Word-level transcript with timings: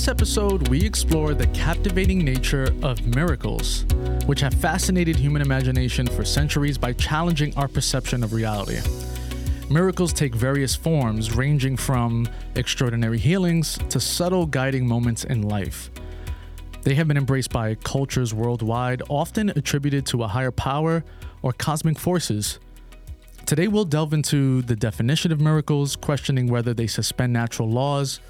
this 0.00 0.08
episode, 0.08 0.66
we 0.68 0.82
explore 0.82 1.34
the 1.34 1.46
captivating 1.48 2.24
nature 2.24 2.74
of 2.82 3.06
miracles, 3.14 3.84
which 4.24 4.40
have 4.40 4.54
fascinated 4.54 5.14
human 5.14 5.42
imagination 5.42 6.06
for 6.06 6.24
centuries 6.24 6.78
by 6.78 6.90
challenging 6.94 7.54
our 7.58 7.68
perception 7.68 8.24
of 8.24 8.32
reality. 8.32 8.78
Miracles 9.68 10.14
take 10.14 10.34
various 10.34 10.74
forms, 10.74 11.36
ranging 11.36 11.76
from 11.76 12.26
extraordinary 12.54 13.18
healings 13.18 13.76
to 13.90 14.00
subtle 14.00 14.46
guiding 14.46 14.88
moments 14.88 15.24
in 15.24 15.42
life. 15.42 15.90
They 16.80 16.94
have 16.94 17.06
been 17.06 17.18
embraced 17.18 17.50
by 17.50 17.74
cultures 17.74 18.32
worldwide, 18.32 19.02
often 19.10 19.50
attributed 19.50 20.06
to 20.06 20.22
a 20.22 20.28
higher 20.28 20.50
power 20.50 21.04
or 21.42 21.52
cosmic 21.52 21.98
forces. 21.98 22.58
Today, 23.44 23.68
we'll 23.68 23.84
delve 23.84 24.14
into 24.14 24.62
the 24.62 24.76
definition 24.76 25.30
of 25.30 25.42
miracles, 25.42 25.94
questioning 25.94 26.46
whether 26.46 26.72
they 26.72 26.86
suspend 26.86 27.34
natural 27.34 27.68
laws 27.68 28.20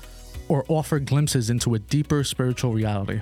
or 0.51 0.65
offer 0.67 0.99
glimpses 0.99 1.49
into 1.49 1.75
a 1.75 1.79
deeper 1.79 2.25
spiritual 2.25 2.73
reality. 2.73 3.21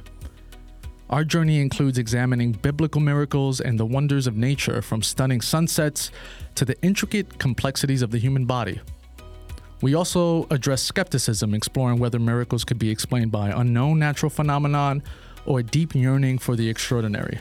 Our 1.10 1.24
journey 1.24 1.60
includes 1.60 1.98
examining 1.98 2.52
biblical 2.52 3.02
miracles 3.02 3.60
and 3.60 3.78
the 3.78 3.84
wonders 3.84 4.26
of 4.26 4.36
nature, 4.36 4.80
from 4.80 5.02
stunning 5.02 5.42
sunsets 5.42 6.10
to 6.54 6.64
the 6.64 6.80
intricate 6.80 7.38
complexities 7.38 8.00
of 8.00 8.10
the 8.10 8.18
human 8.18 8.46
body. 8.46 8.80
We 9.82 9.94
also 9.94 10.46
address 10.50 10.82
skepticism, 10.82 11.52
exploring 11.52 11.98
whether 11.98 12.18
miracles 12.18 12.64
could 12.64 12.78
be 12.78 12.90
explained 12.90 13.30
by 13.30 13.50
unknown 13.50 13.98
natural 13.98 14.30
phenomenon 14.30 15.02
or 15.44 15.60
a 15.60 15.62
deep 15.62 15.94
yearning 15.94 16.38
for 16.38 16.56
the 16.56 16.68
extraordinary. 16.68 17.40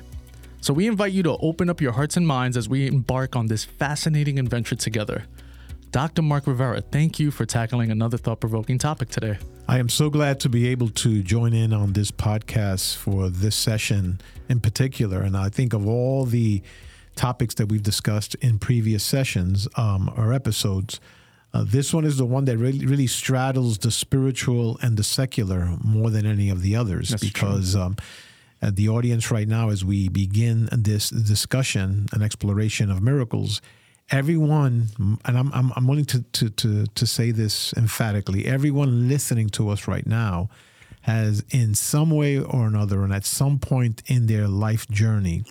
So 0.60 0.74
we 0.74 0.88
invite 0.88 1.13
you 1.13 1.24
to 1.24 1.38
open 1.38 1.70
up 1.70 1.80
your 1.80 1.93
hearts 1.93 2.18
and 2.18 2.27
minds 2.27 2.58
as 2.58 2.68
we 2.68 2.88
embark 2.88 3.38
on 3.38 3.48
this 3.48 3.63
fascinating 3.63 4.38
adventure 4.38 4.76
together. 4.76 5.24
Dr. 5.91 6.21
Mark 6.21 6.48
Rivera, 6.48 6.82
thank 6.82 7.20
you 7.20 7.32
for 7.32 7.46
tackling 7.46 7.91
another 7.91 8.18
thought 8.18 8.40
provoking 8.40 8.77
topic 8.77 9.10
today. 9.10 9.38
I 9.70 9.80
am 9.80 9.90
so 9.90 10.10
glad 10.10 10.40
to 10.41 10.49
be 10.49 10.68
able 10.68 10.90
to 10.90 11.24
join 11.24 11.54
in 11.54 11.74
on 11.74 11.93
this 11.93 12.12
podcast 12.12 12.96
for 12.96 13.30
this 13.30 13.55
session 13.55 14.21
in 14.49 14.60
particular. 14.60 15.21
And 15.21 15.35
I 15.35 15.49
think 15.49 15.74
of 15.74 15.88
all 15.88 16.26
the 16.26 16.62
topics 17.15 17.55
that 17.55 17.68
we've 17.68 17.84
discussed 17.84 18.35
in 18.35 18.60
previous 18.60 19.04
sessions 19.04 19.68
um, 19.76 20.13
or 20.15 20.34
episodes, 20.34 20.99
uh, 21.54 21.65
this 21.65 21.93
one 21.93 22.05
is 22.05 22.18
the 22.18 22.26
one 22.26 22.46
that 22.46 22.58
really, 22.58 22.85
really 22.85 23.08
straddles 23.08 23.77
the 23.80 23.91
spiritual 23.91 24.77
and 24.82 24.98
the 24.98 25.04
secular 25.04 25.77
more 25.84 26.10
than 26.10 26.26
any 26.26 26.49
of 26.49 26.62
the 26.62 26.76
others 26.76 27.10
That's 27.10 27.24
because 27.24 27.76
um, 27.76 27.96
the 28.62 28.90
audience 28.90 29.32
right 29.32 29.48
now, 29.48 29.70
as 29.70 29.84
we 29.84 30.10
begin 30.10 30.70
this 30.71 31.10
discussion 31.10 32.08
and 32.13 32.24
exploration 32.24 32.91
of 32.91 33.02
miracles, 33.02 33.62
everyone, 34.10 34.88
and 34.98 35.38
I'm, 35.38 35.52
I'm, 35.54 35.72
I'm 35.76 35.88
willing 35.88 36.05
to, 36.05 36.22
to, 36.24 36.50
to, 36.50 36.86
to 36.86 37.08
say 37.08 37.32
this 37.32 37.74
emphatically, 37.74 38.46
everyone 38.46 39.08
listening 39.08 39.49
to 39.49 39.70
us 39.70 39.88
right 39.88 40.05
now 40.05 40.49
has, 41.02 41.44
in 41.49 41.74
some 41.76 42.12
way 42.12 42.40
or 42.40 42.68
another, 42.68 43.04
and 43.04 43.14
at 43.14 43.26
some 43.26 43.60
point 43.60 44.04
in 44.08 44.27
their 44.27 44.48
life 44.48 44.88
journey, 44.90 45.44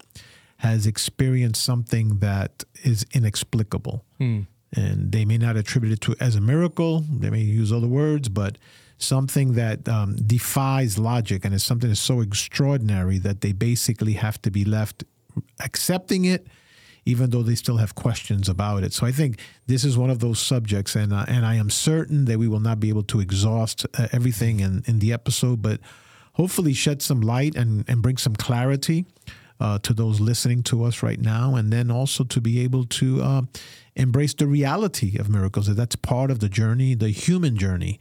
has 0.59 0.87
experienced 0.87 1.63
something 1.63 2.19
that 2.19 2.65
is 2.83 3.05
inexplicable. 3.13 4.05
Mm. 4.19 4.47
And 4.75 5.13
they 5.13 5.25
may 5.25 5.39
not 5.39 5.57
attribute 5.57 5.93
it 5.93 6.01
to 6.03 6.17
as 6.21 6.35
a 6.35 6.41
miracle, 6.41 7.05
they 7.11 7.31
may 7.31 7.41
use 7.41 7.73
other 7.73 7.87
words, 7.87 8.29
but 8.29 8.59
something 8.99 9.53
that 9.53 9.89
um, 9.89 10.17
defies 10.17 10.99
logic 10.99 11.45
and 11.45 11.55
is 11.55 11.63
something 11.63 11.91
that's 11.91 12.01
so 12.01 12.21
extraordinary 12.21 13.19
that 13.19 13.43
they 13.43 13.53
basically 13.53 14.15
have 14.15 14.41
to 14.43 14.51
be 14.51 14.65
left 14.65 15.05
accepting 15.61 16.25
it 16.25 16.47
even 17.07 17.31
though 17.31 17.43
they 17.43 17.55
still 17.55 17.77
have 17.79 17.95
questions 17.95 18.49
about 18.49 18.83
it. 18.83 18.93
So 18.93 19.07
I 19.07 19.13
think 19.13 19.39
this 19.67 19.85
is 19.85 19.97
one 19.97 20.11
of 20.11 20.19
those 20.19 20.41
subjects, 20.41 20.97
and 20.97 21.13
uh, 21.13 21.25
and 21.29 21.47
I 21.47 21.55
am 21.55 21.71
certain 21.71 22.27
that 22.27 22.39
we 22.39 22.49
will 22.49 22.61
not 22.61 22.81
be 22.81 22.91
able 22.91 23.05
to 23.05 23.21
exhaust 23.21 23.87
uh, 23.97 24.09
everything 24.13 24.61
in, 24.61 24.83
in 24.87 24.99
the 24.99 25.13
episode, 25.13 25.63
but 25.63 25.81
hopefully 26.33 26.75
shed 26.75 27.01
some 27.01 27.21
light 27.23 27.55
and, 27.55 27.85
and 27.89 28.03
bring 28.03 28.19
some 28.19 28.35
clarity 28.37 29.07
uh, 29.59 29.79
to 29.79 29.95
those 29.95 30.21
listening 30.21 30.63
to 30.65 30.85
us 30.85 31.03
right 31.03 31.21
now, 31.21 31.55
and 31.55 31.73
then 31.73 31.91
also 31.91 32.25
to 32.25 32.41
be 32.41 32.61
able 32.61 32.85
to 32.85 33.23
uh, 33.23 33.43
embrace 33.95 34.35
the 34.35 34.47
reality 34.47 35.17
of 35.17 35.31
miracles. 35.31 35.69
That 35.69 35.75
that's 35.75 35.97
part 35.97 36.31
of 36.31 36.41
the 36.41 36.49
journey, 36.49 36.95
the 36.95 37.09
human 37.09 37.57
journey. 37.57 37.99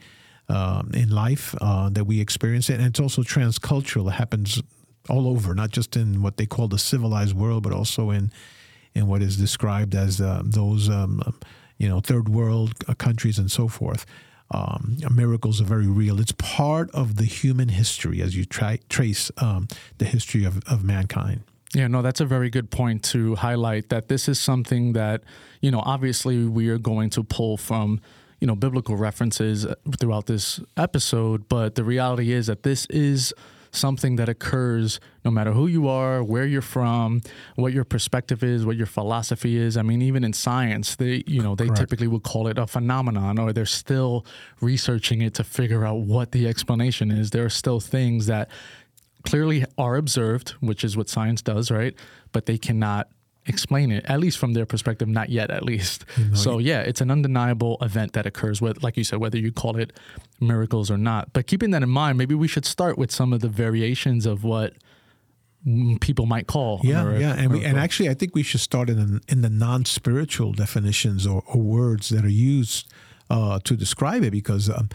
Um, 0.47 0.91
in 0.93 1.09
life 1.09 1.55
uh, 1.59 1.89
that 1.89 2.05
we 2.05 2.21
experience 2.21 2.69
and 2.69 2.79
it's 2.79 2.99
also 2.99 3.23
transcultural. 3.23 4.09
It 4.09 4.11
happens 4.11 4.61
all 5.09 5.27
over, 5.27 5.55
not 5.55 5.71
just 5.71 5.95
in 5.95 6.21
what 6.21 6.37
they 6.37 6.45
call 6.45 6.67
the 6.67 6.77
civilized 6.77 7.35
world, 7.35 7.63
but 7.63 7.73
also 7.73 8.11
in 8.11 8.31
in 8.95 9.07
what 9.07 9.21
is 9.21 9.37
described 9.37 9.93
as 9.93 10.21
uh, 10.21 10.41
those, 10.43 10.89
um, 10.89 11.21
you 11.77 11.87
know, 11.87 11.99
third 11.99 12.29
world 12.29 12.73
uh, 12.87 12.93
countries 12.93 13.37
and 13.37 13.51
so 13.51 13.67
forth. 13.67 14.05
Um, 14.51 14.97
miracles 15.11 15.59
are 15.59 15.65
very 15.65 15.87
real. 15.87 16.19
It's 16.19 16.31
part 16.33 16.89
of 16.91 17.15
the 17.15 17.25
human 17.25 17.69
history 17.69 18.21
as 18.21 18.35
you 18.35 18.45
try, 18.45 18.79
trace 18.89 19.31
um, 19.37 19.67
the 19.97 20.05
history 20.05 20.45
of, 20.45 20.63
of 20.67 20.83
mankind. 20.83 21.41
Yeah, 21.73 21.87
no, 21.87 22.01
that's 22.01 22.21
a 22.21 22.25
very 22.25 22.49
good 22.49 22.71
point 22.71 23.03
to 23.05 23.35
highlight 23.35 23.89
that 23.89 24.07
this 24.07 24.29
is 24.29 24.39
something 24.39 24.93
that, 24.93 25.23
you 25.61 25.71
know, 25.71 25.81
obviously 25.85 26.45
we 26.45 26.69
are 26.69 26.77
going 26.77 27.09
to 27.11 27.23
pull 27.23 27.57
from, 27.57 27.99
you 28.39 28.47
know, 28.47 28.55
biblical 28.55 28.95
references 28.95 29.65
throughout 29.99 30.27
this 30.27 30.61
episode, 30.77 31.49
but 31.49 31.75
the 31.75 31.83
reality 31.83 32.31
is 32.31 32.47
that 32.47 32.63
this 32.63 32.85
is 32.85 33.33
something 33.75 34.15
that 34.17 34.29
occurs 34.29 34.99
no 35.23 35.31
matter 35.31 35.51
who 35.51 35.67
you 35.67 35.87
are, 35.87 36.23
where 36.23 36.45
you're 36.45 36.61
from, 36.61 37.21
what 37.55 37.73
your 37.73 37.83
perspective 37.83 38.43
is, 38.43 38.65
what 38.65 38.75
your 38.75 38.85
philosophy 38.85 39.57
is. 39.57 39.77
I 39.77 39.81
mean, 39.81 40.01
even 40.01 40.23
in 40.23 40.33
science, 40.33 40.95
they 40.95 41.23
you 41.27 41.41
know 41.41 41.55
they 41.55 41.65
Correct. 41.65 41.79
typically 41.81 42.07
will 42.07 42.19
call 42.19 42.47
it 42.47 42.57
a 42.57 42.67
phenomenon, 42.67 43.39
or 43.39 43.53
they're 43.53 43.65
still 43.65 44.25
researching 44.61 45.21
it 45.21 45.33
to 45.35 45.43
figure 45.43 45.85
out 45.85 45.99
what 45.99 46.31
the 46.31 46.47
explanation 46.47 47.11
is. 47.11 47.31
There 47.31 47.45
are 47.45 47.49
still 47.49 47.79
things 47.79 48.27
that 48.27 48.49
clearly 49.23 49.65
are 49.77 49.95
observed, 49.95 50.51
which 50.59 50.83
is 50.83 50.95
what 50.95 51.09
science 51.09 51.41
does, 51.41 51.71
right? 51.71 51.95
But 52.31 52.45
they 52.45 52.57
cannot 52.57 53.09
explain 53.47 53.91
it, 53.91 54.05
at 54.05 54.19
least 54.19 54.37
from 54.37 54.53
their 54.53 54.65
perspective, 54.65 55.07
not 55.07 55.29
yet, 55.29 55.51
at 55.51 55.63
least. 55.63 56.05
You 56.17 56.25
know, 56.25 56.35
so 56.35 56.57
yeah, 56.57 56.81
it's 56.81 57.01
an 57.01 57.11
undeniable 57.11 57.77
event 57.81 58.13
that 58.13 58.25
occurs. 58.25 58.61
With, 58.61 58.83
like 58.83 58.97
you 58.97 59.03
said, 59.03 59.19
whether 59.19 59.37
you 59.37 59.51
call 59.51 59.77
it 59.77 59.93
miracles 60.39 60.89
or 60.89 60.97
not. 60.97 61.33
But 61.33 61.47
keeping 61.47 61.71
that 61.71 61.83
in 61.83 61.89
mind, 61.89 62.17
maybe 62.17 62.35
we 62.35 62.47
should 62.47 62.65
start 62.65 62.97
with 62.97 63.11
some 63.11 63.33
of 63.33 63.41
the 63.41 63.49
variations 63.49 64.25
of 64.25 64.43
what 64.43 64.73
people 65.99 66.25
might 66.25 66.47
call. 66.47 66.79
Yeah, 66.83 67.17
yeah, 67.17 67.33
and 67.33 67.51
we, 67.51 67.65
and 67.65 67.77
actually, 67.77 68.09
I 68.09 68.13
think 68.13 68.35
we 68.35 68.43
should 68.43 68.61
start 68.61 68.89
in 68.89 68.97
the, 68.97 69.21
in 69.27 69.41
the 69.41 69.49
non-spiritual 69.49 70.53
definitions 70.53 71.25
or, 71.25 71.43
or 71.47 71.61
words 71.61 72.09
that 72.09 72.23
are 72.23 72.29
used 72.29 72.87
uh, 73.29 73.59
to 73.63 73.75
describe 73.75 74.23
it, 74.23 74.31
because 74.31 74.69
um, 74.69 74.89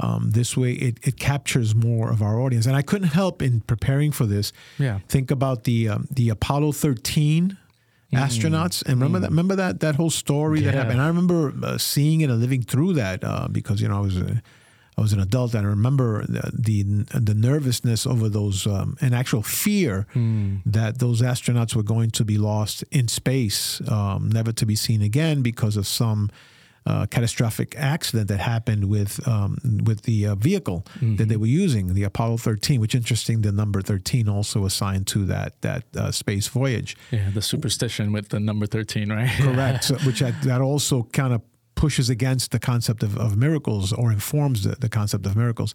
um, 0.00 0.30
this 0.32 0.56
way 0.56 0.72
it, 0.72 0.98
it 1.02 1.16
captures 1.18 1.74
more 1.74 2.10
of 2.10 2.22
our 2.22 2.40
audience. 2.40 2.66
And 2.66 2.74
I 2.74 2.82
couldn't 2.82 3.08
help 3.08 3.40
in 3.40 3.60
preparing 3.60 4.12
for 4.12 4.26
this. 4.26 4.52
Yeah. 4.78 4.98
think 5.08 5.30
about 5.30 5.64
the 5.64 5.88
um, 5.88 6.08
the 6.10 6.28
Apollo 6.28 6.72
thirteen 6.72 7.56
astronauts, 8.16 8.82
and 8.86 8.94
remember 9.00 9.18
that 9.20 9.30
remember 9.30 9.56
that 9.56 9.80
that 9.80 9.94
whole 9.96 10.10
story 10.10 10.60
that 10.60 10.70
Mm. 10.70 10.72
Yeah. 10.74 10.82
happened. 10.82 11.00
I 11.02 11.08
remember 11.08 11.52
uh, 11.62 11.78
seeing 11.78 12.20
it 12.22 12.30
and 12.30 12.40
living 12.40 12.62
through 12.62 12.92
that 12.94 13.22
uh, 13.24 13.48
because 13.48 13.80
you 13.82 13.88
know 13.88 13.98
I 13.98 14.00
was. 14.00 14.16
A, 14.16 14.42
I 14.98 15.02
was 15.02 15.12
an 15.12 15.20
adult, 15.20 15.52
and 15.54 15.66
I 15.66 15.70
remember 15.70 16.24
the 16.26 16.50
the, 16.68 16.82
the 17.20 17.34
nervousness 17.34 18.06
over 18.06 18.30
those, 18.30 18.66
um, 18.66 18.96
and 19.02 19.14
actual 19.14 19.42
fear 19.42 20.06
Hmm. 20.14 20.56
that 20.64 21.00
those 21.00 21.20
astronauts 21.20 21.74
were 21.76 21.82
going 21.94 22.10
to 22.12 22.24
be 22.24 22.38
lost 22.38 22.82
in 22.90 23.06
space, 23.08 23.82
um, 23.90 24.30
never 24.32 24.52
to 24.52 24.64
be 24.64 24.74
seen 24.74 25.02
again 25.02 25.42
because 25.42 25.76
of 25.76 25.86
some 25.86 26.30
uh, 26.86 27.06
catastrophic 27.06 27.74
accident 27.76 28.28
that 28.28 28.38
happened 28.40 28.84
with 28.84 29.26
um, 29.26 29.58
with 29.84 30.02
the 30.02 30.26
uh, 30.26 30.34
vehicle 30.36 30.84
that 31.00 31.28
they 31.28 31.36
were 31.36 31.46
using, 31.64 31.94
the 31.94 32.04
Apollo 32.04 32.38
13. 32.38 32.80
Which 32.80 32.94
interesting, 32.94 33.42
the 33.42 33.52
number 33.52 33.82
13 33.82 34.28
also 34.28 34.64
assigned 34.64 35.06
to 35.08 35.24
that 35.26 35.60
that 35.62 35.84
uh, 35.96 36.10
space 36.12 36.46
voyage. 36.48 36.96
yeah, 37.10 37.30
the 37.34 37.42
superstition 37.42 38.12
with 38.12 38.28
the 38.28 38.40
number 38.40 38.66
thirteen, 38.66 39.10
right? 39.10 39.30
Correct. 39.40 39.84
So, 39.84 39.94
which 40.06 40.22
I, 40.22 40.30
that 40.44 40.60
also 40.60 41.02
kind 41.12 41.32
of 41.34 41.42
pushes 41.74 42.08
against 42.08 42.52
the 42.52 42.58
concept 42.58 43.02
of, 43.02 43.18
of 43.18 43.36
miracles 43.36 43.92
or 43.92 44.10
informs 44.10 44.62
the, 44.64 44.74
the 44.76 44.88
concept 44.88 45.26
of 45.26 45.36
miracles. 45.36 45.74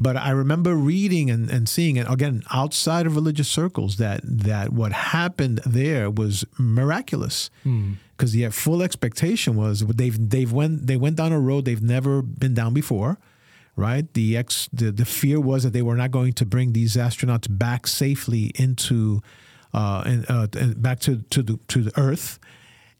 But 0.00 0.16
I 0.16 0.30
remember 0.30 0.74
reading 0.74 1.30
and, 1.30 1.50
and 1.50 1.68
seeing 1.68 1.96
it 1.96 2.06
again 2.08 2.42
outside 2.50 3.04
of 3.06 3.14
religious 3.16 3.48
circles 3.48 3.96
that 3.96 4.20
that 4.24 4.72
what 4.72 4.92
happened 4.92 5.60
there 5.66 6.10
was 6.10 6.44
miraculous. 6.58 7.50
Because 8.22 8.34
the 8.34 8.48
full 8.50 8.84
expectation 8.84 9.56
was 9.56 9.80
they've 9.80 10.30
they've 10.30 10.52
went 10.52 10.86
they 10.86 10.94
went 10.94 11.16
down 11.16 11.32
a 11.32 11.40
road 11.40 11.64
they've 11.64 11.82
never 11.82 12.22
been 12.22 12.54
down 12.54 12.72
before. 12.72 13.18
Right, 13.74 14.06
the 14.14 14.36
ex 14.36 14.68
the, 14.72 14.92
the 14.92 15.04
fear 15.04 15.40
was 15.40 15.64
that 15.64 15.72
they 15.72 15.82
were 15.82 15.96
not 15.96 16.12
going 16.12 16.34
to 16.34 16.46
bring 16.46 16.72
these 16.72 16.94
astronauts 16.94 17.48
back 17.50 17.88
safely 17.88 18.52
into 18.54 19.22
uh, 19.74 20.04
and, 20.06 20.24
uh, 20.28 20.46
and 20.56 20.80
back 20.80 21.00
to 21.00 21.22
to 21.30 21.42
the 21.42 21.58
to 21.66 21.82
the 21.82 22.00
Earth, 22.00 22.38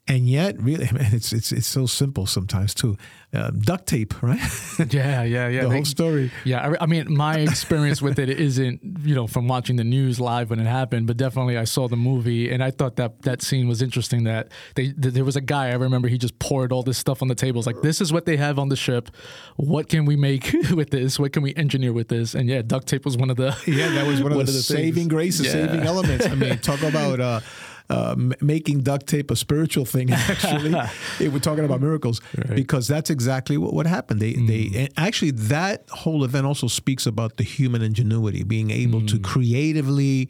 and 0.08 0.28
yet, 0.28 0.60
really, 0.60 0.84
man, 0.93 1.10
it's 1.14 1.32
it's 1.32 1.52
it's 1.52 1.66
so 1.66 1.87
simple 1.87 2.26
sometimes 2.26 2.75
too. 2.75 2.96
Uh, 3.34 3.50
duct 3.50 3.87
tape, 3.87 4.22
right? 4.22 4.38
Yeah, 4.90 5.22
yeah, 5.22 5.49
yeah. 5.49 5.62
the 5.62 5.69
They- 5.69 5.75
whole 5.76 5.84
story. 5.87 6.31
Yeah, 6.44 6.69
I, 6.78 6.82
I 6.84 6.87
mean, 6.87 7.14
my 7.16 7.38
experience 7.38 8.02
with 8.02 8.19
it 8.19 8.28
isn't, 8.28 8.81
you 9.04 9.14
know, 9.14 9.26
from 9.26 9.49
watching 9.49 9.76
the 9.76 9.84
news 9.84 10.20
live 10.20 10.50
when 10.50 10.58
it 10.60 10.66
happened, 10.66 11.06
but 11.06 11.16
definitely 11.16 11.56
I 11.56 11.64
saw 11.64 11.88
the 11.88 11.96
movie 11.96 12.50
and 12.50 12.62
I 12.62 12.70
thought 12.70 12.96
that 12.96 13.22
that 13.22 13.40
scene 13.40 13.69
was 13.69 13.81
interesting. 13.81 14.25
That 14.25 14.49
they 14.75 14.88
there 14.96 15.25
was 15.25 15.37
a 15.37 15.40
guy 15.40 15.69
I 15.69 15.75
remember 15.75 16.08
he 16.08 16.19
just 16.19 16.38
poured 16.40 16.72
all 16.72 16.82
this 16.82 16.98
stuff 16.98 17.22
on 17.22 17.28
the 17.28 17.34
table. 17.34 17.60
It's 17.60 17.66
like 17.66 17.81
this 17.81 18.00
is 18.02 18.12
what 18.12 18.26
they 18.26 18.37
have 18.37 18.58
on 18.58 18.69
the 18.69 18.76
ship. 18.76 19.08
What 19.56 19.88
can 19.88 20.05
we 20.05 20.16
make 20.16 20.52
with 20.75 20.90
this? 20.90 21.19
What 21.19 21.32
can 21.32 21.43
we 21.43 21.55
engineer 21.55 21.94
with 21.94 22.08
this? 22.08 22.34
And 22.34 22.48
yeah, 22.50 22.60
duct 22.60 22.87
tape 22.87 23.06
was 23.06 23.16
one 23.16 23.31
of 23.31 23.37
the 23.38 23.56
Yeah, 23.66 23.88
that 23.93 24.06
was 24.06 24.22
one 24.22 24.32
of 24.32 24.38
the, 24.38 24.44
things. 24.52 24.66
saving 24.66 25.08
graces, 25.08 25.46
Yeah. 25.46 25.52
saving 25.52 25.81
elements. 25.84 26.26
I 26.26 26.34
mean, 26.34 26.58
talk 26.58 26.82
about 26.82 27.19
uh, 27.20 27.40
uh, 27.90 28.12
m- 28.12 28.32
making 28.40 28.81
duct 28.82 29.06
tape 29.06 29.31
a 29.31 29.37
spiritual 29.37 29.84
thing. 29.84 30.11
Actually, 30.12 30.75
Eh, 31.20 31.29
we're 31.29 31.38
talking 31.38 31.64
about 31.64 31.81
miracles 31.81 32.20
because 32.55 32.88
that's 32.88 33.11
exactly 33.11 33.56
what, 33.56 33.73
what 33.75 33.87
happened. 33.87 34.20
They, 34.20 34.32
Mm. 34.34 34.46
they 34.46 34.62
and 34.81 34.88
actually 34.96 35.32
that 35.32 35.84
whole 35.90 36.25
event 36.25 36.46
also 36.46 36.69
speaks 36.69 37.06
about 37.06 37.37
the 37.37 37.44
human 37.44 37.82
ingenuity, 37.82 38.43
being 38.44 38.70
able 38.70 39.00
to 39.06 39.17
Mm. 39.19 39.25
creatively 39.25 40.29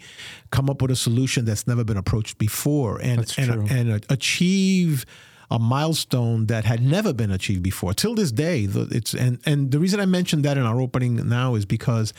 come 0.50 0.68
up 0.70 0.82
with 0.82 0.90
a 0.90 0.96
solution 0.96 1.44
that's 1.44 1.66
never 1.66 1.84
been 1.84 1.96
approached 1.96 2.38
before, 2.38 2.98
and 3.00 3.32
and 3.38 3.70
and 3.70 3.92
uh, 3.92 3.98
achieve 4.08 5.04
a 5.50 5.58
milestone 5.58 6.46
that 6.46 6.64
had 6.64 6.80
never 6.82 7.12
been 7.12 7.30
achieved 7.30 7.62
before 7.62 7.92
till 7.92 8.14
this 8.14 8.32
day 8.32 8.66
it's 8.90 9.12
and 9.14 9.38
and 9.44 9.70
the 9.70 9.78
reason 9.78 10.00
i 10.00 10.06
mentioned 10.06 10.42
that 10.46 10.56
in 10.56 10.62
our 10.62 10.80
opening 10.80 11.16
now 11.28 11.54
is 11.54 11.66
because 11.66 12.14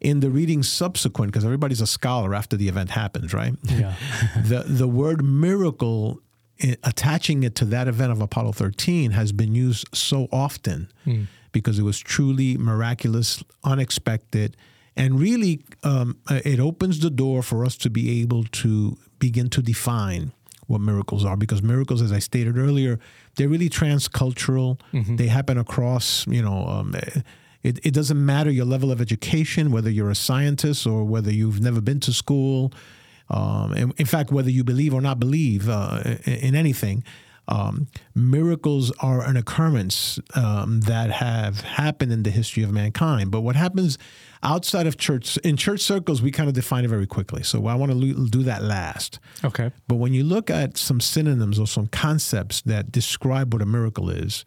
in 0.00 0.20
the 0.20 0.30
reading 0.30 0.62
subsequent 0.62 1.32
because 1.32 1.44
everybody's 1.44 1.80
a 1.80 1.86
scholar 1.86 2.34
after 2.34 2.56
the 2.56 2.68
event 2.68 2.90
happens 2.90 3.32
right? 3.32 3.54
Yeah. 3.64 3.94
the 4.36 4.64
the 4.66 4.88
word 4.88 5.24
miracle 5.24 6.20
attaching 6.82 7.42
it 7.42 7.54
to 7.54 7.66
that 7.66 7.86
event 7.86 8.10
of 8.10 8.22
apollo 8.22 8.52
13 8.52 9.10
has 9.10 9.30
been 9.30 9.54
used 9.54 9.86
so 9.94 10.26
often 10.32 10.90
because 11.52 11.78
it 11.78 11.82
was 11.82 11.98
truly 11.98 12.56
miraculous 12.56 13.44
unexpected 13.62 14.56
and 14.96 15.20
really 15.20 15.62
um, 15.82 16.16
uh, 16.30 16.40
it 16.46 16.58
opens 16.58 17.00
the 17.00 17.10
door 17.10 17.42
for 17.42 17.62
us 17.64 17.76
to 17.76 17.90
be 17.90 18.22
able 18.22 18.44
to 18.44 18.96
begin 19.18 19.50
to 19.50 19.60
define 19.60 20.32
what 20.66 20.80
miracles 20.80 21.26
are 21.26 21.36
because 21.36 21.62
miracles 21.62 22.00
as 22.00 22.10
i 22.10 22.18
stated 22.18 22.56
earlier 22.56 22.98
they're 23.36 23.48
really 23.48 23.68
transcultural. 23.68 24.80
They 25.16 25.26
happen 25.26 25.58
across 25.58 26.26
you 26.26 26.42
know 26.42 26.66
um, 26.66 26.94
it, 27.62 27.84
it 27.84 27.92
doesn't 27.92 28.24
matter 28.24 28.50
your 28.50 28.64
level 28.64 28.90
of 28.90 29.00
education 29.00 29.70
whether 29.70 29.90
you're 29.90 30.10
a 30.10 30.14
scientist 30.14 30.86
or 30.86 31.04
whether 31.04 31.32
you've 31.32 31.60
never 31.60 31.80
been 31.80 32.00
to 32.00 32.12
school 32.12 32.72
um, 33.30 33.72
in, 33.74 33.92
in 33.96 34.06
fact 34.06 34.30
whether 34.30 34.50
you 34.50 34.64
believe 34.64 34.94
or 34.94 35.00
not 35.00 35.18
believe 35.18 35.68
uh, 35.68 36.00
in, 36.24 36.34
in 36.34 36.54
anything 36.54 37.02
um, 37.48 37.86
miracles 38.14 38.90
are 39.00 39.22
an 39.22 39.36
occurrence 39.36 40.18
um, 40.34 40.80
that 40.82 41.10
have 41.10 41.60
happened 41.60 42.12
in 42.12 42.22
the 42.24 42.30
history 42.30 42.62
of 42.62 42.72
mankind. 42.72 43.30
But 43.30 43.42
what 43.42 43.56
happens 43.56 43.98
outside 44.42 44.86
of 44.86 44.96
church, 44.96 45.36
in 45.38 45.56
church 45.56 45.80
circles, 45.80 46.22
we 46.22 46.30
kind 46.30 46.48
of 46.48 46.54
define 46.54 46.84
it 46.84 46.88
very 46.88 47.06
quickly. 47.06 47.42
So 47.42 47.66
I 47.66 47.74
want 47.74 47.92
to 47.92 48.28
do 48.28 48.42
that 48.44 48.62
last. 48.62 49.18
Okay. 49.44 49.70
But 49.88 49.96
when 49.96 50.12
you 50.12 50.24
look 50.24 50.50
at 50.50 50.76
some 50.76 51.00
synonyms 51.00 51.58
or 51.58 51.66
some 51.66 51.86
concepts 51.88 52.62
that 52.62 52.92
describe 52.92 53.52
what 53.52 53.62
a 53.62 53.66
miracle 53.66 54.10
is, 54.10 54.44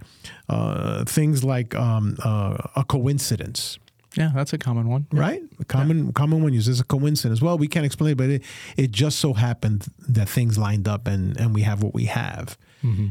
uh, 0.47 1.05
things 1.05 1.43
like 1.43 1.75
um, 1.75 2.17
uh, 2.23 2.57
a 2.75 2.83
coincidence, 2.83 3.79
Yeah, 4.19 4.31
that's 4.35 4.51
a 4.51 4.57
common 4.57 4.89
one. 4.89 5.07
right? 5.13 5.41
A 5.59 5.65
common 5.65 6.11
common 6.11 6.43
one 6.43 6.53
use 6.53 6.67
is 6.67 6.81
a 6.81 6.83
coincidence. 6.83 7.41
Well, 7.41 7.57
we 7.57 7.67
can't 7.69 7.85
explain 7.85 8.11
it, 8.11 8.17
but 8.17 8.29
it, 8.29 8.43
it 8.75 8.91
just 8.91 9.19
so 9.19 9.33
happened 9.33 9.87
that 10.09 10.27
things 10.27 10.57
lined 10.57 10.87
up 10.89 11.07
and, 11.07 11.39
and 11.39 11.53
we 11.55 11.61
have 11.61 11.81
what 11.81 11.93
we 11.93 12.05
have. 12.05 12.57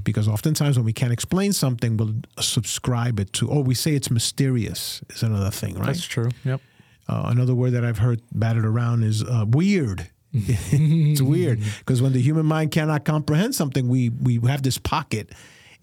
Because 0.03 0.29
oftentimes 0.29 0.79
when 0.79 0.87
we 0.87 0.95
can't 0.95 1.13
explain 1.13 1.53
something, 1.53 1.99
we'll 1.99 2.15
subscribe 2.41 3.21
it 3.21 3.35
to, 3.35 3.51
oh, 3.51 3.61
we 3.61 3.75
say 3.75 3.95
it's 3.95 4.11
mysterious 4.11 5.03
is 5.11 5.23
another 5.23 5.51
thing, 5.51 5.75
right? 5.75 5.87
That's 5.89 6.07
true. 6.07 6.31
Yep. 6.45 6.63
Uh, 7.07 7.25
another 7.27 7.55
word 7.55 7.73
that 7.73 7.85
I've 7.85 7.99
heard 7.99 8.23
batted 8.33 8.65
around 8.65 9.03
is 9.03 9.23
uh, 9.23 9.45
weird. 9.47 10.09
it's 10.33 11.21
weird 11.23 11.61
because 11.81 12.01
when 12.03 12.13
the 12.13 12.21
human 12.21 12.47
mind 12.47 12.71
cannot 12.71 13.05
comprehend 13.05 13.55
something, 13.55 13.89
we 13.89 14.11
we 14.11 14.39
have 14.47 14.63
this 14.63 14.79
pocket 14.79 15.33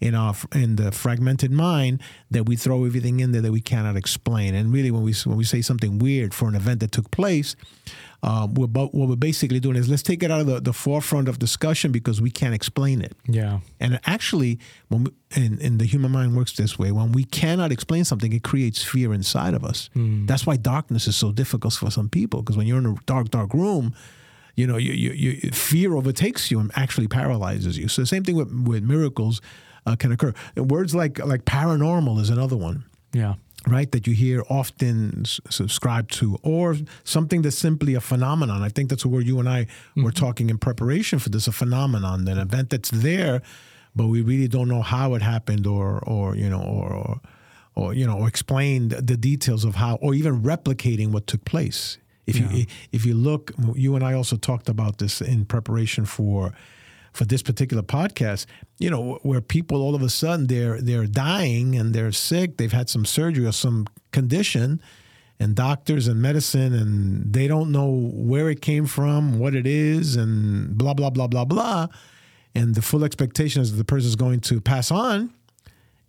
in 0.00 0.14
our 0.14 0.34
in 0.54 0.76
the 0.76 0.92
fragmented 0.92 1.50
mind 1.50 2.02
that 2.30 2.46
we 2.46 2.56
throw 2.56 2.84
everything 2.84 3.20
in 3.20 3.32
there 3.32 3.42
that 3.42 3.52
we 3.52 3.60
cannot 3.60 3.96
explain. 3.96 4.54
And 4.54 4.72
really, 4.72 4.90
when 4.90 5.02
we 5.02 5.14
when 5.24 5.36
we 5.36 5.44
say 5.44 5.62
something 5.62 5.98
weird 5.98 6.34
for 6.34 6.48
an 6.48 6.54
event 6.54 6.80
that 6.80 6.92
took 6.92 7.10
place, 7.10 7.56
uh, 8.22 8.46
we're, 8.52 8.66
what 8.66 8.92
we're 8.92 9.16
basically 9.16 9.60
doing 9.60 9.76
is 9.76 9.88
let's 9.88 10.02
take 10.02 10.22
it 10.22 10.30
out 10.30 10.40
of 10.40 10.46
the, 10.46 10.60
the 10.60 10.72
forefront 10.72 11.28
of 11.28 11.38
discussion 11.38 11.92
because 11.92 12.20
we 12.20 12.30
can't 12.30 12.54
explain 12.54 13.00
it. 13.00 13.16
Yeah. 13.26 13.60
And 13.80 14.00
actually, 14.04 14.58
when 14.88 15.04
we, 15.04 15.10
and, 15.34 15.60
and 15.60 15.78
the 15.78 15.86
human 15.86 16.10
mind 16.10 16.36
works 16.36 16.52
this 16.52 16.78
way, 16.78 16.92
when 16.92 17.12
we 17.12 17.24
cannot 17.24 17.72
explain 17.72 18.04
something, 18.04 18.32
it 18.32 18.42
creates 18.42 18.82
fear 18.82 19.14
inside 19.14 19.54
of 19.54 19.64
us. 19.64 19.90
That's 20.26 20.46
why 20.46 20.56
darkness 20.56 21.06
is 21.06 21.16
so 21.16 21.32
difficult 21.32 21.74
for 21.74 21.90
some 21.90 22.08
people. 22.08 22.42
Because 22.42 22.56
when 22.56 22.66
you're 22.66 22.78
in 22.78 22.86
a 22.86 22.96
dark, 23.06 23.30
dark 23.30 23.54
room, 23.54 23.94
you 24.56 24.66
know, 24.66 24.78
you, 24.78 24.92
you, 24.92 25.10
you, 25.10 25.50
fear 25.50 25.94
overtakes 25.94 26.50
you 26.50 26.58
and 26.58 26.70
actually 26.74 27.08
paralyzes 27.08 27.76
you. 27.78 27.88
So 27.88 28.02
the 28.02 28.06
same 28.06 28.24
thing 28.24 28.36
with, 28.36 28.50
with 28.52 28.82
miracles 28.82 29.40
uh, 29.86 29.96
can 29.96 30.12
occur. 30.12 30.32
And 30.56 30.70
words 30.70 30.94
like 30.94 31.18
like 31.24 31.44
paranormal 31.44 32.20
is 32.20 32.30
another 32.30 32.56
one. 32.56 32.84
Yeah. 33.12 33.34
right? 33.68 33.90
That 33.92 34.06
you 34.06 34.14
hear 34.14 34.42
often 34.48 35.22
s- 35.24 35.40
subscribed 35.50 36.12
to 36.20 36.36
or 36.42 36.76
something 37.04 37.42
that's 37.42 37.58
simply 37.58 37.94
a 37.94 38.00
phenomenon. 38.00 38.62
I 38.62 38.68
think 38.68 38.90
that's 38.90 39.04
a 39.04 39.08
word 39.08 39.26
you 39.26 39.38
and 39.40 39.48
i 39.48 39.66
were 39.96 40.12
talking 40.12 40.50
in 40.50 40.58
preparation 40.58 41.18
for 41.18 41.30
this 41.30 41.48
a 41.48 41.52
phenomenon 41.52 42.28
an 42.28 42.38
event 42.38 42.68
that's 42.70 42.90
there 42.90 43.40
but 43.94 44.06
we 44.08 44.20
really 44.20 44.48
don't 44.48 44.68
know 44.68 44.82
how 44.82 45.14
it 45.16 45.22
happened 45.22 45.66
or 45.66 45.98
or 46.06 46.36
you 46.36 46.48
know 46.50 46.62
or 46.62 46.92
or, 46.94 47.20
or 47.74 47.94
you 47.94 48.06
know 48.06 48.18
or 48.20 48.28
explain 48.28 48.88
the 48.88 49.16
details 49.16 49.64
of 49.64 49.74
how 49.76 49.94
or 50.02 50.14
even 50.14 50.42
replicating 50.42 51.08
what 51.12 51.26
took 51.26 51.44
place. 51.44 51.98
If 52.26 52.36
you 52.38 52.66
if 52.92 53.06
you 53.06 53.14
look 53.14 53.52
you 53.74 53.94
and 53.96 54.04
i 54.04 54.12
also 54.14 54.36
talked 54.36 54.68
about 54.68 54.98
this 54.98 55.20
in 55.20 55.44
preparation 55.46 56.04
for 56.06 56.52
for 57.16 57.24
this 57.24 57.42
particular 57.42 57.82
podcast, 57.82 58.46
you 58.78 58.90
know, 58.90 59.18
where 59.22 59.40
people 59.40 59.82
all 59.82 59.94
of 59.94 60.02
a 60.02 60.10
sudden 60.10 60.46
they're 60.46 60.80
they're 60.80 61.06
dying 61.06 61.74
and 61.74 61.94
they're 61.94 62.12
sick, 62.12 62.58
they've 62.58 62.72
had 62.72 62.88
some 62.88 63.04
surgery 63.04 63.46
or 63.46 63.52
some 63.52 63.86
condition, 64.12 64.80
and 65.40 65.54
doctors 65.54 66.06
and 66.08 66.20
medicine 66.20 66.74
and 66.74 67.32
they 67.32 67.48
don't 67.48 67.72
know 67.72 67.88
where 67.90 68.50
it 68.50 68.60
came 68.60 68.86
from, 68.86 69.38
what 69.38 69.54
it 69.54 69.66
is, 69.66 70.14
and 70.14 70.76
blah 70.76 70.94
blah 70.94 71.10
blah 71.10 71.26
blah 71.26 71.44
blah, 71.44 71.86
and 72.54 72.74
the 72.74 72.82
full 72.82 73.02
expectation 73.02 73.62
is 73.62 73.72
that 73.72 73.78
the 73.78 73.84
person 73.84 74.08
is 74.08 74.16
going 74.16 74.40
to 74.40 74.60
pass 74.60 74.90
on, 74.90 75.32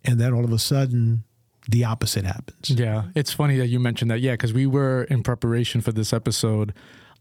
and 0.04 0.20
then 0.20 0.34
all 0.34 0.44
of 0.44 0.52
a 0.52 0.58
sudden 0.58 1.24
the 1.70 1.84
opposite 1.84 2.24
happens. 2.24 2.70
Yeah, 2.70 3.04
it's 3.14 3.32
funny 3.32 3.56
that 3.56 3.68
you 3.68 3.80
mentioned 3.80 4.10
that. 4.10 4.20
Yeah, 4.20 4.32
because 4.32 4.52
we 4.52 4.66
were 4.66 5.04
in 5.04 5.22
preparation 5.22 5.80
for 5.80 5.92
this 5.92 6.12
episode. 6.12 6.74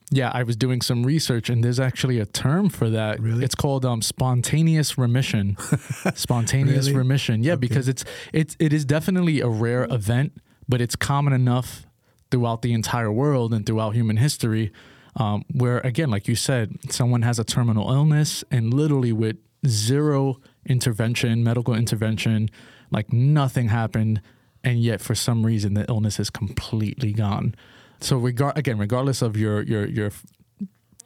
Yeah, 0.10 0.32
I 0.34 0.44
was 0.44 0.56
doing 0.56 0.82
some 0.82 1.04
research, 1.04 1.50
and 1.50 1.64
there's 1.64 1.80
actually 1.82 2.20
a 2.20 2.26
term 2.26 2.70
for 2.70 2.90
that. 2.90 3.20
Really? 3.20 3.44
It's 3.44 3.56
called 3.56 3.84
um, 3.86 4.02
spontaneous 4.02 4.98
remission. 4.98 5.58
spontaneous 6.16 6.88
Really? 6.88 6.98
remission. 7.00 7.44
Yeah, 7.44 7.56
because 7.56 7.90
it's 7.90 8.06
it's 8.32 8.56
it 8.60 8.72
is 8.72 8.86
definitely 8.86 9.42
a 9.42 9.50
rare 9.50 9.86
event, 9.90 10.32
but 10.70 10.80
it's 10.80 10.96
common 10.96 11.34
enough 11.34 11.86
throughout 12.32 12.62
the 12.62 12.72
entire 12.74 13.12
world 13.12 13.54
and 13.54 13.66
throughout 13.66 13.96
human 13.96 14.18
history. 14.18 14.72
Um, 15.18 15.44
where 15.52 15.80
again, 15.80 16.10
like 16.10 16.28
you 16.28 16.36
said, 16.36 16.78
someone 16.90 17.24
has 17.24 17.38
a 17.38 17.44
terminal 17.44 17.92
illness, 17.92 18.46
and 18.50 18.74
literally 18.74 19.12
with 19.12 19.38
zero 19.66 20.40
intervention, 20.66 21.44
medical 21.44 21.74
intervention, 21.74 22.50
like 22.92 23.12
nothing 23.12 23.68
happened, 23.70 24.22
and 24.64 24.82
yet 24.82 25.02
for 25.02 25.16
some 25.16 25.46
reason 25.46 25.74
the 25.74 25.86
illness 25.90 26.18
is 26.20 26.30
completely 26.30 27.12
gone. 27.12 27.56
So 28.00 28.18
regard 28.18 28.58
again, 28.58 28.78
regardless 28.78 29.22
of 29.22 29.38
your 29.38 29.62
your 29.64 29.86
your 29.86 30.12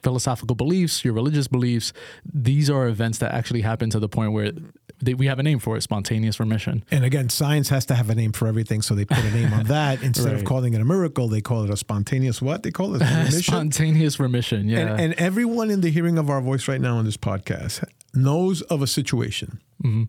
philosophical 0.02 0.56
beliefs, 0.56 1.04
your 1.04 1.14
religious 1.14 1.48
beliefs, 1.48 1.92
these 2.24 2.68
are 2.68 2.88
events 2.88 3.18
that 3.18 3.32
actually 3.32 3.60
happen 3.60 3.88
to 3.90 4.00
the 4.00 4.08
point 4.08 4.32
where 4.32 4.52
they, 5.00 5.14
we 5.14 5.26
have 5.26 5.38
a 5.38 5.42
name 5.42 5.58
for 5.58 5.76
it: 5.76 5.82
spontaneous 5.82 6.38
remission. 6.38 6.84
And 6.90 7.04
again, 7.04 7.28
science 7.28 7.68
has 7.70 7.86
to 7.86 7.94
have 7.94 8.10
a 8.10 8.14
name 8.14 8.32
for 8.32 8.46
everything, 8.46 8.82
so 8.82 8.94
they 8.94 9.04
put 9.04 9.18
a 9.18 9.30
name 9.30 9.52
on 9.52 9.64
that. 9.68 10.02
Instead 10.02 10.34
of 10.34 10.44
calling 10.44 10.74
it 10.74 10.80
a 10.80 10.84
miracle, 10.84 11.28
they 11.28 11.40
call 11.40 11.64
it 11.64 11.70
a 11.70 11.76
spontaneous 11.76 12.40
what? 12.40 12.62
They 12.62 12.70
call 12.70 12.94
it 12.94 13.02
a 13.02 13.04
remission. 13.16 13.42
spontaneous 13.42 14.20
remission. 14.20 14.68
Yeah. 14.68 14.80
And, 14.80 15.00
and 15.00 15.14
everyone 15.14 15.70
in 15.70 15.80
the 15.80 15.90
hearing 15.90 16.18
of 16.18 16.30
our 16.30 16.40
voice 16.40 16.68
right 16.68 16.80
now 16.80 16.96
on 16.96 17.04
this 17.04 17.16
podcast 17.16 17.84
knows 18.14 18.62
of 18.62 18.82
a 18.82 18.86
situation 18.86 19.60
mm-hmm. 19.82 20.04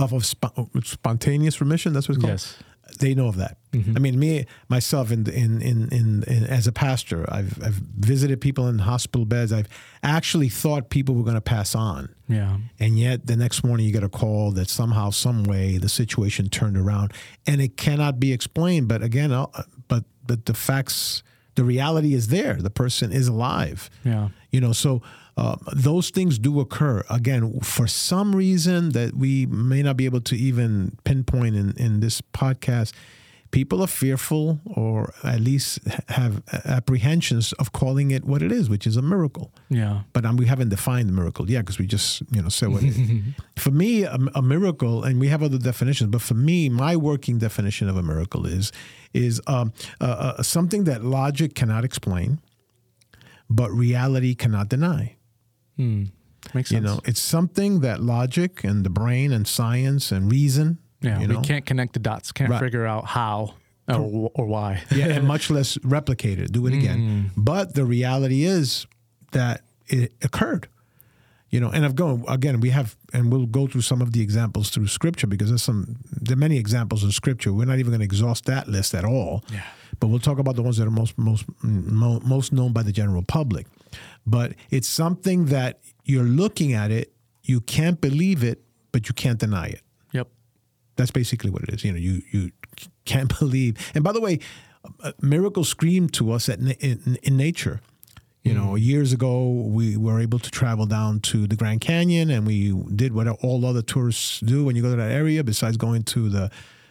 of 0.00 0.12
a 0.12 0.16
spo- 0.16 0.84
spontaneous 0.84 1.60
remission. 1.60 1.92
That's 1.92 2.08
what 2.08 2.16
it's 2.16 2.22
called. 2.22 2.32
Yes. 2.32 2.58
They 2.96 3.14
know 3.14 3.28
of 3.28 3.36
that. 3.36 3.58
I 3.74 3.98
mean, 3.98 4.18
me 4.18 4.46
myself, 4.68 5.10
in, 5.10 5.28
in 5.28 5.60
in 5.60 5.88
in 5.92 6.22
in 6.26 6.44
as 6.44 6.66
a 6.66 6.72
pastor, 6.72 7.26
I've 7.30 7.62
I've 7.62 7.74
visited 7.74 8.40
people 8.40 8.68
in 8.68 8.78
hospital 8.78 9.26
beds. 9.26 9.52
I've 9.52 9.68
actually 10.02 10.48
thought 10.48 10.88
people 10.88 11.14
were 11.14 11.24
going 11.24 11.34
to 11.34 11.42
pass 11.42 11.74
on. 11.74 12.14
yeah. 12.26 12.56
And 12.80 12.98
yet 12.98 13.26
the 13.26 13.36
next 13.36 13.64
morning 13.64 13.84
you 13.84 13.92
get 13.92 14.02
a 14.02 14.08
call 14.08 14.50
that 14.52 14.70
somehow, 14.70 15.10
some 15.10 15.44
way, 15.44 15.76
the 15.76 15.90
situation 15.90 16.48
turned 16.48 16.78
around, 16.78 17.12
and 17.46 17.60
it 17.60 17.76
cannot 17.76 18.18
be 18.18 18.32
explained. 18.32 18.88
But 18.88 19.02
again, 19.02 19.30
uh, 19.30 19.46
but 19.88 20.04
but 20.26 20.46
the 20.46 20.54
facts, 20.54 21.22
the 21.54 21.64
reality 21.64 22.14
is 22.14 22.28
there. 22.28 22.54
The 22.54 22.70
person 22.70 23.12
is 23.12 23.28
alive. 23.28 23.90
Yeah. 24.04 24.30
You 24.50 24.62
know, 24.62 24.72
so 24.72 25.02
uh, 25.36 25.56
those 25.74 26.10
things 26.10 26.38
do 26.38 26.60
occur. 26.60 27.04
Again, 27.10 27.60
for 27.60 27.86
some 27.86 28.34
reason 28.34 28.90
that 28.90 29.14
we 29.14 29.46
may 29.46 29.82
not 29.82 29.96
be 29.96 30.06
able 30.06 30.22
to 30.22 30.36
even 30.36 30.96
pinpoint 31.04 31.56
in, 31.56 31.74
in 31.76 32.00
this 32.00 32.20
podcast, 32.20 32.92
people 33.50 33.82
are 33.82 33.86
fearful 33.86 34.60
or 34.66 35.12
at 35.24 35.40
least 35.40 35.78
have 36.08 36.42
apprehensions 36.64 37.52
of 37.54 37.72
calling 37.72 38.10
it 38.10 38.24
what 38.24 38.42
it 38.42 38.50
is, 38.50 38.68
which 38.68 38.86
is 38.86 38.96
a 38.96 39.02
miracle. 39.02 39.52
Yeah. 39.68 40.02
But 40.12 40.24
um, 40.24 40.36
we 40.36 40.46
haven't 40.46 40.70
defined 40.70 41.08
the 41.08 41.12
miracle 41.12 41.48
yet 41.50 41.60
because 41.60 41.78
we 41.78 41.86
just, 41.86 42.22
you 42.30 42.42
know, 42.42 42.48
said 42.48 42.68
what 42.68 42.82
it 42.82 42.96
is. 42.96 43.22
for 43.56 43.70
me, 43.70 44.04
a, 44.04 44.18
a 44.34 44.42
miracle, 44.42 45.04
and 45.04 45.20
we 45.20 45.28
have 45.28 45.42
other 45.42 45.58
definitions, 45.58 46.10
but 46.10 46.22
for 46.22 46.34
me, 46.34 46.68
my 46.68 46.96
working 46.96 47.38
definition 47.38 47.88
of 47.88 47.96
a 47.96 48.02
miracle 48.02 48.46
is 48.46 48.72
is 49.14 49.40
um, 49.46 49.72
uh, 50.00 50.04
uh, 50.38 50.42
something 50.42 50.84
that 50.84 51.02
logic 51.02 51.54
cannot 51.54 51.84
explain, 51.84 52.38
but 53.48 53.70
reality 53.70 54.34
cannot 54.34 54.68
deny. 54.68 55.15
Hmm. 55.76 56.04
Makes 56.54 56.70
sense. 56.70 56.80
You 56.82 56.86
know, 56.94 57.00
it's 57.04 57.20
something 57.20 57.80
that 57.80 58.00
logic 58.00 58.62
and 58.64 58.84
the 58.84 58.90
brain 58.90 59.32
and 59.32 59.46
science 59.48 60.12
and 60.12 60.30
reason. 60.30 60.78
yeah, 61.02 61.20
you 61.20 61.28
we 61.28 61.34
know, 61.34 61.40
can't 61.42 61.66
connect 61.66 61.92
the 61.94 61.98
dots. 61.98 62.32
Can't 62.32 62.50
Right. 62.50 62.60
figure 62.60 62.86
out 62.86 63.04
how 63.06 63.54
or, 63.88 64.30
or 64.34 64.46
why. 64.46 64.82
yeah, 64.94 65.06
and 65.08 65.26
much 65.34 65.50
less 65.50 65.76
replicate 65.84 66.38
it, 66.38 66.52
do 66.52 66.66
it 66.66 66.74
again. 66.74 67.30
But 67.36 67.74
the 67.74 67.84
reality 67.84 68.44
is 68.44 68.86
that 69.32 69.62
it 69.86 70.12
occurred. 70.22 70.68
You 71.50 71.60
know, 71.60 71.70
and 71.70 71.84
I've 71.84 71.94
gone 71.94 72.24
again. 72.28 72.58
We 72.60 72.70
have, 72.70 72.96
and 73.12 73.30
we'll 73.32 73.46
go 73.46 73.66
through 73.68 73.82
some 73.82 74.02
of 74.02 74.12
the 74.12 74.20
examples 74.20 74.68
through 74.70 74.88
Scripture 74.88 75.28
because 75.28 75.48
there's 75.48 75.62
some, 75.62 75.96
there 76.10 76.34
are 76.34 76.38
many 76.38 76.58
examples 76.58 77.04
in 77.04 77.12
Scripture. 77.12 77.52
We're 77.52 77.66
not 77.66 77.78
even 77.78 77.92
going 77.92 78.00
to 78.00 78.04
exhaust 78.04 78.46
that 78.46 78.66
list 78.68 78.94
at 78.94 79.04
all. 79.04 79.44
Yeah. 79.52 79.62
But 80.00 80.08
we'll 80.08 80.18
talk 80.18 80.38
about 80.40 80.56
the 80.56 80.62
ones 80.62 80.76
that 80.78 80.86
are 80.86 80.90
most 80.90 81.16
most 81.16 81.44
most 81.62 82.52
known 82.52 82.72
by 82.72 82.82
the 82.82 82.92
general 82.92 83.22
public. 83.22 83.66
But 84.26 84.54
it's 84.70 84.88
something 84.88 85.46
that 85.46 85.80
you're 86.04 86.24
looking 86.24 86.72
at 86.72 86.90
it, 86.90 87.12
you 87.42 87.60
can't 87.60 88.00
believe 88.00 88.42
it, 88.42 88.62
but 88.92 89.08
you 89.08 89.14
can't 89.14 89.38
deny 89.38 89.66
it. 89.66 89.82
Yep. 90.12 90.28
That's 90.96 91.10
basically 91.10 91.50
what 91.50 91.62
it 91.62 91.70
is. 91.70 91.84
You 91.84 91.92
know, 91.92 91.98
you 91.98 92.22
you 92.30 92.50
can't 93.04 93.38
believe. 93.38 93.76
And 93.94 94.02
by 94.02 94.12
the 94.12 94.20
way, 94.20 94.40
miracles 95.20 95.68
scream 95.68 96.08
to 96.10 96.32
us 96.32 96.48
at, 96.48 96.58
in, 96.58 97.18
in 97.22 97.36
nature. 97.36 97.80
You 98.42 98.54
know, 98.54 98.74
mm. 98.74 98.80
years 98.80 99.12
ago 99.12 99.48
we 99.48 99.96
were 99.96 100.20
able 100.20 100.38
to 100.38 100.50
travel 100.52 100.86
down 100.86 101.18
to 101.20 101.48
the 101.48 101.56
Grand 101.56 101.80
Canyon, 101.80 102.30
and 102.30 102.46
we 102.46 102.72
did 102.94 103.12
what 103.12 103.26
all 103.26 103.66
other 103.66 103.82
tourists 103.82 104.38
do 104.38 104.64
when 104.64 104.76
you 104.76 104.82
go 104.82 104.90
to 104.90 104.96
that 104.96 105.10
area. 105.10 105.42
Besides 105.42 105.76
going 105.76 106.04
to 106.04 106.28
the 106.28 106.50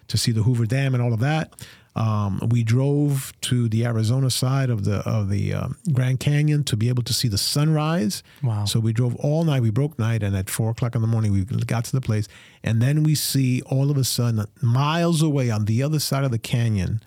to 0.09 0.17
see 0.17 0.31
the 0.33 0.43
Hoover 0.43 0.65
Dam 0.65 0.93
and 0.93 1.01
all 1.01 1.13
of 1.13 1.21
that, 1.21 1.53
um, 1.95 2.41
we 2.49 2.63
drove 2.63 3.31
to 3.41 3.69
the 3.69 3.85
Arizona 3.85 4.29
side 4.29 4.69
of 4.69 4.83
the 4.83 4.97
of 5.07 5.29
the 5.29 5.53
um, 5.53 5.77
Grand 5.93 6.19
Canyon 6.19 6.63
to 6.65 6.75
be 6.75 6.89
able 6.89 7.03
to 7.03 7.13
see 7.13 7.27
the 7.27 7.37
sunrise. 7.37 8.21
Wow. 8.43 8.65
So 8.65 8.79
we 8.79 8.91
drove 8.91 9.15
all 9.15 9.45
night. 9.45 9.61
We 9.61 9.69
broke 9.69 9.97
night, 9.97 10.21
and 10.21 10.35
at 10.35 10.49
four 10.49 10.71
o'clock 10.71 10.95
in 10.95 11.01
the 11.01 11.07
morning, 11.07 11.31
we 11.31 11.45
got 11.45 11.85
to 11.85 11.91
the 11.93 12.01
place, 12.01 12.27
and 12.63 12.81
then 12.81 13.03
we 13.03 13.15
see 13.15 13.61
all 13.63 13.89
of 13.89 13.97
a 13.97 14.03
sudden, 14.03 14.45
miles 14.61 15.21
away 15.21 15.49
on 15.49 15.65
the 15.65 15.81
other 15.81 15.99
side 15.99 16.25
of 16.25 16.31
the 16.31 16.39
canyon, 16.39 17.01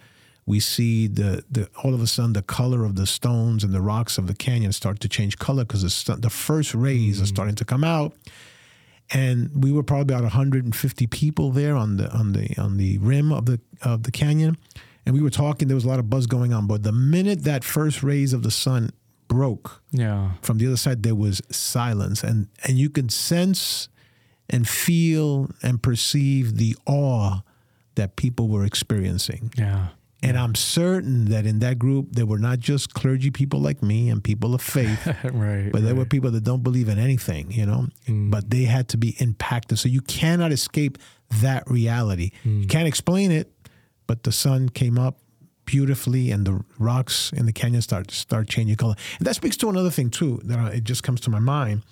we 0.46 0.58
see 0.58 1.06
the 1.06 1.44
the 1.50 1.68
all 1.84 1.92
of 1.92 2.00
a 2.00 2.06
sudden 2.06 2.32
the 2.32 2.42
color 2.42 2.86
of 2.86 2.96
the 2.96 3.06
stones 3.06 3.62
and 3.62 3.74
the 3.74 3.82
rocks 3.82 4.16
of 4.16 4.26
the 4.26 4.34
canyon 4.34 4.72
start 4.72 5.00
to 5.00 5.08
change 5.08 5.38
color 5.38 5.64
because 5.64 5.82
the, 5.82 6.16
the 6.16 6.30
first 6.30 6.74
rays 6.74 7.20
are 7.20 7.26
starting 7.26 7.54
to 7.54 7.64
come 7.64 7.84
out. 7.84 8.14
And 9.10 9.62
we 9.64 9.72
were 9.72 9.82
probably 9.82 10.12
about 10.14 10.22
150 10.24 11.06
people 11.06 11.50
there 11.50 11.74
on 11.76 11.96
the 11.96 12.10
on 12.12 12.32
the 12.32 12.54
on 12.58 12.76
the 12.76 12.98
rim 12.98 13.32
of 13.32 13.46
the 13.46 13.58
of 13.82 14.02
the 14.02 14.10
canyon, 14.10 14.56
and 15.06 15.14
we 15.14 15.22
were 15.22 15.30
talking. 15.30 15.66
There 15.68 15.74
was 15.74 15.84
a 15.86 15.88
lot 15.88 15.98
of 15.98 16.10
buzz 16.10 16.26
going 16.26 16.52
on, 16.52 16.66
but 16.66 16.82
the 16.82 16.92
minute 16.92 17.44
that 17.44 17.64
first 17.64 18.02
rays 18.02 18.32
of 18.34 18.42
the 18.42 18.50
sun 18.50 18.90
broke, 19.26 19.82
Yeah. 19.92 20.32
from 20.42 20.58
the 20.58 20.66
other 20.66 20.76
side 20.76 21.02
there 21.02 21.14
was 21.14 21.40
silence 21.50 22.22
and 22.22 22.48
and 22.66 22.78
you 22.78 22.90
could 22.90 23.10
sense 23.10 23.88
and 24.50 24.66
feel 24.68 25.50
and 25.62 25.82
perceive 25.82 26.56
the 26.56 26.76
awe 26.86 27.40
that 27.94 28.16
people 28.16 28.48
were 28.48 28.64
experiencing 28.64 29.52
Yeah. 29.56 29.88
And 30.22 30.38
i'm 30.38 30.54
certain 30.54 31.26
that 31.26 31.46
in 31.46 31.60
that 31.60 31.78
group 31.78 32.08
there 32.12 32.26
were 32.26 32.38
not 32.38 32.58
just 32.58 32.94
clergy 32.94 33.30
people 33.30 33.60
like 33.60 33.82
me 33.82 34.08
and 34.08 34.24
people 34.24 34.54
of 34.54 34.62
faith 34.62 35.06
right. 35.32 35.70
but 35.72 35.82
there 35.82 35.94
were 35.94 36.04
people 36.04 36.30
that 36.30 36.44
don't 36.44 36.62
believe 36.62 36.88
in 36.88 36.98
anything 36.98 37.50
you 37.50 37.66
know? 37.66 37.86
Mm. 38.06 38.30
But 38.30 38.50
they 38.50 38.64
had 38.64 38.88
to 38.90 38.96
be 38.96 39.16
impacted. 39.18 39.78
So 39.78 39.88
you 39.88 40.00
cannot 40.00 40.52
escape 40.52 40.98
that 41.40 41.68
reality. 41.70 42.30
You 42.44 42.66
mm. 42.66 42.68
can't 42.68 42.88
explain 42.88 43.30
it 43.30 43.52
but 44.06 44.24
the 44.24 44.32
sun 44.32 44.70
came 44.70 44.98
up 44.98 45.18
beautifully 45.64 46.30
and 46.30 46.46
the 46.46 46.64
rocks 46.78 47.30
in 47.32 47.44
the 47.44 47.52
canyon 47.52 47.82
start 47.82 48.10
start 48.10 48.48
changing 48.48 48.76
color. 48.76 48.94
And 49.18 49.26
that 49.26 49.34
speaks 49.34 49.56
to 49.58 49.68
another 49.68 49.90
thing 49.90 50.10
too 50.10 50.40
that 50.44 50.58
I, 50.58 50.68
it 50.70 50.84
just 50.84 51.02
comes 51.04 51.20
to 51.22 51.30
my 51.30 51.38
mind 51.38 51.82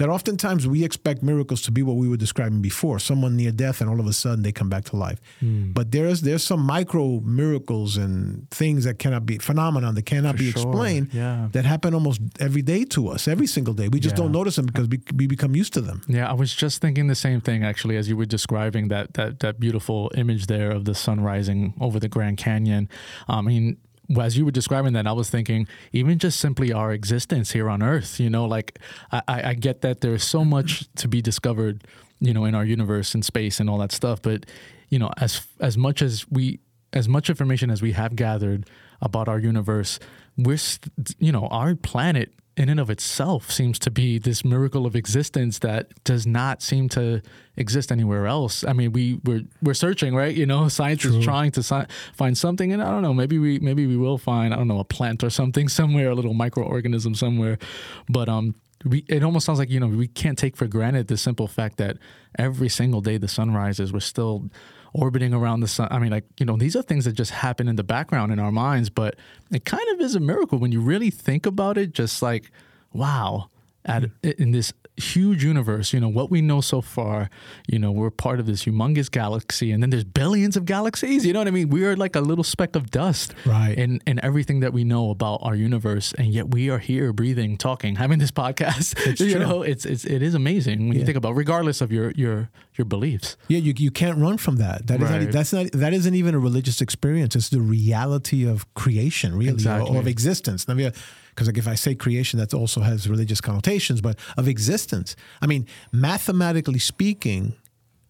that 0.00 0.08
oftentimes 0.08 0.66
we 0.66 0.82
expect 0.82 1.22
miracles 1.22 1.60
to 1.60 1.70
be 1.70 1.82
what 1.82 1.96
we 1.96 2.08
were 2.08 2.16
describing 2.16 2.62
before 2.62 2.98
someone 2.98 3.36
near 3.36 3.52
death 3.52 3.80
and 3.82 3.90
all 3.90 4.00
of 4.00 4.06
a 4.06 4.12
sudden 4.14 4.42
they 4.42 4.50
come 4.60 4.70
back 4.70 4.84
to 4.90 4.96
life 4.96 5.20
hmm. 5.40 5.70
but 5.72 5.92
there's 5.92 6.22
there's 6.22 6.42
some 6.42 6.60
micro 6.60 7.20
miracles 7.20 7.98
and 7.98 8.48
things 8.50 8.84
that 8.84 8.98
cannot 8.98 9.26
be 9.26 9.36
phenomenon 9.38 9.94
that 9.94 10.06
cannot 10.06 10.36
be 10.36 10.50
sure. 10.50 10.62
explained 10.62 11.08
Yeah. 11.12 11.48
that 11.52 11.64
happen 11.66 11.92
almost 11.94 12.20
every 12.40 12.62
day 12.62 12.82
to 12.96 13.08
us 13.08 13.28
every 13.28 13.46
single 13.56 13.74
day 13.74 13.88
we 13.88 14.00
just 14.00 14.14
Yeah. 14.16 14.22
don't 14.22 14.32
notice 14.32 14.56
them 14.56 14.66
because 14.66 14.88
we, 14.88 14.98
we 15.20 15.26
become 15.26 15.54
used 15.54 15.72
to 15.74 15.82
them 15.82 15.98
Yeah, 16.08 16.26
I 16.30 16.34
was 16.42 16.50
just 16.54 16.80
thinking 16.80 17.06
the 17.08 17.20
same 17.26 17.40
thing 17.40 17.62
actually 17.62 17.96
as 18.00 18.08
you 18.08 18.16
were 18.16 18.30
describing 18.38 18.88
that 18.88 19.14
that 19.18 19.40
that 19.44 19.60
beautiful 19.60 20.10
image 20.22 20.46
there 20.46 20.70
of 20.70 20.82
the 20.84 20.94
sun 20.94 21.20
rising 21.20 21.74
over 21.80 21.98
the 22.00 22.08
Grand 22.08 22.38
Canyon. 22.38 22.88
Um, 23.28 23.46
I 23.46 23.50
mean, 23.52 23.76
as 24.18 24.36
you 24.36 24.44
were 24.44 24.50
describing 24.50 24.92
that, 24.94 25.06
I 25.06 25.12
was 25.12 25.30
thinking 25.30 25.68
even 25.92 26.18
just 26.18 26.40
simply 26.40 26.72
our 26.72 26.92
existence 26.92 27.52
here 27.52 27.68
on 27.68 27.82
Earth. 27.82 28.18
You 28.18 28.30
know, 28.30 28.44
like 28.44 28.78
I, 29.12 29.22
I 29.28 29.54
get 29.54 29.82
that 29.82 30.00
there's 30.00 30.24
so 30.24 30.44
much 30.44 30.92
to 30.96 31.08
be 31.08 31.22
discovered, 31.22 31.86
you 32.20 32.34
know, 32.34 32.44
in 32.44 32.54
our 32.54 32.64
universe 32.64 33.14
and 33.14 33.24
space 33.24 33.60
and 33.60 33.70
all 33.70 33.78
that 33.78 33.92
stuff. 33.92 34.20
But 34.22 34.46
you 34.88 34.98
know, 34.98 35.10
as 35.18 35.46
as 35.60 35.78
much 35.78 36.02
as 36.02 36.28
we 36.30 36.60
as 36.92 37.08
much 37.08 37.30
information 37.30 37.70
as 37.70 37.82
we 37.82 37.92
have 37.92 38.16
gathered 38.16 38.68
about 39.00 39.28
our 39.28 39.38
universe, 39.38 39.98
we're 40.36 40.58
you 41.18 41.32
know 41.32 41.46
our 41.48 41.74
planet 41.74 42.32
in 42.56 42.68
and 42.68 42.80
of 42.80 42.90
itself 42.90 43.50
seems 43.50 43.78
to 43.78 43.90
be 43.90 44.18
this 44.18 44.44
miracle 44.44 44.84
of 44.86 44.96
existence 44.96 45.60
that 45.60 45.88
does 46.04 46.26
not 46.26 46.62
seem 46.62 46.88
to 46.90 47.22
exist 47.56 47.92
anywhere 47.92 48.26
else. 48.26 48.64
I 48.64 48.72
mean, 48.72 48.92
we 48.92 49.20
we're 49.24 49.42
we're 49.62 49.74
searching, 49.74 50.14
right? 50.14 50.34
You 50.34 50.46
know, 50.46 50.68
science 50.68 51.04
is 51.04 51.24
trying 51.24 51.52
to 51.52 51.62
si- 51.62 51.86
find 52.12 52.36
something, 52.36 52.72
and 52.72 52.82
I 52.82 52.90
don't 52.90 53.02
know, 53.02 53.14
maybe 53.14 53.38
we 53.38 53.58
maybe 53.60 53.86
we 53.86 53.96
will 53.96 54.18
find 54.18 54.52
I 54.52 54.56
don't 54.56 54.68
know 54.68 54.80
a 54.80 54.84
plant 54.84 55.22
or 55.24 55.30
something 55.30 55.68
somewhere, 55.80 56.10
a 56.10 56.14
little 56.14 56.34
microorganism 56.34 57.16
somewhere, 57.16 57.58
but 58.08 58.28
um. 58.28 58.54
We, 58.82 59.04
it 59.08 59.22
almost 59.22 59.44
sounds 59.44 59.58
like 59.58 59.68
you 59.68 59.78
know 59.78 59.88
we 59.88 60.08
can't 60.08 60.38
take 60.38 60.56
for 60.56 60.66
granted 60.66 61.08
the 61.08 61.18
simple 61.18 61.46
fact 61.46 61.76
that 61.76 61.98
every 62.38 62.70
single 62.70 63.02
day 63.02 63.18
the 63.18 63.28
sun 63.28 63.52
rises, 63.52 63.92
we're 63.92 64.00
still 64.00 64.48
orbiting 64.92 65.32
around 65.32 65.60
the 65.60 65.68
sun. 65.68 65.88
I 65.90 65.98
mean, 65.98 66.10
like 66.10 66.24
you 66.38 66.46
know, 66.46 66.56
these 66.56 66.76
are 66.76 66.82
things 66.82 67.04
that 67.04 67.12
just 67.12 67.30
happen 67.30 67.68
in 67.68 67.76
the 67.76 67.84
background 67.84 68.32
in 68.32 68.38
our 68.38 68.52
minds, 68.52 68.90
but 68.90 69.16
it 69.50 69.64
kind 69.64 69.88
of 69.92 70.00
is 70.00 70.14
a 70.14 70.20
miracle 70.20 70.58
when 70.58 70.72
you 70.72 70.80
really 70.80 71.10
think 71.10 71.46
about 71.46 71.78
it. 71.78 71.92
Just 71.92 72.22
like, 72.22 72.50
wow, 72.92 73.50
at 73.84 74.04
hmm. 74.04 74.30
in 74.38 74.52
this 74.52 74.72
huge 75.00 75.42
universe, 75.42 75.92
you 75.92 76.00
know, 76.00 76.08
what 76.08 76.30
we 76.30 76.40
know 76.40 76.60
so 76.60 76.80
far, 76.80 77.28
you 77.68 77.78
know, 77.78 77.90
we're 77.90 78.10
part 78.10 78.38
of 78.40 78.46
this 78.46 78.64
humongous 78.64 79.10
galaxy, 79.10 79.72
and 79.72 79.82
then 79.82 79.90
there's 79.90 80.04
billions 80.04 80.56
of 80.56 80.64
galaxies. 80.64 81.26
You 81.26 81.32
know 81.32 81.40
what 81.40 81.48
I 81.48 81.50
mean? 81.50 81.68
We 81.70 81.84
are 81.84 81.96
like 81.96 82.14
a 82.16 82.20
little 82.20 82.44
speck 82.44 82.76
of 82.76 82.90
dust, 82.90 83.34
Right. 83.44 83.76
In 83.76 84.00
in 84.06 84.20
everything 84.24 84.60
that 84.60 84.72
we 84.72 84.84
know 84.84 85.10
about 85.10 85.40
our 85.42 85.54
universe, 85.56 86.12
and 86.18 86.28
yet 86.32 86.50
we 86.50 86.70
are 86.70 86.78
here, 86.78 87.12
breathing, 87.12 87.56
talking, 87.56 87.96
having 87.96 88.18
this 88.18 88.30
podcast. 88.30 88.94
It's 89.06 89.20
you 89.26 89.32
true. 89.32 89.40
know, 89.40 89.62
it's 89.62 89.84
it's 89.84 90.04
it 90.04 90.22
is 90.22 90.34
amazing 90.34 90.88
when 90.88 90.98
you 90.98 91.04
think 91.04 91.16
about, 91.16 91.34
regardless 91.34 91.80
of 91.80 91.90
your 91.90 92.10
your 92.12 92.50
your 92.76 92.84
beliefs. 92.84 93.36
Yeah, 93.48 93.58
you, 93.58 93.74
you 93.76 93.90
can't 93.90 94.18
run 94.18 94.38
from 94.38 94.56
that. 94.56 94.86
That 94.86 95.02
is 95.02 95.10
Right. 95.10 95.22
not, 95.22 95.32
that's 95.32 95.52
not 95.52 95.72
that 95.72 95.92
isn't 95.92 96.14
even 96.14 96.34
a 96.34 96.38
religious 96.38 96.80
experience. 96.80 97.34
It's 97.36 97.48
the 97.48 97.60
reality 97.60 98.46
of 98.46 98.64
creation, 98.74 99.34
really, 99.34 99.52
Exactly. 99.52 99.90
or 99.96 100.00
of 100.00 100.06
existence. 100.06 100.66
Uh, 100.68 100.90
Because 101.40 101.48
like 101.48 101.56
if 101.56 101.66
I 101.66 101.74
say 101.74 101.94
creation, 101.94 102.38
that 102.38 102.52
also 102.52 102.82
has 102.82 103.08
religious 103.08 103.40
connotations, 103.40 104.02
but 104.02 104.18
of 104.36 104.46
existence. 104.46 105.16
I 105.40 105.46
mean, 105.46 105.66
mathematically 105.90 106.78
speaking, 106.78 107.54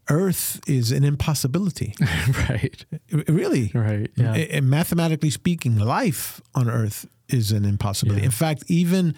Earth 0.09 0.61
is 0.67 0.91
an 0.91 1.05
impossibility. 1.05 1.95
right. 2.51 2.85
Really, 3.29 3.71
Right, 3.73 4.11
yeah. 4.17 4.35
And 4.35 4.69
mathematically 4.69 5.31
speaking, 5.31 5.79
life 5.79 6.41
on 6.57 6.69
Earth 6.69 7.07
is 7.29 7.53
an 7.53 7.65
impossibility. 7.65 8.23
Yeah. 8.23 8.27
In 8.27 8.33
fact, 8.33 8.65
even 8.67 9.15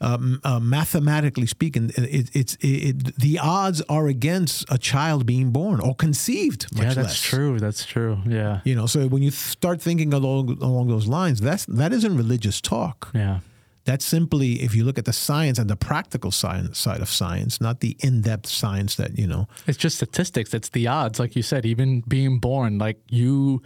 um, 0.00 0.40
uh, 0.44 0.60
mathematically 0.60 1.46
speaking, 1.46 1.90
it, 1.96 2.30
it's 2.34 2.54
it, 2.60 2.66
it, 2.66 3.16
the 3.16 3.40
odds 3.40 3.82
are 3.88 4.06
against 4.06 4.64
a 4.70 4.78
child 4.78 5.26
being 5.26 5.50
born 5.50 5.80
or 5.80 5.92
conceived. 5.96 6.72
Much 6.72 6.84
yeah, 6.84 6.94
that's 6.94 7.08
less. 7.08 7.20
true. 7.20 7.58
That's 7.58 7.84
true. 7.84 8.18
Yeah. 8.26 8.60
You 8.64 8.76
know, 8.76 8.86
so 8.86 9.08
when 9.08 9.24
you 9.24 9.32
start 9.32 9.82
thinking 9.82 10.14
along 10.14 10.50
along 10.62 10.86
those 10.86 11.08
lines, 11.08 11.40
that's 11.40 11.64
that 11.66 11.92
isn't 11.92 12.16
religious 12.16 12.60
talk. 12.60 13.10
Yeah. 13.12 13.40
That's 13.86 14.04
simply 14.04 14.62
if 14.62 14.74
you 14.74 14.84
look 14.84 14.98
at 14.98 15.04
the 15.06 15.12
science 15.12 15.58
and 15.58 15.70
the 15.70 15.76
practical 15.76 16.30
science 16.30 16.78
side 16.78 17.00
of 17.00 17.08
science, 17.08 17.60
not 17.60 17.80
the 17.80 17.96
in-depth 18.00 18.46
science 18.48 18.96
that 18.96 19.16
you 19.18 19.26
know. 19.26 19.46
It's 19.66 19.78
just 19.78 19.96
statistics. 19.96 20.52
It's 20.52 20.68
the 20.70 20.86
odds, 20.88 21.18
like 21.18 21.34
you 21.36 21.42
said. 21.42 21.64
Even 21.64 22.02
being 22.06 22.38
born, 22.40 22.78
like 22.78 22.98
you, 23.08 23.62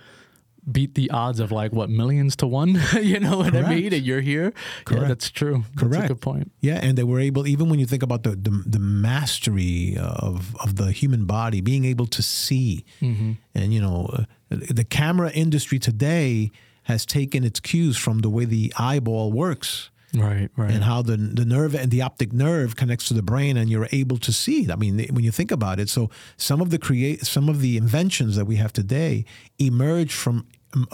beat 0.70 0.94
the 0.94 1.10
odds 1.10 1.40
of 1.40 1.50
like 1.50 1.72
what 1.72 1.88
millions 1.88 2.36
to 2.36 2.46
one. 2.46 2.78
you 3.02 3.18
know 3.18 3.38
what 3.38 3.52
Correct. 3.52 3.68
I 3.68 3.74
mean? 3.74 3.92
And 3.94 4.04
you're 4.04 4.20
here. 4.20 4.52
Correct. 4.84 5.02
Yeah, 5.02 5.08
that's 5.08 5.30
true. 5.30 5.64
That's 5.74 5.82
Correct. 5.82 6.04
a 6.04 6.08
good 6.08 6.20
point. 6.20 6.52
Yeah, 6.60 6.78
and 6.82 6.98
they 6.98 7.02
were 7.04 7.18
able, 7.18 7.46
even 7.46 7.70
when 7.70 7.78
you 7.80 7.86
think 7.86 8.02
about 8.02 8.22
the 8.22 8.30
the, 8.36 8.62
the 8.66 8.78
mastery 8.78 9.96
of 9.98 10.54
of 10.64 10.76
the 10.76 10.92
human 10.92 11.24
body, 11.24 11.60
being 11.62 11.84
able 11.86 12.06
to 12.08 12.22
see, 12.22 12.84
Mm-hmm. 13.00 13.32
and 13.54 13.72
you 13.74 13.80
know, 13.80 14.10
uh, 14.12 14.24
the 14.50 14.84
camera 14.84 15.30
industry 15.32 15.78
today 15.78 16.50
has 16.84 17.06
taken 17.06 17.42
its 17.44 17.58
cues 17.60 17.96
from 17.96 18.18
the 18.20 18.28
way 18.28 18.44
the 18.44 18.72
eyeball 18.78 19.32
works 19.32 19.90
Right. 20.14 20.50
Right. 20.56 20.72
and 20.72 20.84
how 20.84 21.02
the 21.02 21.16
the 21.16 21.44
nerve 21.44 21.74
and 21.74 21.90
the 21.90 22.02
optic 22.02 22.32
nerve 22.32 22.74
connects 22.74 23.08
to 23.08 23.14
the 23.14 23.22
brain, 23.22 23.56
and 23.56 23.70
you're 23.70 23.88
able 23.92 24.18
to 24.18 24.32
see 24.32 24.64
it. 24.64 24.70
I 24.70 24.76
mean, 24.76 25.06
when 25.12 25.24
you 25.24 25.30
think 25.30 25.50
about 25.50 25.78
it, 25.78 25.88
so 25.88 26.10
some 26.36 26.60
of 26.60 26.70
the 26.70 26.78
create 26.78 27.24
some 27.24 27.48
of 27.48 27.60
the 27.60 27.76
inventions 27.76 28.36
that 28.36 28.44
we 28.44 28.56
have 28.56 28.72
today 28.72 29.24
emerge 29.58 30.12
from 30.12 30.46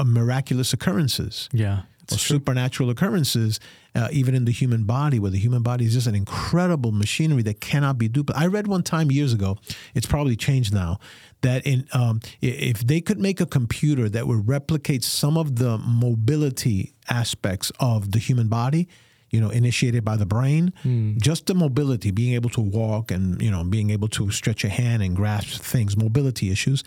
miraculous 0.05 0.73
occurrences 0.73 1.49
yeah. 1.53 1.83
or 2.11 2.19
supernatural 2.19 2.91
occurrences, 2.91 3.61
uh, 3.95 4.09
even 4.11 4.35
in 4.35 4.45
the 4.45 4.53
human 4.53 4.85
body, 4.85 5.19
where 5.19 5.31
the 5.31 5.39
human 5.39 5.63
body 5.63 5.85
is 5.85 5.95
just 5.95 6.07
an 6.07 6.15
incredible 6.15 6.93
machinery 6.93 7.43
that 7.43 7.61
cannot 7.61 7.99
be 7.99 8.09
duplicated. 8.09 8.43
I 8.43 8.47
read 8.47 8.67
one 8.67 8.83
time 8.83 9.11
years 9.11 9.33
ago, 9.33 9.59
it's 9.95 10.07
probably 10.07 10.37
changed 10.37 10.73
now, 10.73 10.99
that 11.43 11.67
in 11.67 11.87
um, 11.93 12.21
if 12.41 12.87
they 12.87 13.01
could 13.01 13.19
make 13.19 13.41
a 13.41 13.47
computer 13.47 14.09
that 14.09 14.27
would 14.27 14.49
replicate 14.49 15.05
some 15.05 15.37
of 15.37 15.57
the 15.57 15.79
mobility 15.79 16.93
aspects 17.09 17.71
of 17.79 18.13
the 18.13 18.19
human 18.19 18.49
body, 18.49 18.89
you 19.31 19.41
know, 19.41 19.51
initiated 19.51 20.05
by 20.05 20.17
the 20.17 20.27
brain, 20.27 20.73
just 21.21 21.47
the 21.47 21.55
mobility, 21.55 22.11
being 22.11 22.35
able 22.35 22.51
to 22.51 22.61
walk 22.61 23.11
and 23.11 23.41
you 23.43 23.51
know, 23.51 23.65
being 23.65 23.91
able 23.91 24.09
to 24.09 24.31
stretch 24.31 24.65
a 24.65 24.69
hand 24.69 25.03
and 25.03 25.17
grasp 25.17 25.61
things, 25.63 25.97
mobility 25.97 26.51
issues. 26.51 26.85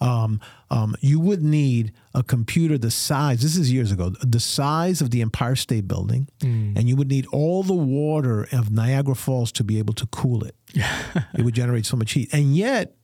Um, 0.00 0.40
um, 0.70 0.94
you 1.00 1.18
would 1.18 1.42
need 1.42 1.92
a 2.14 2.22
computer 2.22 2.78
the 2.78 2.90
size. 2.90 3.42
This 3.42 3.56
is 3.56 3.72
years 3.72 3.90
ago. 3.90 4.10
The 4.22 4.40
size 4.40 5.00
of 5.00 5.10
the 5.10 5.20
Empire 5.20 5.56
State 5.56 5.88
Building, 5.88 6.28
and 6.76 6.88
you 6.88 6.96
would 6.96 7.08
need 7.08 7.26
all 7.32 7.62
the 7.62 7.74
water 7.74 8.46
of 8.52 8.70
Niagara 8.70 9.16
Falls 9.16 9.50
to 9.52 9.64
be 9.64 9.78
able 9.78 9.94
to 9.94 10.06
cool 10.06 10.44
it. 10.44 10.54
it 11.34 11.42
would 11.42 11.54
generate 11.54 11.86
so 11.86 11.96
much 11.96 12.12
heat, 12.12 12.32
and 12.32 12.56
yet 12.56 12.94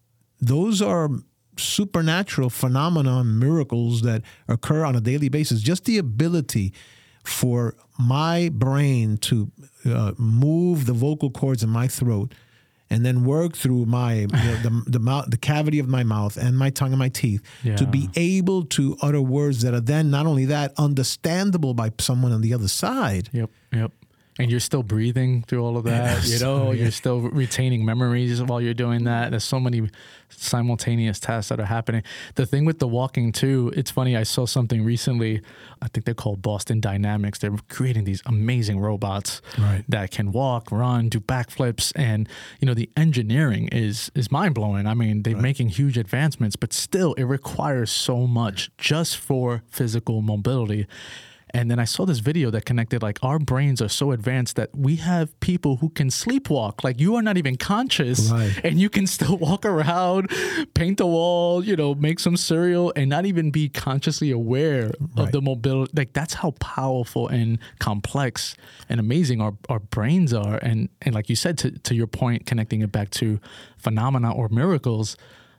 those 0.40 0.80
are 0.80 1.10
supernatural 1.58 2.50
phenomenon 2.50 3.38
miracles 3.38 4.02
that 4.02 4.22
occur 4.48 4.84
on 4.84 4.94
a 4.94 5.00
daily 5.00 5.28
basis 5.28 5.60
just 5.60 5.84
the 5.86 5.98
ability 5.98 6.72
for 7.26 7.74
my 7.98 8.50
brain 8.52 9.16
to 9.18 9.50
uh, 9.86 10.12
move 10.18 10.86
the 10.86 10.92
vocal 10.92 11.30
cords 11.30 11.62
in 11.62 11.70
my 11.70 11.88
throat 11.88 12.32
and 12.88 13.04
then 13.04 13.24
work 13.24 13.56
through 13.56 13.84
my 13.86 14.26
know, 14.26 14.54
the 14.62 14.82
the, 14.86 14.98
mouth, 14.98 15.30
the 15.30 15.36
cavity 15.36 15.78
of 15.78 15.88
my 15.88 16.04
mouth 16.04 16.36
and 16.36 16.56
my 16.56 16.70
tongue 16.70 16.90
and 16.90 16.98
my 16.98 17.08
teeth 17.08 17.42
to 17.76 17.86
be 17.86 18.08
able 18.16 18.64
to 18.64 18.96
utter 19.02 19.20
words 19.20 19.62
that 19.62 19.74
are 19.74 19.80
then 19.80 20.10
not 20.10 20.26
only 20.26 20.44
that 20.44 20.72
understandable 20.78 21.74
by 21.74 21.90
someone 21.98 22.32
on 22.32 22.40
the 22.42 22.54
other 22.54 22.68
side 22.68 23.28
Yep. 23.32 23.50
Yep. 23.72 23.92
And 24.38 24.50
you're 24.50 24.60
still 24.60 24.82
breathing 24.82 25.42
through 25.48 25.64
all 25.64 25.76
of 25.78 25.84
that, 25.84 26.24
you 26.26 26.38
know, 26.38 26.68
Oh, 26.68 26.70
you're 26.72 26.90
still 26.90 27.20
retaining 27.20 27.84
memories 27.86 28.42
while 28.42 28.60
you're 28.60 28.74
doing 28.74 29.04
that. 29.04 29.30
There's 29.30 29.44
so 29.44 29.58
many 29.58 29.88
simultaneous 30.28 31.18
tasks 31.20 31.48
that 31.48 31.60
are 31.60 31.64
happening. 31.66 32.02
The 32.34 32.46
thing 32.46 32.64
with 32.64 32.78
the 32.78 32.86
walking 32.88 33.32
too, 33.32 33.72
it's 33.76 33.90
funny, 33.90 34.16
I 34.16 34.22
saw 34.24 34.44
something 34.46 34.84
recently. 34.84 35.40
I 35.80 35.88
think 35.88 36.04
they're 36.04 36.14
called 36.14 36.42
Boston 36.42 36.80
Dynamics. 36.80 37.38
They're 37.38 37.56
creating 37.68 38.04
these 38.04 38.22
amazing 38.26 38.78
robots 38.78 39.40
Right. 39.58 39.84
that 39.88 40.10
can 40.10 40.32
walk, 40.32 40.70
run, 40.70 41.08
do 41.08 41.20
backflips 41.20 41.92
and 41.96 42.28
you 42.60 42.66
know, 42.66 42.74
the 42.74 42.90
engineering 42.96 43.68
is 43.68 44.10
is 44.14 44.30
mind-blowing. 44.30 44.86
I 44.86 44.94
mean, 44.94 45.22
they're 45.22 45.36
making 45.36 45.68
huge 45.70 45.96
advancements, 45.96 46.56
but 46.56 46.72
still 46.72 47.14
it 47.14 47.24
requires 47.24 47.90
so 47.90 48.26
much 48.26 48.70
just 48.78 49.16
for 49.16 49.62
physical 49.70 50.22
mobility. 50.22 50.86
And 51.54 51.70
then 51.70 51.78
I 51.78 51.84
saw 51.84 52.04
this 52.04 52.18
video 52.18 52.50
that 52.50 52.64
connected 52.64 53.02
like 53.02 53.18
our 53.22 53.38
brains 53.38 53.80
are 53.80 53.88
so 53.88 54.10
advanced 54.10 54.56
that 54.56 54.70
we 54.76 54.96
have 54.96 55.38
people 55.40 55.76
who 55.76 55.90
can 55.90 56.08
sleepwalk. 56.08 56.82
Like 56.82 56.98
you 57.00 57.14
are 57.14 57.22
not 57.22 57.36
even 57.36 57.56
conscious 57.56 58.30
Right. 58.30 58.60
and 58.64 58.80
you 58.80 58.90
can 58.90 59.06
still 59.16 59.36
walk 59.38 59.64
around, 59.64 60.28
paint 60.74 61.00
a 61.00 61.06
wall, 61.06 61.64
you 61.64 61.76
know, 61.76 61.94
make 61.94 62.18
some 62.18 62.36
cereal 62.36 62.92
and 62.96 63.08
not 63.08 63.26
even 63.26 63.50
be 63.52 63.68
consciously 63.68 64.30
aware 64.32 64.90
of 65.16 65.30
the 65.32 65.40
mobility. 65.40 65.92
Like 65.96 66.12
that's 66.12 66.34
how 66.34 66.50
powerful 66.58 67.28
and 67.28 67.58
complex 67.78 68.56
and 68.88 68.98
amazing 68.98 69.40
our, 69.40 69.54
our 69.68 69.78
brains 69.78 70.34
are. 70.34 70.56
And 70.56 70.88
and 71.02 71.14
like 71.14 71.30
you 71.30 71.36
said, 71.36 71.58
to, 71.58 71.70
to 71.70 71.94
your 71.94 72.08
point, 72.08 72.44
connecting 72.46 72.82
it 72.82 72.90
back 72.90 73.10
to 73.10 73.38
phenomena 73.78 74.32
or 74.32 74.48
miracles, 74.48 75.16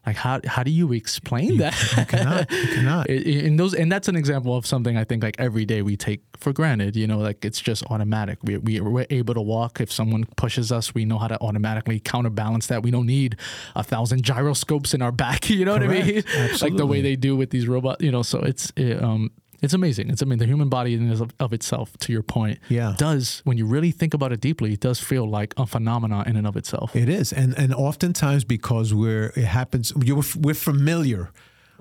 like 0.07 0.15
how 0.15 0.39
how 0.47 0.63
do 0.63 0.71
you 0.71 0.93
explain 0.93 1.57
that? 1.57 1.75
you 1.97 2.05
cannot 2.05 2.49
you 2.49 2.67
cannot 2.75 3.09
and 3.09 3.59
those 3.59 3.73
and 3.73 3.91
that's 3.91 4.07
an 4.07 4.15
example 4.15 4.55
of 4.55 4.65
something 4.65 4.95
I 4.95 5.03
think 5.03 5.21
like 5.21 5.35
every 5.37 5.65
day 5.65 5.81
we 5.81 5.97
take 5.97 6.21
for 6.37 6.53
granted. 6.53 6.95
You 6.95 7.07
know, 7.07 7.17
like 7.17 7.43
it's 7.43 7.59
just 7.59 7.83
automatic. 7.91 8.39
We 8.41 8.57
we 8.57 8.79
we're 8.79 9.05
able 9.09 9.33
to 9.33 9.41
walk. 9.41 9.81
If 9.81 9.91
someone 9.91 10.23
pushes 10.37 10.71
us, 10.71 10.95
we 10.95 11.03
know 11.03 11.17
how 11.17 11.27
to 11.27 11.39
automatically 11.41 11.99
counterbalance 11.99 12.67
that. 12.67 12.83
We 12.83 12.89
don't 12.89 13.05
need 13.05 13.35
a 13.75 13.83
thousand 13.83 14.23
gyroscopes 14.23 14.93
in 14.93 15.01
our 15.01 15.11
back. 15.11 15.49
You 15.57 15.65
know 15.65 15.73
what 15.73 15.83
I 15.83 15.87
mean? 15.87 16.21
Correct. 16.21 16.61
Like 16.61 16.75
the 16.75 16.85
way 16.85 17.01
they 17.01 17.15
do 17.15 17.35
with 17.35 17.49
these 17.49 17.67
robots. 17.67 18.03
You 18.03 18.11
know, 18.11 18.23
so 18.23 18.39
it's 18.39 18.71
it, 18.75 19.03
um. 19.03 19.31
It's 19.61 19.73
amazing. 19.73 20.09
It's 20.11 20.21
I 20.21 20.25
mean 20.25 20.39
the 20.39 20.45
human 20.45 20.69
body 20.69 20.93
in 20.93 21.09
of, 21.11 21.33
of 21.39 21.51
itself, 21.53 21.87
to 21.99 22.11
your 22.13 22.23
point, 22.23 22.59
Yeah. 22.69 22.95
does 22.97 23.41
when 23.43 23.57
you 23.57 23.65
really 23.65 23.91
think 23.91 24.13
about 24.13 24.31
it 24.31 24.39
deeply, 24.41 24.73
it 24.73 24.79
does 24.81 24.99
feel 24.99 25.27
like 25.29 25.53
a 25.57 25.65
phenomena 25.65 26.23
in 26.27 26.35
and 26.37 26.45
of 26.47 26.55
itself. 26.55 26.95
It 26.95 27.09
is, 27.09 27.33
and 27.33 27.57
and 27.57 27.73
oftentimes 27.73 28.43
because 28.45 28.93
we're 28.93 29.27
it 29.35 29.45
happens, 29.45 29.93
you're, 30.03 30.23
we're 30.35 30.53
familiar 30.71 31.29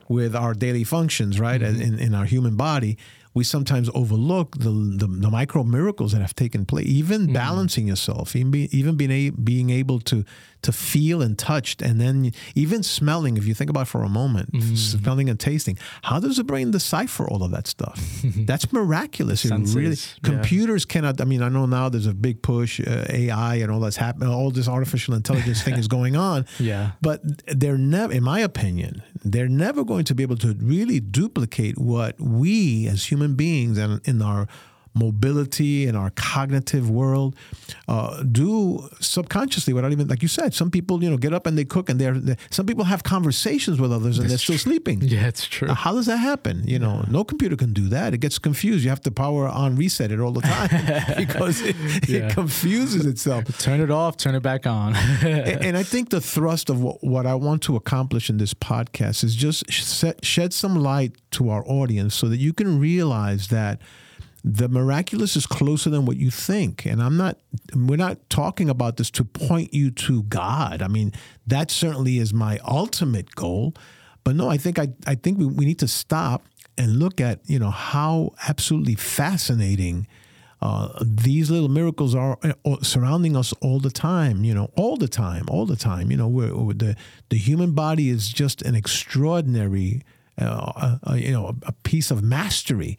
with 0.08 0.34
our 0.36 0.54
daily 0.54 0.84
functions, 0.84 1.38
right? 1.40 1.60
Mm-hmm. 1.60 1.82
In 1.82 1.98
in 1.98 2.14
our 2.14 2.24
human 2.26 2.56
body, 2.56 2.96
we 3.34 3.44
sometimes 3.44 3.90
overlook 3.94 4.56
the 4.58 4.70
the, 5.00 5.06
the 5.06 5.30
micro 5.30 5.62
miracles 5.64 6.12
that 6.12 6.20
have 6.20 6.34
taken 6.34 6.64
place. 6.64 6.86
Even 6.86 7.20
Mm-hmm. 7.22 7.32
balancing 7.34 7.88
yourself, 7.88 8.34
even 8.36 8.50
be, 8.50 8.68
even 8.78 8.96
being 8.96 9.10
a, 9.10 9.30
being 9.30 9.70
able 9.70 10.00
to 10.00 10.24
to 10.66 10.72
feel 10.72 11.18
and 11.22 11.34
touch, 11.38 11.68
and 11.82 12.00
then 12.00 12.32
even 12.54 12.82
smelling. 12.82 13.36
If 13.36 13.44
you 13.48 13.54
think 13.54 13.70
about 13.70 13.82
it 13.86 13.90
for 13.94 14.02
a 14.04 14.08
moment, 14.22 14.52
Mm-hmm. 14.52 14.74
smelling 14.76 15.28
and 15.30 15.38
tasting, 15.40 15.76
how 16.02 16.18
does 16.20 16.36
the 16.36 16.44
brain 16.44 16.70
decipher 16.70 17.24
all 17.30 17.42
of 17.42 17.50
that 17.56 17.66
stuff? 17.66 17.98
That's 18.50 18.66
miraculous. 18.72 19.44
It 19.44 19.48
Senses, 19.48 19.74
really 19.76 19.96
yeah. 19.96 20.30
computers 20.30 20.84
cannot. 20.84 21.20
I 21.20 21.24
mean, 21.24 21.42
I 21.42 21.48
know 21.48 21.66
now 21.66 21.88
there's 21.88 22.06
a 22.06 22.14
big 22.28 22.42
push, 22.42 22.80
uh, 22.80 23.04
AI 23.08 23.54
and 23.62 23.70
all 23.72 23.80
that's 23.80 23.96
happening. 24.06 24.28
All 24.28 24.50
this 24.50 24.68
artificial 24.68 25.14
intelligence 25.14 25.62
thing 25.62 25.76
is 25.82 25.88
going 25.88 26.16
on. 26.16 26.44
Yeah. 26.58 26.92
But 27.00 27.20
they're 27.60 27.78
never, 27.78 28.12
in 28.12 28.22
my 28.24 28.40
opinion, 28.40 29.02
they're 29.24 29.48
never 29.66 29.84
going 29.84 30.04
to 30.06 30.14
be 30.14 30.22
able 30.22 30.36
to 30.38 30.50
really 30.60 30.98
duplicate 31.00 31.76
what 31.78 32.14
we 32.20 32.88
as 32.88 33.00
human 33.10 33.34
beings 33.34 33.78
and 33.78 34.00
in 34.08 34.20
our 34.22 34.48
mobility 34.96 35.86
and 35.86 35.96
our 35.96 36.10
cognitive 36.10 36.90
world 36.90 37.36
uh, 37.88 38.22
do 38.22 38.88
subconsciously 39.00 39.72
without 39.72 39.92
even, 39.92 40.08
like 40.08 40.22
you 40.22 40.28
said, 40.28 40.54
some 40.54 40.70
people, 40.70 41.02
you 41.04 41.10
know, 41.10 41.16
get 41.16 41.32
up 41.34 41.46
and 41.46 41.56
they 41.58 41.64
cook 41.64 41.88
and 41.88 42.00
they're, 42.00 42.14
they 42.18 42.36
some 42.50 42.66
people 42.66 42.84
have 42.84 43.02
conversations 43.02 43.80
with 43.80 43.92
others 43.92 44.18
and 44.18 44.28
they're 44.30 44.38
still 44.38 44.58
sleeping. 44.58 45.00
Yeah, 45.16 45.28
it's 45.28 45.46
true. 45.46 45.68
Now, 45.68 45.74
how 45.74 45.92
does 45.92 46.06
that 46.06 46.16
happen? 46.18 46.62
You 46.66 46.78
know, 46.78 47.04
no 47.08 47.22
computer 47.24 47.54
can 47.56 47.72
do 47.72 47.88
that. 47.88 48.12
It 48.14 48.18
gets 48.18 48.38
confused. 48.38 48.82
You 48.84 48.90
have 48.90 49.00
to 49.02 49.10
power 49.10 49.46
on 49.48 49.76
reset 49.76 50.10
it 50.10 50.20
all 50.20 50.32
the 50.32 50.40
time 50.40 50.68
because 51.16 51.60
it, 51.62 51.76
Yeah. 52.08 52.26
it 52.28 52.32
confuses 52.34 53.06
itself. 53.06 53.44
Turn 53.58 53.80
it 53.80 53.90
off, 53.90 54.16
turn 54.16 54.34
it 54.34 54.42
back 54.42 54.66
on. 54.66 54.94
and, 54.96 55.64
and 55.64 55.76
I 55.76 55.82
think 55.82 56.10
the 56.10 56.20
thrust 56.20 56.70
of 56.70 56.82
what, 56.82 57.02
what 57.04 57.26
I 57.26 57.34
want 57.34 57.62
to 57.64 57.76
accomplish 57.76 58.28
in 58.30 58.38
this 58.38 58.54
podcast 58.54 59.22
is 59.24 59.34
just 59.36 59.70
set, 59.72 60.24
shed 60.24 60.52
some 60.52 60.74
light 60.76 61.12
to 61.32 61.50
our 61.50 61.64
audience 61.68 62.14
so 62.14 62.28
that 62.28 62.38
you 62.38 62.52
can 62.52 62.80
realize 62.80 63.48
that 63.48 63.80
the 64.48 64.68
miraculous 64.68 65.34
is 65.34 65.44
closer 65.44 65.90
than 65.90 66.06
what 66.06 66.18
you 66.18 66.30
think. 66.30 66.86
And 66.86 67.02
I'm 67.02 67.16
not, 67.16 67.36
we're 67.74 67.96
not 67.96 68.30
talking 68.30 68.70
about 68.70 68.96
this 68.96 69.10
to 69.10 69.24
point 69.24 69.74
you 69.74 69.90
to 69.90 70.22
God. 70.22 70.82
I 70.82 70.86
mean, 70.86 71.12
that 71.48 71.72
certainly 71.72 72.18
is 72.18 72.32
my 72.32 72.60
ultimate 72.64 73.34
goal. 73.34 73.74
But 74.22 74.36
no, 74.36 74.48
I 74.48 74.56
think 74.56 74.78
I, 74.78 74.90
I 75.04 75.16
think 75.16 75.38
we, 75.38 75.46
we 75.46 75.64
need 75.64 75.80
to 75.80 75.88
stop 75.88 76.44
and 76.78 77.00
look 77.00 77.20
at, 77.20 77.40
you 77.46 77.58
know, 77.58 77.70
how 77.70 78.34
absolutely 78.46 78.94
fascinating 78.94 80.06
uh, 80.62 80.90
these 81.04 81.50
little 81.50 81.68
miracles 81.68 82.14
are 82.14 82.38
uh, 82.44 82.76
surrounding 82.82 83.36
us 83.36 83.52
all 83.60 83.80
the 83.80 83.90
time. 83.90 84.44
You 84.44 84.54
know, 84.54 84.70
all 84.76 84.96
the 84.96 85.08
time, 85.08 85.46
all 85.48 85.66
the 85.66 85.76
time. 85.76 86.12
You 86.12 86.18
know, 86.18 86.28
we're, 86.28 86.54
we're 86.54 86.72
the 86.72 86.96
the 87.30 87.36
human 87.36 87.72
body 87.72 88.10
is 88.10 88.28
just 88.28 88.62
an 88.62 88.76
extraordinary, 88.76 90.02
uh, 90.40 90.44
uh, 90.44 90.98
uh, 91.10 91.14
you 91.14 91.32
know, 91.32 91.48
a, 91.48 91.54
a 91.66 91.72
piece 91.72 92.12
of 92.12 92.22
mastery 92.22 92.96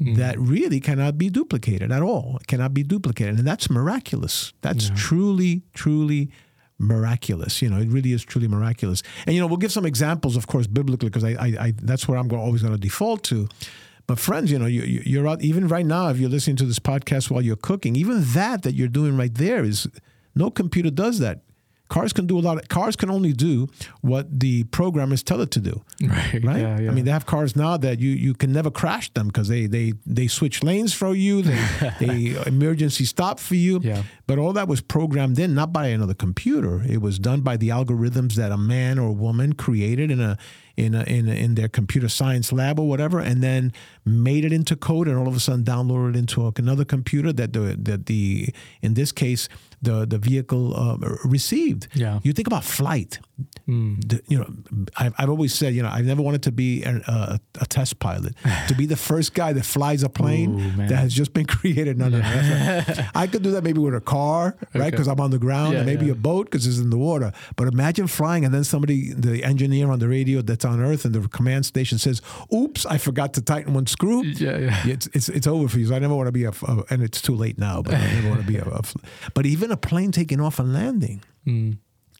Mm. 0.00 0.16
that 0.16 0.38
really 0.38 0.80
cannot 0.80 1.18
be 1.18 1.28
duplicated 1.28 1.92
at 1.92 2.00
all. 2.02 2.38
It 2.40 2.46
cannot 2.46 2.72
be 2.72 2.82
duplicated, 2.82 3.38
and 3.38 3.46
that's 3.46 3.68
miraculous. 3.68 4.52
That's 4.62 4.90
truly, 4.96 5.62
truly 5.74 6.30
miraculous. 6.78 7.60
You 7.62 7.68
know, 7.70 7.78
it 7.78 7.88
really 7.88 8.12
is 8.12 8.24
truly 8.24 8.48
miraculous. 8.48 9.02
And 9.26 9.34
you 9.34 9.40
know, 9.40 9.46
we'll 9.46 9.58
give 9.58 9.72
some 9.72 9.84
examples, 9.86 10.36
of 10.36 10.46
course, 10.46 10.66
biblically, 10.66 11.08
because 11.10 11.24
I, 11.24 11.30
I, 11.32 11.46
I 11.66 11.72
that's 11.82 12.08
where 12.08 12.18
I'm 12.18 12.28
go- 12.28 12.38
always 12.38 12.62
going 12.62 12.74
to 12.74 12.80
default 12.80 13.22
to. 13.24 13.48
But 14.06 14.18
friends, 14.18 14.50
you 14.50 14.58
know, 14.58 14.66
you, 14.66 14.82
you- 14.82 15.02
you're 15.04 15.28
out 15.28 15.42
even 15.42 15.68
right 15.68 15.86
now. 15.86 16.08
If 16.08 16.18
you're 16.18 16.30
listening 16.30 16.56
to 16.56 16.64
this 16.66 16.78
podcast 16.78 17.30
while 17.30 17.42
you're 17.42 17.56
cooking, 17.56 17.94
even 17.96 18.24
that 18.32 18.62
that 18.62 18.74
you're 18.74 18.88
doing 18.88 19.16
right 19.16 19.34
there 19.34 19.64
is 19.64 19.86
no 20.34 20.50
computer 20.50 20.90
does 20.90 21.18
that. 21.18 21.40
Cars 21.90 22.12
can 22.12 22.26
do 22.26 22.38
a 22.38 22.40
lot. 22.40 22.56
Of, 22.56 22.68
cars 22.68 22.94
can 22.94 23.10
only 23.10 23.32
do 23.32 23.68
what 24.00 24.40
the 24.40 24.62
programmers 24.64 25.24
tell 25.24 25.40
it 25.40 25.50
to 25.50 25.60
do. 25.60 25.82
Right. 26.00 26.40
Right. 26.42 26.60
Yeah, 26.60 26.80
yeah. 26.80 26.90
I 26.90 26.94
mean, 26.94 27.04
they 27.04 27.10
have 27.10 27.26
cars 27.26 27.56
now 27.56 27.76
that 27.76 27.98
you 27.98 28.10
you 28.10 28.32
can 28.32 28.52
never 28.52 28.70
crash 28.70 29.12
them 29.12 29.26
because 29.26 29.48
they 29.48 29.66
they 29.66 29.94
they 30.06 30.28
switch 30.28 30.62
lanes 30.62 30.94
for 30.94 31.14
you. 31.14 31.42
They 31.42 31.58
they 32.00 32.42
emergency 32.46 33.04
stop 33.04 33.40
for 33.40 33.56
you. 33.56 33.80
Yeah. 33.82 34.04
But 34.28 34.38
all 34.38 34.52
that 34.52 34.68
was 34.68 34.80
programmed 34.80 35.38
in 35.40 35.54
not 35.54 35.72
by 35.72 35.88
another 35.88 36.14
computer. 36.14 36.82
It 36.88 37.02
was 37.02 37.18
done 37.18 37.40
by 37.40 37.56
the 37.56 37.70
algorithms 37.70 38.34
that 38.34 38.52
a 38.52 38.56
man 38.56 38.98
or 38.98 39.08
a 39.08 39.12
woman 39.12 39.54
created 39.54 40.12
in 40.12 40.20
a 40.20 40.38
in 40.76 40.94
a, 40.94 41.02
in 41.02 41.28
a, 41.28 41.32
in 41.32 41.54
their 41.56 41.68
computer 41.68 42.08
science 42.08 42.52
lab 42.52 42.78
or 42.78 42.88
whatever, 42.88 43.18
and 43.18 43.42
then 43.42 43.72
made 44.04 44.44
it 44.44 44.52
into 44.52 44.76
code, 44.76 45.08
and 45.08 45.18
all 45.18 45.28
of 45.28 45.36
a 45.36 45.40
sudden 45.40 45.64
downloaded 45.64 46.10
it 46.10 46.16
into 46.16 46.52
another 46.56 46.84
computer 46.84 47.32
that 47.32 47.52
the 47.52 47.76
that 47.78 48.06
the 48.06 48.48
in 48.80 48.94
this 48.94 49.12
case 49.12 49.48
the 49.82 50.06
the 50.06 50.18
vehicle 50.18 50.74
uh, 50.76 50.96
received. 51.24 51.88
Yeah. 51.94 52.20
You 52.22 52.32
think 52.32 52.46
about 52.46 52.64
flight. 52.64 53.18
The- 53.66 54.20
you 54.28 54.38
know, 54.38 54.50
I've, 54.96 55.14
I've 55.16 55.30
always 55.30 55.54
said, 55.54 55.74
you 55.74 55.82
know, 55.82 55.88
I've 55.88 56.04
never 56.04 56.20
wanted 56.22 56.42
to 56.42 56.52
be 56.52 56.82
a, 56.82 56.96
a, 57.06 57.40
a 57.60 57.66
test 57.66 57.98
pilot, 58.00 58.34
to 58.68 58.74
be 58.74 58.84
the 58.86 58.96
first 58.96 59.32
guy 59.32 59.52
that 59.52 59.64
flies 59.64 60.02
a 60.02 60.08
plane 60.08 60.60
Ooh, 60.60 60.86
that 60.88 60.98
has 60.98 61.14
just 61.14 61.32
been 61.32 61.46
created. 61.56 61.96
No, 61.98 62.08
no, 62.08 62.18
no. 62.18 62.22
that's 62.30 62.98
not- 62.98 63.06
I 63.14 63.26
could 63.28 63.42
do 63.42 63.52
that 63.52 63.62
maybe 63.64 63.78
with 63.78 63.94
a 63.94 64.00
car, 64.00 64.56
right? 64.74 64.76
Okay. 64.82 64.90
Because 64.90 65.08
I'm 65.08 65.20
on 65.20 65.30
the 65.30 65.38
ground, 65.38 65.72
Yeah, 65.72 65.78
and 65.80 65.86
maybe 65.86 66.06
yeah. 66.06 66.12
a 66.12 66.16
boat 66.16 66.46
because 66.50 66.66
it's 66.66 66.78
in 66.78 66.90
the 66.90 66.98
water. 66.98 67.32
But 67.56 67.68
imagine 67.68 68.08
flying, 68.08 68.44
and 68.44 68.52
then 68.52 68.64
somebody, 68.64 69.12
the 69.14 69.42
engineer 69.44 69.90
on 69.90 69.98
the 70.00 70.08
radio 70.08 70.42
that's 70.42 70.64
on 70.64 70.80
Earth 70.80 71.04
and 71.04 71.14
the 71.14 71.26
command 71.28 71.64
station 71.64 71.96
says, 71.98 72.20
"Oops, 72.52 72.84
I 72.86 72.98
forgot 72.98 73.34
to 73.34 73.40
tighten 73.42 73.72
one 73.74 73.86
screw." 73.86 74.24
Yeah, 74.24 74.58
yeah. 74.58 74.82
it's 74.86 75.06
it's, 75.14 75.28
it's 75.28 75.46
over 75.46 75.68
for 75.68 75.78
you. 75.78 75.86
So 75.86 75.94
I 75.94 75.98
never 76.00 76.14
want 76.14 76.26
to 76.28 76.32
be 76.32 76.44
a, 76.44 76.50
a- 76.50 76.84
and 76.90 77.02
it's 77.02 77.22
too 77.22 77.34
late 77.34 77.56
now. 77.58 77.82
But 77.82 77.94
I 77.94 78.12
never 78.14 78.28
want 78.28 78.40
to 78.42 78.46
be 78.46 78.56
a, 78.58 78.64
a 78.64 78.82
But 79.34 79.46
even 79.46 79.69
a 79.72 79.76
plane 79.76 80.12
taking 80.12 80.40
off 80.40 80.58
and 80.58 80.72
landing, 80.72 81.22
Mm. 81.46 81.78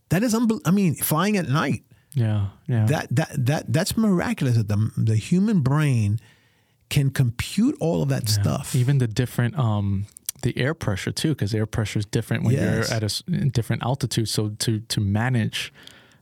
that 0.08 0.22
is 0.22 0.34
unbel- 0.34 0.60
I 0.64 0.70
mean, 0.70 0.94
flying 0.94 1.36
at 1.36 1.48
night 1.48 1.82
Yeah. 2.14 2.48
Yeah. 2.66 2.86
that 2.86 3.06
that 3.16 3.46
that 3.46 3.72
that's 3.72 3.96
miraculous 3.96 4.56
that 4.56 4.68
the 4.68 4.90
the 4.96 5.16
human 5.16 5.60
brain 5.60 6.18
can 6.88 7.10
compute 7.10 7.76
all 7.80 8.02
of 8.02 8.08
that 8.08 8.28
stuff. 8.28 8.74
Even 8.74 8.98
the 8.98 9.06
different 9.06 9.58
um 9.58 10.06
the 10.42 10.56
air 10.56 10.74
pressure 10.74 11.12
too, 11.12 11.28
because 11.34 11.54
air 11.54 11.66
pressure 11.66 11.98
is 11.98 12.06
different 12.06 12.44
when 12.44 12.54
Yes. 12.54 12.88
you're 12.88 12.96
at 12.96 13.02
a 13.02 13.50
different 13.50 13.82
altitude. 13.84 14.28
So 14.28 14.48
to 14.58 14.80
to 14.80 15.00
manage 15.00 15.72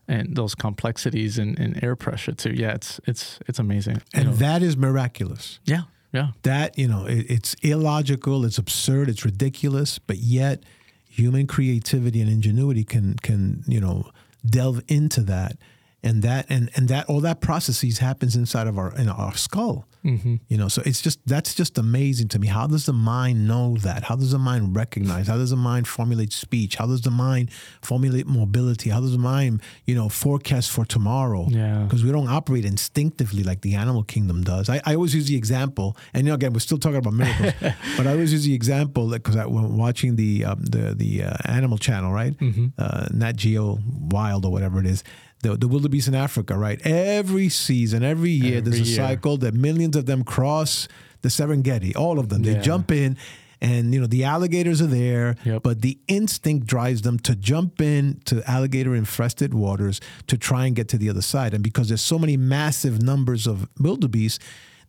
and 0.08 0.34
those 0.36 0.54
complexities 0.54 1.38
in, 1.38 1.54
in 1.56 1.82
air 1.84 1.94
pressure 1.96 2.32
too. 2.34 2.52
Yeah, 2.52 2.74
it's 2.74 3.00
it's 3.06 3.38
it's 3.48 3.58
amazing. 3.58 3.96
You 3.96 4.20
and 4.20 4.24
know, 4.30 4.36
that 4.36 4.62
is 4.62 4.76
miraculous. 4.76 5.60
yeah, 5.64 5.82
yeah. 6.12 6.28
That 6.42 6.76
you 6.78 6.88
know, 6.88 7.06
it, 7.06 7.26
it's 7.30 7.54
illogical, 7.62 8.44
it's 8.44 8.58
absurd, 8.58 9.08
it's 9.08 9.24
ridiculous, 9.24 9.98
but 9.98 10.16
yet 10.18 10.62
human 11.08 11.46
creativity 11.46 12.20
and 12.20 12.30
ingenuity 12.30 12.84
can 12.84 13.14
can 13.16 13.64
you 13.66 13.80
know 13.80 14.10
delve 14.44 14.82
into 14.88 15.22
that, 15.22 15.56
and 16.02 16.22
that 16.22 16.46
and 16.48 16.70
and 16.76 16.88
that 16.88 17.06
all 17.06 17.20
that 17.20 17.40
processes 17.40 17.98
happens 17.98 18.36
inside 18.36 18.66
of 18.66 18.78
our 18.78 18.94
in 18.96 19.08
our 19.08 19.34
skull. 19.34 19.87
You 20.04 20.56
know, 20.56 20.68
so 20.68 20.82
it's 20.86 21.02
just 21.02 21.18
that's 21.26 21.54
just 21.54 21.76
amazing 21.78 22.28
to 22.28 22.38
me. 22.38 22.46
How 22.46 22.66
does 22.66 22.86
the 22.86 22.92
mind 22.92 23.46
know 23.46 23.76
that? 23.78 24.04
How 24.04 24.16
does 24.16 24.30
the 24.32 24.38
mind 24.38 24.74
recognize? 24.76 25.26
How 25.28 25.36
does 25.36 25.50
the 25.50 25.56
mind 25.56 25.86
formulate 25.86 26.32
speech? 26.32 26.76
How 26.76 26.86
does 26.86 27.02
the 27.02 27.10
mind 27.10 27.50
formulate 27.82 28.26
mobility? 28.26 28.90
How 28.90 29.00
does 29.00 29.12
the 29.12 29.18
mind, 29.18 29.60
you 29.84 29.94
know, 29.94 30.08
forecast 30.08 30.70
for 30.70 30.84
tomorrow? 30.84 31.46
Yeah. 31.48 31.82
because 31.84 32.02
we 32.04 32.10
don't 32.12 32.28
operate 32.28 32.64
instinctively 32.64 33.42
like 33.42 33.60
the 33.62 33.74
animal 33.74 34.02
kingdom 34.04 34.42
does. 34.44 34.68
I, 34.70 34.80
I 34.84 34.94
always 34.94 35.14
use 35.14 35.26
the 35.28 35.36
example, 35.36 35.96
and 36.14 36.24
you 36.24 36.30
know, 36.30 36.34
again, 36.34 36.52
we're 36.52 36.60
still 36.60 36.78
talking 36.78 36.98
about 36.98 37.12
miracles, 37.14 37.52
but 37.96 38.06
I 38.06 38.12
always 38.12 38.32
use 38.32 38.44
the 38.44 38.54
example 38.54 39.10
because 39.10 39.36
I 39.36 39.46
when 39.46 39.76
watching 39.76 40.16
the 40.16 40.44
um, 40.44 40.64
the 40.64 40.94
the 40.94 41.24
uh, 41.24 41.36
Animal 41.44 41.76
Channel, 41.78 42.12
right? 42.12 42.34
Uh, 42.78 43.08
Nat 43.12 43.36
Geo 43.36 43.78
Wild 44.10 44.44
or 44.46 44.52
whatever 44.52 44.78
it 44.80 44.86
is. 44.86 45.02
The, 45.42 45.56
the 45.56 45.68
wildebeest 45.68 46.08
in 46.08 46.14
Africa, 46.16 46.56
right? 46.58 46.80
Every 46.84 47.48
season, 47.48 48.02
every 48.02 48.30
year, 48.30 48.58
Every 48.58 48.70
there's 48.72 48.80
a 48.80 48.90
year. 48.90 48.96
cycle 48.96 49.36
that 49.38 49.54
millions 49.54 49.94
of 49.94 50.06
them 50.06 50.24
cross 50.24 50.88
the 51.22 51.28
Serengeti. 51.28 51.94
All 51.96 52.18
of 52.18 52.28
them, 52.28 52.42
they 52.42 52.54
Yeah. 52.54 52.60
jump 52.60 52.90
in, 52.90 53.16
and 53.60 53.92
you 53.94 54.00
know 54.00 54.06
the 54.08 54.24
alligators 54.24 54.80
are 54.82 54.86
there, 54.88 55.36
Yep. 55.44 55.62
but 55.62 55.82
the 55.82 55.98
instinct 56.08 56.66
drives 56.66 57.02
them 57.02 57.18
to 57.20 57.36
jump 57.36 57.80
in 57.80 58.20
to 58.24 58.42
alligator 58.50 58.96
infested 58.96 59.54
waters 59.54 60.00
to 60.26 60.36
try 60.36 60.66
and 60.66 60.74
get 60.74 60.88
to 60.88 60.98
the 60.98 61.08
other 61.08 61.22
side. 61.22 61.54
And 61.54 61.62
because 61.62 61.86
there's 61.88 62.00
so 62.02 62.18
many 62.18 62.36
massive 62.36 63.00
numbers 63.02 63.46
of 63.46 63.68
wildebeest, 63.78 64.40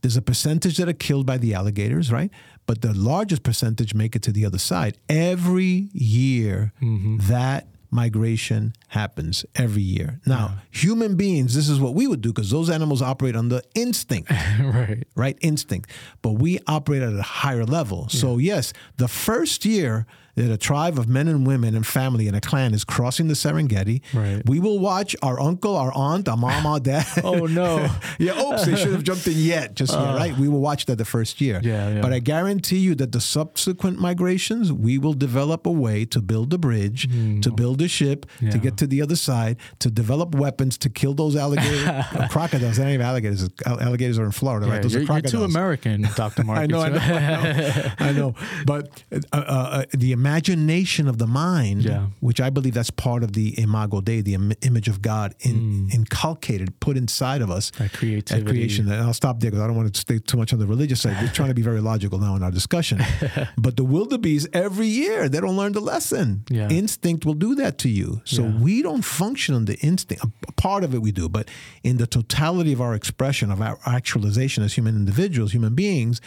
there's 0.01 0.17
a 0.17 0.21
percentage 0.21 0.77
that 0.77 0.88
are 0.89 0.93
killed 0.93 1.25
by 1.27 1.38
the 1.38 1.53
alligators, 1.53 2.12
right? 2.12 2.31
But 2.65 2.81
the 2.81 2.93
largest 2.93 3.43
percentage 3.43 3.93
make 3.93 4.15
it 4.15 4.21
to 4.23 4.31
the 4.31 4.45
other 4.45 4.59
side. 4.59 4.97
Every 5.09 5.89
year, 5.93 6.73
mm-hmm. 6.81 7.17
that 7.27 7.67
migration 7.91 8.73
happens 8.89 9.45
every 9.56 9.82
year. 9.82 10.19
Now, 10.25 10.60
human 10.71 11.15
beings, 11.15 11.56
this 11.56 11.69
is 11.69 11.80
what 11.80 11.93
we 11.93 12.08
would 12.08 12.21
do 12.21 12.30
because 12.30 12.49
those 12.52 12.69
animals 12.69 13.02
operate 13.02 13.36
on 13.36 13.49
the 13.49 13.63
instinct 13.75 14.30
right. 14.60 15.04
right? 15.15 15.38
Instinct. 15.41 15.89
But 16.21 16.34
we 16.34 16.60
operate 16.67 17.02
at 17.02 17.13
a 17.13 17.21
higher 17.21 17.65
level. 17.65 18.10
So, 18.10 18.38
yes, 18.38 18.73
the 18.97 19.08
first 19.08 19.65
year 19.65 20.06
that 20.39 20.52
a 20.52 20.58
tribe 20.58 20.97
of 20.97 21.08
men 21.08 21.28
and 21.28 21.45
women 21.45 21.75
and 21.75 21.86
family 21.86 22.28
and 22.28 22.36
a 22.36 22.41
clan 22.41 22.73
is 22.73 22.84
crossing 22.84 23.28
the 23.28 23.34
Serengeti, 23.36 24.02
Right. 24.13 24.41
we 24.45 24.60
will 24.60 24.80
watch 24.80 25.15
our 25.21 25.39
uncle, 25.39 25.75
our 25.75 25.91
aunt, 25.93 26.28
our 26.30 26.38
mom, 26.38 26.65
our 26.65 26.80
dad. 26.80 27.06
Oh, 27.23 27.45
no. 27.45 27.88
yeah, 28.19 28.39
oops, 28.41 28.65
they 28.65 28.75
should 28.75 28.93
have 28.93 29.04
jumped 29.04 29.28
in 29.28 29.34
yet, 29.36 29.75
just 29.75 29.93
yet, 29.93 30.15
right? 30.15 30.36
We 30.38 30.47
will 30.47 30.62
watch 30.62 30.86
that 30.86 30.97
the 30.97 31.06
first 31.06 31.41
year. 31.41 31.60
Yeah, 31.63 31.89
yeah. 31.95 32.02
But 32.02 32.13
I 32.13 32.19
guarantee 32.19 32.78
you 32.80 32.95
that 32.95 33.12
the 33.12 33.19
subsequent 33.21 33.99
migrations, 33.99 34.71
we 34.71 34.97
will 34.97 35.13
develop 35.13 35.65
a 35.67 35.71
way 35.71 36.06
to 36.06 36.21
build 36.21 36.54
a 36.54 36.58
bridge, 36.58 37.08
to 37.41 37.52
build 37.52 37.82
a 37.82 37.88
ship. 37.88 38.25
Yeah. 38.39 38.52
to 38.52 38.58
get 38.58 38.78
to 38.78 38.88
the 38.88 39.02
other 39.02 39.15
side, 39.17 39.58
to 39.80 39.89
develop 39.91 40.34
weapons 40.34 40.78
to 40.80 40.89
kill 40.89 41.13
those 41.13 41.36
alligators, 41.36 41.86
uh, 41.88 42.28
crocodiles. 42.32 42.78
They're 42.78 42.86
not 42.86 42.93
even 42.93 43.06
alligators. 43.06 43.49
Alligators 43.65 44.17
are 44.19 44.25
in 44.25 44.32
Florida, 44.32 44.65
Yeah, 44.65 44.73
right? 44.73 44.82
Those 44.82 44.93
you're, 44.93 45.04
are 45.12 45.19
you're 45.19 45.21
too 45.21 45.43
American, 45.43 46.08
Dr. 46.15 46.43
Marcus. 46.45 46.63
I 46.63 46.67
know, 46.67 46.80
I 46.82 46.89
know, 46.89 46.99
I 46.99 47.19
know, 47.54 47.91
I 47.99 48.12
know. 48.13 48.36
But 48.65 49.04
uh, 49.12 49.19
uh, 49.34 49.36
uh, 49.38 49.86
the 49.91 50.13
imagination 50.29 51.07
of 51.07 51.17
the 51.17 51.27
mind, 51.27 51.83
Yeah. 51.83 52.07
which 52.19 52.39
I 52.39 52.49
believe 52.49 52.73
that's 52.73 52.91
part 52.91 53.23
of 53.23 53.33
the 53.33 53.59
imago 53.59 54.01
Dei, 54.01 54.21
the 54.21 54.35
Im- 54.35 54.53
image 54.61 54.87
of 54.87 55.01
God, 55.01 55.33
in, 55.41 55.55
mm. 55.89 55.93
inculcated, 55.93 56.79
put 56.79 56.97
inside 56.97 57.41
of 57.41 57.49
us. 57.49 57.71
That 57.71 57.93
creativity. 57.93 58.45
At 58.45 58.49
creation. 58.49 58.91
And 58.91 59.01
I'll 59.01 59.13
stop 59.13 59.39
there 59.39 59.49
because 59.51 59.63
I 59.63 59.67
don't 59.67 59.75
want 59.75 59.93
to 59.93 59.99
stay 59.99 60.19
too 60.19 60.37
much 60.37 60.53
on 60.53 60.59
the 60.59 60.67
religious 60.67 61.01
side. 61.01 61.17
We're 61.21 61.31
trying 61.31 61.49
to 61.49 61.55
be 61.55 61.61
very 61.61 61.81
logical 61.81 62.19
now 62.19 62.35
in 62.35 62.43
our 62.43 62.51
discussion. 62.51 62.99
but 63.57 63.75
the 63.77 63.83
wildebeest, 63.83 64.47
every 64.53 64.87
year, 64.87 65.29
they 65.29 65.39
don't 65.39 65.57
learn 65.57 65.73
the 65.73 65.81
lesson. 65.81 66.43
Yeah. 66.49 66.69
Instinct 66.69 67.25
will 67.25 67.33
do 67.47 67.55
that 67.55 67.77
to 67.79 67.89
you. 67.89 68.21
So 68.25 68.43
Yeah. 68.43 68.57
we 68.59 68.81
don't 68.81 69.03
function 69.03 69.55
on 69.55 69.65
the 69.65 69.77
instinct. 69.79 70.23
A 70.47 70.51
part 70.53 70.83
of 70.83 70.93
it 70.93 71.01
we 71.01 71.11
do, 71.11 71.27
but 71.29 71.49
in 71.83 71.97
the 71.97 72.07
totality 72.07 72.73
of 72.73 72.81
our 72.81 72.93
expression, 72.93 73.51
of 73.51 73.61
our 73.61 73.79
actualization 73.85 74.63
as 74.63 74.73
human 74.77 74.95
individuals, 74.95 75.53
human 75.53 75.73
beings, 75.75 76.21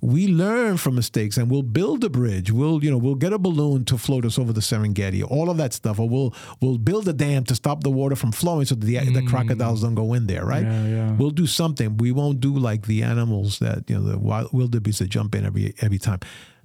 we 0.00 0.26
learn 0.26 0.76
from 0.78 0.94
mistakes 0.94 1.36
and 1.36 1.50
we'll 1.50 1.62
build 1.62 2.02
a 2.04 2.10
bridge. 2.10 2.50
We'll, 2.50 2.82
you 2.84 2.90
know, 2.90 2.98
we'll 2.98 3.14
get 3.26 3.32
a 3.32 3.38
balloon 3.42 3.84
to 3.86 3.98
float 3.98 4.24
us 4.24 4.38
over 4.38 4.52
the 4.52 4.60
Serengeti, 4.60 5.22
all 5.28 5.50
of 5.50 5.56
that 5.56 5.72
stuff, 5.72 5.98
or 5.98 6.08
we'll 6.08 6.34
we'll 6.60 6.78
build 6.78 7.08
a 7.08 7.12
dam 7.12 7.44
to 7.44 7.54
stop 7.54 7.82
the 7.82 7.90
water 7.90 8.16
from 8.16 8.32
flowing 8.32 8.64
so 8.64 8.74
that 8.74 8.86
the, 8.86 8.98
the 9.10 9.26
crocodiles 9.26 9.80
mm. 9.80 9.84
don't 9.84 9.94
go 9.94 10.14
in 10.14 10.26
there, 10.26 10.44
right? 10.44 10.64
Yeah, 10.64 10.86
yeah. 10.86 11.12
We'll 11.12 11.30
do 11.30 11.46
something. 11.46 11.96
We 11.96 12.12
won't 12.12 12.40
do 12.40 12.56
like 12.56 12.86
the 12.86 13.02
animals 13.02 13.58
that, 13.58 13.88
you 13.88 13.98
know, 13.98 14.02
the 14.02 14.18
wild 14.18 14.52
wildebeest 14.52 15.00
that 15.00 15.08
jump 15.08 15.34
in 15.34 15.44
every 15.44 15.74
every 15.80 15.98
time. 15.98 16.20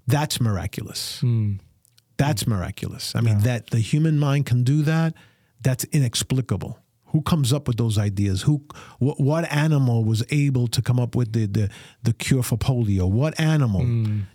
That's 0.08 0.40
miraculous. 0.40 1.20
Hmm. 1.20 1.56
That's 2.18 2.48
miraculous. 2.48 3.16
I 3.16 3.22
mean, 3.22 3.40
that 3.40 3.70
the 3.70 3.80
human 3.80 4.18
mind 4.18 4.48
can 4.48 4.64
do 4.64 4.82
that, 4.84 5.14
that's 5.62 5.84
inexplicable. 5.86 6.80
Who 7.18 7.24
comes 7.24 7.52
up 7.52 7.68
with 7.68 7.78
those 7.78 7.98
ideas? 7.98 8.44
Who, 8.44 8.62
what, 9.00 9.20
what 9.20 9.52
animal 9.52 10.04
was 10.04 10.24
able 10.30 10.68
to 10.68 10.84
come 10.84 11.00
up 11.00 11.16
with 11.16 11.34
the, 11.34 11.48
the, 11.48 11.70
the 12.04 12.14
cure 12.14 12.44
for 12.44 12.58
polio? 12.60 13.10
What 13.10 13.40
animal? 13.40 13.82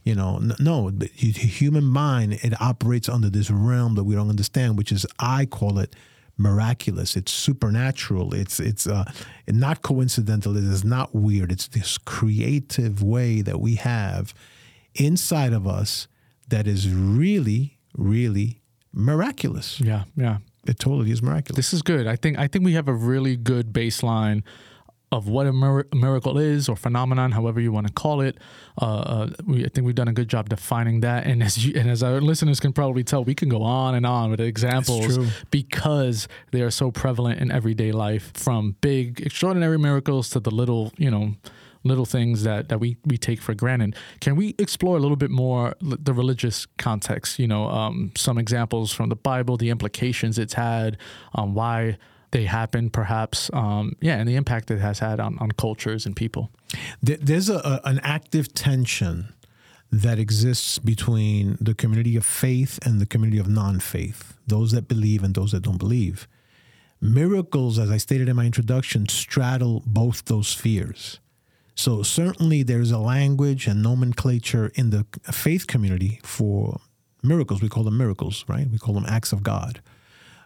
You 0.02 0.16
know, 0.16 0.38
n- 0.38 0.56
no, 0.58 0.90
the 0.90 1.06
human 1.06 1.84
mind, 1.84 2.40
it 2.42 2.60
operates 2.60 3.08
under 3.08 3.30
this 3.30 3.52
realm 3.52 3.94
that 3.94 4.02
we 4.02 4.16
don't 4.16 4.28
understand, 4.28 4.76
which 4.76 4.90
is, 4.90 5.06
I 5.20 5.46
call 5.46 5.78
it 5.78 5.94
miraculous. 6.36 7.14
It's 7.14 7.30
supernatural. 7.30 8.34
It's, 8.34 8.58
it's 8.58 8.88
uh, 8.88 9.04
not 9.46 9.82
coincidental. 9.82 10.56
It 10.56 10.64
is 10.64 10.84
not 10.84 11.14
weird. 11.14 11.52
It's 11.52 11.68
this 11.68 11.98
creative 11.98 13.00
way 13.00 13.42
that 13.42 13.60
we 13.60 13.76
have 13.76 14.34
inside 14.96 15.52
of 15.52 15.68
us 15.68 16.08
that 16.48 16.66
is 16.66 16.88
really, 16.92 17.78
really 17.96 18.60
miraculous. 18.92 19.80
Yeah, 19.80 20.02
yeah. 20.16 20.38
It 20.66 20.78
totally 20.78 21.10
is 21.10 21.22
miraculous. 21.22 21.56
This 21.56 21.72
is 21.72 21.82
good. 21.82 22.06
I 22.06 22.16
think 22.16 22.38
I 22.38 22.46
think 22.46 22.64
we 22.64 22.74
have 22.74 22.88
a 22.88 22.94
really 22.94 23.36
good 23.36 23.72
baseline 23.72 24.42
of 25.10 25.28
what 25.28 25.46
a 25.46 25.52
mir- 25.52 25.86
miracle 25.92 26.38
is 26.38 26.70
or 26.70 26.74
phenomenon, 26.74 27.32
however 27.32 27.60
you 27.60 27.70
want 27.70 27.86
to 27.86 27.92
call 27.92 28.22
it. 28.22 28.38
Uh, 28.80 28.84
uh, 28.84 29.30
we, 29.46 29.62
I 29.62 29.68
think 29.68 29.84
we've 29.84 29.94
done 29.94 30.08
a 30.08 30.12
good 30.12 30.28
job 30.28 30.48
defining 30.48 31.00
that. 31.00 31.26
And 31.26 31.42
as 31.42 31.62
you, 31.64 31.78
and 31.78 31.90
as 31.90 32.02
our 32.02 32.18
listeners 32.20 32.60
can 32.60 32.72
probably 32.72 33.04
tell, 33.04 33.22
we 33.22 33.34
can 33.34 33.50
go 33.50 33.62
on 33.62 33.94
and 33.94 34.06
on 34.06 34.30
with 34.30 34.40
examples 34.40 35.18
because 35.50 36.28
they 36.50 36.62
are 36.62 36.70
so 36.70 36.90
prevalent 36.90 37.40
in 37.40 37.52
everyday 37.52 37.92
life, 37.92 38.32
from 38.34 38.76
big 38.80 39.20
extraordinary 39.20 39.78
miracles 39.78 40.30
to 40.30 40.40
the 40.40 40.50
little, 40.50 40.92
you 40.96 41.10
know, 41.10 41.34
little 41.84 42.04
things 42.04 42.44
that, 42.44 42.68
that 42.68 42.78
we, 42.78 42.96
we 43.04 43.16
take 43.16 43.40
for 43.40 43.54
granted. 43.54 43.96
Can 44.20 44.36
we 44.36 44.54
explore 44.58 44.96
a 44.96 45.00
little 45.00 45.16
bit 45.16 45.30
more 45.30 45.74
the 45.80 46.12
religious 46.12 46.66
context? 46.78 47.38
You 47.38 47.48
know, 47.48 47.68
um, 47.68 48.12
some 48.16 48.38
examples 48.38 48.92
from 48.92 49.08
the 49.08 49.16
Bible, 49.16 49.56
the 49.56 49.70
implications 49.70 50.38
it's 50.38 50.54
had, 50.54 50.96
um, 51.34 51.54
why 51.54 51.98
they 52.32 52.44
happen, 52.44 52.90
perhaps, 52.90 53.50
um, 53.52 53.94
yeah, 54.00 54.16
and 54.16 54.28
the 54.28 54.36
impact 54.36 54.70
it 54.70 54.80
has 54.80 54.98
had 54.98 55.20
on, 55.20 55.38
on 55.38 55.52
cultures 55.52 56.06
and 56.06 56.16
people. 56.16 56.50
There's 57.02 57.48
a, 57.48 57.56
a, 57.58 57.80
an 57.84 58.00
active 58.02 58.54
tension 58.54 59.34
that 59.90 60.18
exists 60.18 60.78
between 60.78 61.58
the 61.60 61.74
community 61.74 62.16
of 62.16 62.24
faith 62.24 62.78
and 62.84 62.98
the 62.98 63.06
community 63.06 63.38
of 63.38 63.48
non 63.48 63.78
faith, 63.78 64.38
those 64.46 64.72
that 64.72 64.88
believe 64.88 65.22
and 65.22 65.34
those 65.34 65.52
that 65.52 65.62
don't 65.62 65.76
believe. 65.76 66.26
Miracles, 67.02 67.78
as 67.78 67.90
I 67.90 67.98
stated 67.98 68.28
in 68.28 68.36
my 68.36 68.46
introduction, 68.46 69.08
straddle 69.08 69.82
both 69.84 70.24
those 70.24 70.48
spheres. 70.48 71.20
So, 71.74 72.02
certainly, 72.02 72.62
there's 72.62 72.90
a 72.90 72.98
language 72.98 73.66
and 73.66 73.82
nomenclature 73.82 74.70
in 74.74 74.90
the 74.90 75.06
faith 75.32 75.66
community 75.66 76.20
for 76.22 76.80
miracles. 77.22 77.62
We 77.62 77.68
call 77.68 77.84
them 77.84 77.96
miracles, 77.96 78.44
right? 78.46 78.68
We 78.70 78.78
call 78.78 78.94
them 78.94 79.06
acts 79.08 79.32
of 79.32 79.42
God. 79.42 79.80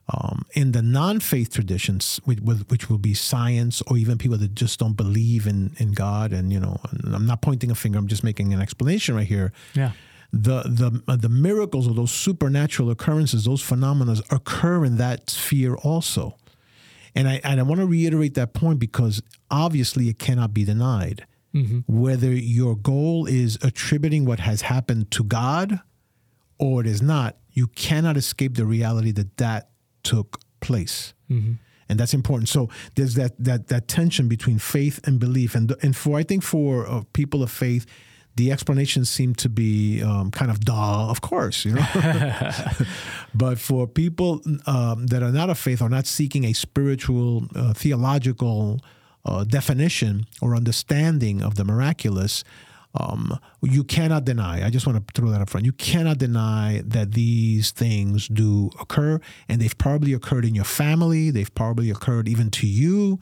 Um, 0.08 0.46
in 0.54 0.70
the 0.70 0.82
non-faith 0.82 1.52
traditions, 1.52 2.20
which, 2.24 2.38
which, 2.38 2.88
will 2.88 2.98
be 2.98 3.12
science 3.12 3.82
or 3.88 3.96
even 3.96 4.18
people 4.18 4.38
that 4.38 4.54
just 4.54 4.78
don't 4.78 4.92
believe 4.92 5.48
in 5.48 5.74
in 5.78 5.92
God, 5.92 6.32
and 6.32 6.52
you 6.52 6.60
know, 6.60 6.78
and 6.92 7.12
I'm 7.12 7.26
not 7.26 7.42
pointing 7.42 7.72
a 7.72 7.74
finger. 7.74 7.98
I'm 7.98 8.06
just 8.06 8.22
making 8.22 8.54
an 8.54 8.60
explanation 8.60 9.16
right 9.16 9.26
here. 9.26 9.52
Yeah. 9.74 9.92
The 10.32 10.62
the 10.62 11.02
uh, 11.08 11.16
the 11.16 11.28
miracles 11.28 11.88
or 11.88 11.94
those 11.94 12.12
supernatural 12.12 12.90
occurrences, 12.90 13.46
those 13.46 13.62
phenomena 13.62 14.16
occur 14.30 14.84
in 14.84 14.96
that 14.98 15.28
sphere 15.28 15.74
also, 15.74 16.36
and 17.16 17.28
I 17.28 17.40
and 17.42 17.58
I 17.58 17.62
want 17.62 17.80
to 17.80 17.86
reiterate 17.86 18.34
that 18.34 18.52
point 18.52 18.78
because 18.78 19.22
obviously 19.50 20.08
it 20.08 20.18
cannot 20.18 20.52
be 20.52 20.64
denied. 20.64 21.26
Mm-hmm. 21.54 21.80
Whether 21.86 22.30
your 22.30 22.76
goal 22.76 23.26
is 23.26 23.58
attributing 23.62 24.26
what 24.26 24.40
has 24.40 24.60
happened 24.60 25.10
to 25.12 25.24
God 25.24 25.80
or 26.58 26.82
it 26.82 26.86
is 26.86 27.00
not, 27.00 27.38
you 27.50 27.68
cannot 27.68 28.18
escape 28.18 28.56
the 28.56 28.66
reality 28.66 29.10
that 29.12 29.38
that 29.38 29.70
took 30.02 30.40
place. 30.60 31.14
Mm-hmm. 31.30 31.54
And 31.88 32.00
that's 32.00 32.12
important. 32.12 32.50
So 32.50 32.68
there's 32.96 33.14
that 33.14 33.32
that 33.42 33.68
that 33.68 33.88
tension 33.88 34.28
between 34.28 34.58
faith 34.58 35.00
and 35.06 35.18
belief, 35.18 35.54
and 35.54 35.74
and 35.82 35.96
for 35.96 36.18
I 36.18 36.22
think 36.22 36.42
for 36.42 36.86
uh, 36.86 37.02
people 37.14 37.42
of 37.42 37.50
faith, 37.50 37.86
the 38.36 38.52
explanations 38.52 39.08
seem 39.08 39.34
to 39.34 39.48
be 39.48 40.02
um, 40.02 40.30
kind 40.30 40.50
of 40.50 40.60
duh, 40.60 41.08
of 41.08 41.20
course, 41.22 41.64
you 41.64 41.72
know. 41.72 41.86
but 43.34 43.58
for 43.58 43.86
people 43.86 44.42
um, 44.66 45.06
that 45.06 45.22
are 45.22 45.32
not 45.32 45.50
of 45.50 45.58
faith 45.58 45.80
or 45.80 45.88
not 45.88 46.06
seeking 46.06 46.44
a 46.44 46.52
spiritual, 46.52 47.46
uh, 47.54 47.72
theological 47.72 48.80
uh, 49.24 49.44
definition 49.44 50.26
or 50.42 50.54
understanding 50.54 51.42
of 51.42 51.54
the 51.54 51.64
miraculous, 51.64 52.44
um, 52.94 53.38
you 53.62 53.84
cannot 53.84 54.24
deny, 54.24 54.64
I 54.64 54.70
just 54.70 54.86
want 54.86 55.06
to 55.06 55.12
throw 55.12 55.30
that 55.30 55.40
up 55.40 55.50
front. 55.50 55.66
You 55.66 55.72
cannot 55.72 56.18
deny 56.18 56.82
that 56.84 57.12
these 57.12 57.70
things 57.70 58.28
do 58.28 58.70
occur, 58.80 59.20
and 59.48 59.60
they've 59.60 59.76
probably 59.76 60.12
occurred 60.12 60.44
in 60.44 60.54
your 60.54 60.64
family. 60.64 61.30
They've 61.30 61.54
probably 61.54 61.90
occurred 61.90 62.28
even 62.28 62.50
to 62.52 62.66
you. 62.66 63.18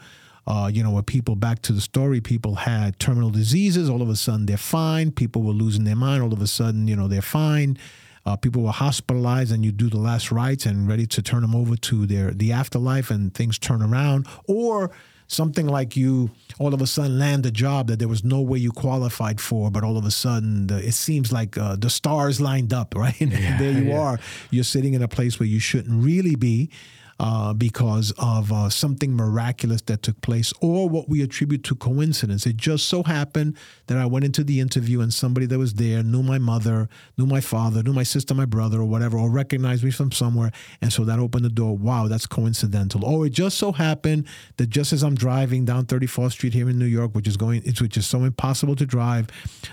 Uh, 0.46 0.70
you 0.72 0.82
know, 0.82 0.90
where 0.90 1.02
people, 1.02 1.36
back 1.36 1.62
to 1.62 1.72
the 1.72 1.80
story, 1.80 2.20
people 2.20 2.54
had 2.54 2.98
terminal 2.98 3.30
diseases. 3.30 3.88
All 3.88 4.02
of 4.02 4.10
a 4.10 4.16
sudden, 4.16 4.44
they're 4.44 4.58
fine. 4.58 5.10
People 5.10 5.42
were 5.42 5.52
losing 5.52 5.84
their 5.84 5.96
mind. 5.96 6.22
All 6.22 6.32
of 6.34 6.42
a 6.42 6.46
sudden, 6.46 6.86
you 6.86 6.94
know, 6.94 7.08
they're 7.08 7.22
fine. 7.22 7.78
Uh, 8.26 8.36
people 8.36 8.62
were 8.62 8.72
hospitalized, 8.72 9.52
and 9.52 9.64
you 9.64 9.72
do 9.72 9.88
the 9.88 9.98
last 9.98 10.30
rites 10.30 10.66
and 10.66 10.88
ready 10.88 11.06
to 11.06 11.22
turn 11.22 11.42
them 11.42 11.54
over 11.54 11.76
to 11.76 12.06
their 12.06 12.30
the 12.30 12.52
afterlife, 12.52 13.10
and 13.10 13.34
things 13.34 13.58
turn 13.58 13.82
around. 13.82 14.26
Or 14.46 14.90
something 15.26 15.66
like 15.66 15.96
you 15.96 16.30
all 16.58 16.74
of 16.74 16.80
a 16.80 16.86
sudden 16.86 17.18
land 17.18 17.46
a 17.46 17.50
job 17.50 17.88
that 17.88 17.98
there 17.98 18.08
was 18.08 18.24
no 18.24 18.40
way 18.40 18.58
you 18.58 18.70
qualified 18.70 19.40
for, 19.40 19.70
but 19.70 19.82
all 19.82 19.96
of 19.96 20.04
a 20.04 20.10
sudden 20.10 20.66
the, 20.66 20.78
it 20.78 20.92
seems 20.92 21.32
like 21.32 21.56
uh, 21.58 21.76
the 21.76 21.90
stars 21.90 22.40
lined 22.40 22.72
up, 22.72 22.94
right? 22.96 23.20
And 23.20 23.32
yeah, 23.32 23.58
there 23.58 23.72
you 23.72 23.84
yeah. 23.84 23.98
are. 23.98 24.20
You're 24.50 24.64
sitting 24.64 24.94
in 24.94 25.02
a 25.02 25.08
place 25.08 25.38
where 25.38 25.48
you 25.48 25.58
shouldn't 25.58 26.02
really 26.02 26.36
be 26.36 26.70
uh, 27.20 27.52
because 27.52 28.12
of 28.18 28.52
uh, 28.52 28.68
something 28.68 29.14
miraculous 29.14 29.82
that 29.82 30.02
took 30.02 30.20
place 30.20 30.52
or 30.60 30.88
what 30.88 31.08
we 31.08 31.22
attribute 31.22 31.62
to 31.64 31.74
coincidence. 31.74 32.46
It 32.46 32.56
just 32.56 32.88
so 32.88 33.02
happened 33.02 33.56
that 33.86 33.98
I 33.98 34.06
went 34.06 34.24
into 34.24 34.42
the 34.42 34.60
interview 34.60 35.00
and 35.00 35.12
somebody 35.12 35.46
that 35.46 35.58
was 35.58 35.74
there 35.74 36.02
knew 36.02 36.22
my 36.22 36.38
mother, 36.38 36.88
knew 37.16 37.26
my 37.26 37.40
father, 37.40 37.82
knew 37.82 37.92
my 37.92 38.02
sister, 38.02 38.34
my 38.34 38.44
brother, 38.44 38.80
or 38.80 38.84
whatever, 38.84 39.18
or 39.18 39.30
recognized 39.30 39.84
me 39.84 39.90
from 39.90 40.12
somewhere. 40.12 40.50
And 40.80 40.92
so 40.92 41.04
that 41.04 41.18
opened 41.18 41.44
the 41.44 41.50
door. 41.50 41.76
Wow, 41.76 42.08
that's 42.08 42.26
coincidental. 42.26 43.04
Or 43.04 43.26
it 43.26 43.30
just 43.30 43.58
so 43.58 43.72
happened 43.72 44.26
that 44.56 44.70
just 44.70 44.92
as 44.92 45.02
I'm 45.02 45.14
driving 45.14 45.64
down 45.64 45.86
34th 45.86 46.32
Street 46.32 46.54
here 46.54 46.68
in 46.68 46.78
New 46.78 46.84
York, 46.84 47.14
which 47.14 47.28
is 47.28 47.36
going, 47.36 47.62
which 47.80 47.96
is 47.96 48.06
so 48.06 48.24
impossible 48.24 48.76
to 48.76 48.86
drive, 48.86 49.28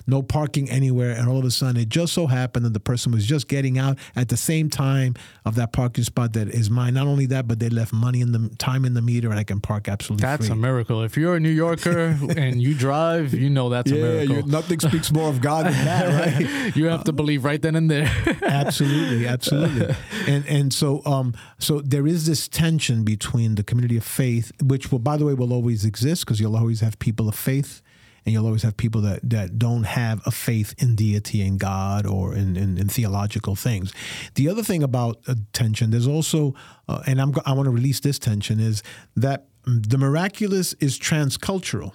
no 0.06 0.22
parking 0.22 0.70
anywhere, 0.70 1.12
and 1.12 1.28
all 1.28 1.40
of 1.40 1.46
a 1.46 1.52
sudden 1.52 1.82
it 1.82 1.90
just 1.90 2.14
so 2.14 2.28
happened 2.28 2.66
that 2.66 2.74
the 2.74 2.80
person 2.80 3.12
was 3.12 3.26
just 3.26 3.48
getting 3.48 3.78
out 3.78 3.98
at 4.16 4.30
the 4.30 4.38
same 4.38 4.70
time 4.70 5.16
of 5.46 5.56
that 5.56 5.74
parking 5.74 6.04
spot 6.04 6.34
that 6.34 6.48
is 6.50 6.70
mine. 6.70 6.94
Not 6.94 7.08
only 7.08 7.26
that, 7.32 7.48
but 7.48 7.60
they 7.60 7.70
left 7.70 7.92
money 7.92 8.22
in 8.22 8.32
the 8.32 8.50
time 8.58 8.86
in 8.86 8.94
the 8.94 9.02
meter, 9.02 9.30
and 9.30 9.40
I 9.40 9.44
can 9.44 9.60
park 9.60 9.90
absolutely. 9.90 10.22
That's 10.22 10.48
free. 10.48 10.54
a 10.54 10.56
miracle. 10.56 11.04
If 11.04 11.18
you're 11.18 11.36
a 11.36 11.40
New 11.40 11.50
Yorker 11.50 12.18
and 12.38 12.62
you 12.62 12.74
drive, 12.74 13.34
you 13.34 13.50
know 13.50 13.70
that's 13.70 13.92
yeah, 13.92 13.98
a 13.98 14.26
miracle. 14.26 14.48
nothing 14.48 14.80
speaks 14.80 15.12
more 15.12 15.30
of 15.30 15.42
God 15.42 15.66
than 15.66 15.86
that, 15.86 16.38
right? 16.40 16.76
you 16.76 16.86
have 16.86 17.04
to 17.06 17.14
believe 17.14 17.44
right 17.44 17.62
then 17.62 17.76
and 17.76 17.90
there. 17.90 18.10
absolutely, 18.44 19.28
absolutely. 19.28 19.96
And 20.28 20.46
and 20.48 20.74
so 20.74 21.02
um 21.06 21.34
so 21.60 21.82
there 21.82 22.08
is 22.08 22.26
this 22.26 22.48
tension 22.48 23.04
between 23.04 23.56
the 23.56 23.64
community 23.64 23.98
of 23.98 24.04
faith, 24.04 24.52
which 24.62 24.92
will, 24.92 25.00
by 25.00 25.18
the 25.18 25.26
way, 25.26 25.34
will 25.34 25.54
always 25.54 25.84
exist 25.86 26.26
because 26.26 26.40
you'll 26.40 26.58
always 26.58 26.82
have 26.82 27.00
people 27.00 27.28
of 27.28 27.36
faith 27.36 27.82
and 28.26 28.34
you'll 28.34 28.46
always 28.46 28.64
have 28.64 28.78
people 28.78 29.02
that, 29.02 29.28
that 29.30 29.58
don't 29.58 29.84
have 29.84 30.22
a 30.26 30.32
faith 30.32 30.76
in 30.78 30.96
deity 30.96 31.42
and 31.42 31.60
God 31.60 32.06
or 32.06 32.36
in, 32.36 32.56
in, 32.56 32.78
in 32.78 32.88
theological 32.88 33.56
things. 33.56 33.94
The 34.36 34.48
other 34.50 34.64
thing 34.64 34.84
about 34.84 35.20
uh, 35.28 35.36
tension, 35.54 35.92
there's 35.92 36.08
also, 36.08 36.54
uh, 36.88 37.02
and 37.08 37.20
I'm, 37.20 37.34
I 37.46 37.54
want 37.54 37.66
to 37.66 37.72
release 37.72 38.00
this 38.00 38.20
tension, 38.20 38.60
is 38.60 38.84
that 39.16 39.48
the 39.66 39.98
miraculous 39.98 40.74
is 40.74 41.00
transcultural. 41.00 41.94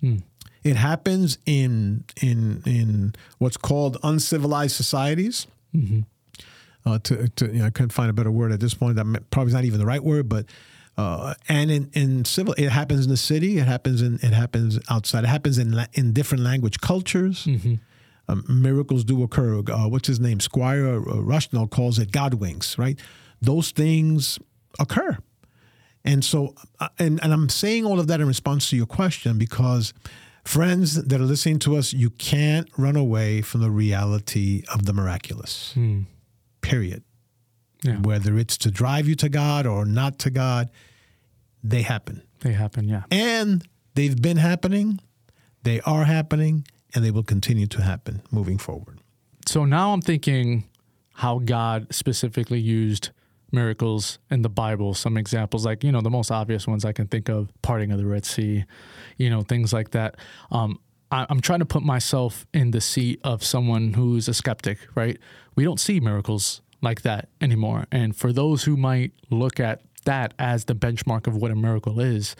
Hmm. 0.00 0.16
It 0.64 0.76
happens 0.76 1.38
in 1.46 2.04
in 2.20 2.62
in 2.66 3.14
what's 3.38 3.56
called 3.56 3.96
uncivilized 4.02 4.74
societies. 4.74 5.46
Mm-hmm. 5.74 6.00
Uh, 6.84 6.98
to, 7.00 7.28
to 7.28 7.46
you 7.46 7.60
know, 7.60 7.66
I 7.66 7.70
couldn't 7.70 7.90
find 7.92 8.10
a 8.10 8.12
better 8.12 8.30
word 8.30 8.52
at 8.52 8.60
this 8.60 8.74
point. 8.74 8.96
That 8.96 9.30
probably 9.30 9.50
is 9.50 9.54
not 9.54 9.64
even 9.64 9.78
the 9.78 9.86
right 9.86 10.02
word, 10.02 10.28
but 10.28 10.46
uh, 10.98 11.34
and 11.48 11.70
in, 11.70 11.90
in 11.92 12.24
civil, 12.24 12.54
it 12.58 12.70
happens 12.70 13.04
in 13.04 13.10
the 13.10 13.16
city. 13.16 13.58
It 13.58 13.68
happens 13.68 14.02
in 14.02 14.16
it 14.16 14.32
happens 14.32 14.80
outside. 14.90 15.22
It 15.22 15.28
happens 15.28 15.56
in 15.56 15.86
in 15.92 16.12
different 16.12 16.42
language 16.42 16.80
cultures. 16.80 17.44
Mm-hmm. 17.44 17.74
Um, 18.26 18.44
miracles 18.48 19.04
do 19.04 19.22
occur. 19.22 19.60
Uh, 19.60 19.88
what's 19.88 20.08
his 20.08 20.18
name? 20.18 20.40
Squire 20.40 20.96
uh, 20.96 21.14
Rushnell 21.14 21.70
calls 21.70 22.00
it 22.00 22.10
God 22.10 22.34
winks. 22.34 22.76
Right? 22.76 22.98
Those 23.40 23.70
things 23.70 24.40
occur, 24.80 25.18
and 26.04 26.24
so 26.24 26.56
uh, 26.80 26.88
and 26.98 27.22
and 27.22 27.32
I'm 27.32 27.48
saying 27.48 27.86
all 27.86 28.00
of 28.00 28.08
that 28.08 28.20
in 28.20 28.26
response 28.26 28.68
to 28.70 28.76
your 28.76 28.86
question 28.86 29.38
because 29.38 29.94
friends 30.44 30.96
that 30.96 31.20
are 31.20 31.24
listening 31.24 31.60
to 31.60 31.76
us, 31.76 31.92
you 31.92 32.10
can't 32.10 32.68
run 32.76 32.96
away 32.96 33.40
from 33.40 33.60
the 33.60 33.70
reality 33.70 34.64
of 34.74 34.84
the 34.84 34.92
miraculous. 34.92 35.74
Mm. 35.76 36.06
Period. 36.60 37.04
Yeah. 37.84 37.98
Whether 37.98 38.36
it's 38.36 38.58
to 38.58 38.72
drive 38.72 39.06
you 39.06 39.14
to 39.14 39.28
God 39.28 39.64
or 39.64 39.84
not 39.84 40.18
to 40.20 40.30
God, 40.30 40.70
they 41.62 41.82
happen. 41.82 42.22
They 42.40 42.52
happen, 42.52 42.88
yeah. 42.88 43.02
And 43.10 43.66
they've 43.94 44.20
been 44.20 44.36
happening, 44.36 45.00
they 45.62 45.80
are 45.80 46.04
happening, 46.04 46.66
and 46.94 47.04
they 47.04 47.10
will 47.10 47.24
continue 47.24 47.66
to 47.66 47.82
happen 47.82 48.22
moving 48.30 48.58
forward. 48.58 49.00
So 49.46 49.64
now 49.64 49.92
I'm 49.92 50.02
thinking 50.02 50.64
how 51.14 51.40
God 51.40 51.88
specifically 51.90 52.60
used 52.60 53.10
miracles 53.50 54.18
in 54.30 54.42
the 54.42 54.48
Bible. 54.48 54.94
Some 54.94 55.16
examples, 55.16 55.64
like, 55.64 55.82
you 55.82 55.90
know, 55.90 56.00
the 56.00 56.10
most 56.10 56.30
obvious 56.30 56.66
ones 56.66 56.84
I 56.84 56.92
can 56.92 57.06
think 57.06 57.28
of 57.28 57.50
parting 57.62 57.90
of 57.90 57.98
the 57.98 58.06
Red 58.06 58.24
Sea, 58.24 58.64
you 59.16 59.30
know, 59.30 59.42
things 59.42 59.72
like 59.72 59.90
that. 59.90 60.16
Um, 60.50 60.78
I, 61.10 61.26
I'm 61.28 61.40
trying 61.40 61.60
to 61.60 61.66
put 61.66 61.82
myself 61.82 62.46
in 62.52 62.70
the 62.70 62.80
seat 62.80 63.20
of 63.24 63.42
someone 63.42 63.94
who's 63.94 64.28
a 64.28 64.34
skeptic, 64.34 64.78
right? 64.94 65.18
We 65.56 65.64
don't 65.64 65.80
see 65.80 65.98
miracles 65.98 66.60
like 66.82 67.02
that 67.02 67.28
anymore. 67.40 67.86
And 67.90 68.14
for 68.14 68.32
those 68.32 68.64
who 68.64 68.76
might 68.76 69.12
look 69.30 69.58
at 69.58 69.80
that 70.04 70.34
as 70.38 70.64
the 70.64 70.74
benchmark 70.74 71.26
of 71.26 71.36
what 71.36 71.50
a 71.50 71.56
miracle 71.56 72.00
is, 72.00 72.36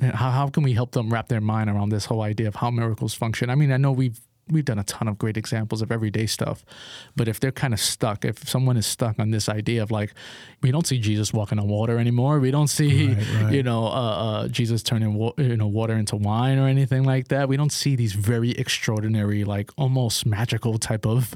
how, 0.00 0.30
how 0.30 0.48
can 0.48 0.62
we 0.62 0.74
help 0.74 0.92
them 0.92 1.12
wrap 1.12 1.28
their 1.28 1.40
mind 1.40 1.70
around 1.70 1.88
this 1.88 2.06
whole 2.06 2.22
idea 2.22 2.48
of 2.48 2.56
how 2.56 2.70
miracles 2.70 3.14
function? 3.14 3.50
I 3.50 3.54
mean, 3.54 3.72
I 3.72 3.76
know 3.76 3.92
we've 3.92 4.20
we've 4.48 4.64
done 4.64 4.78
a 4.78 4.84
ton 4.84 5.08
of 5.08 5.18
great 5.18 5.36
examples 5.36 5.82
of 5.82 5.90
everyday 5.90 6.26
stuff 6.26 6.64
but 7.16 7.26
if 7.26 7.40
they're 7.40 7.52
kind 7.52 7.74
of 7.74 7.80
stuck 7.80 8.24
if 8.24 8.48
someone 8.48 8.76
is 8.76 8.86
stuck 8.86 9.18
on 9.18 9.30
this 9.30 9.48
idea 9.48 9.82
of 9.82 9.90
like 9.90 10.14
we 10.62 10.70
don't 10.70 10.86
see 10.86 10.98
jesus 10.98 11.32
walking 11.32 11.58
on 11.58 11.66
water 11.66 11.98
anymore 11.98 12.38
we 12.38 12.50
don't 12.50 12.68
see 12.68 13.08
right, 13.08 13.26
right. 13.42 13.52
you 13.54 13.62
know 13.62 13.86
uh, 13.86 13.90
uh, 13.90 14.48
jesus 14.48 14.82
turning 14.82 15.14
wa- 15.14 15.32
you 15.36 15.56
know 15.56 15.66
water 15.66 15.94
into 15.94 16.16
wine 16.16 16.58
or 16.58 16.68
anything 16.68 17.02
like 17.02 17.28
that 17.28 17.48
we 17.48 17.56
don't 17.56 17.72
see 17.72 17.96
these 17.96 18.12
very 18.12 18.52
extraordinary 18.52 19.44
like 19.44 19.70
almost 19.76 20.24
magical 20.24 20.78
type 20.78 21.04
of 21.04 21.34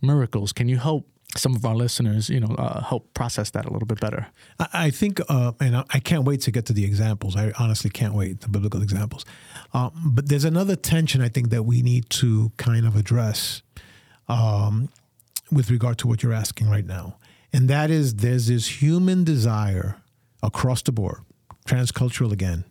miracles 0.00 0.52
can 0.52 0.68
you 0.68 0.78
help 0.78 1.06
some 1.38 1.54
of 1.54 1.64
our 1.64 1.74
listeners, 1.74 2.28
you 2.28 2.40
know, 2.40 2.54
uh, 2.56 2.82
help 2.82 3.12
process 3.14 3.50
that 3.50 3.64
a 3.66 3.72
little 3.72 3.86
bit 3.86 4.00
better. 4.00 4.26
I, 4.58 4.90
think, 4.90 5.20
uh, 5.28 5.52
and 5.60 5.76
I, 5.76 5.84
I 5.90 6.00
can't 6.00 6.24
wait 6.24 6.40
to 6.42 6.50
get 6.50 6.66
to 6.66 6.72
the 6.72 6.84
examples. 6.84 7.36
I 7.36 7.52
honestly 7.58 7.90
can't 7.90 8.14
wait 8.14 8.40
the 8.40 8.48
biblical 8.48 8.82
examples. 8.82 9.24
Um, 9.72 9.92
but 10.14 10.28
there's 10.28 10.44
another 10.44 10.76
tension 10.76 11.20
I 11.20 11.28
think 11.28 11.50
that 11.50 11.64
we 11.64 11.82
need 11.82 12.08
to 12.10 12.52
kind 12.56 12.86
of 12.86 12.96
address 12.96 13.62
um, 14.28 14.88
with 15.50 15.70
regard 15.70 15.98
to 15.98 16.08
what 16.08 16.22
you're 16.22 16.32
asking 16.32 16.68
right 16.68 16.86
now, 16.86 17.16
and 17.52 17.68
that 17.68 17.90
is 17.90 18.16
there's 18.16 18.48
this 18.48 18.82
human 18.82 19.22
desire 19.24 19.96
across 20.42 20.82
the 20.82 20.92
board, 20.92 21.20
transcultural 21.66 22.32
again, 22.32 22.64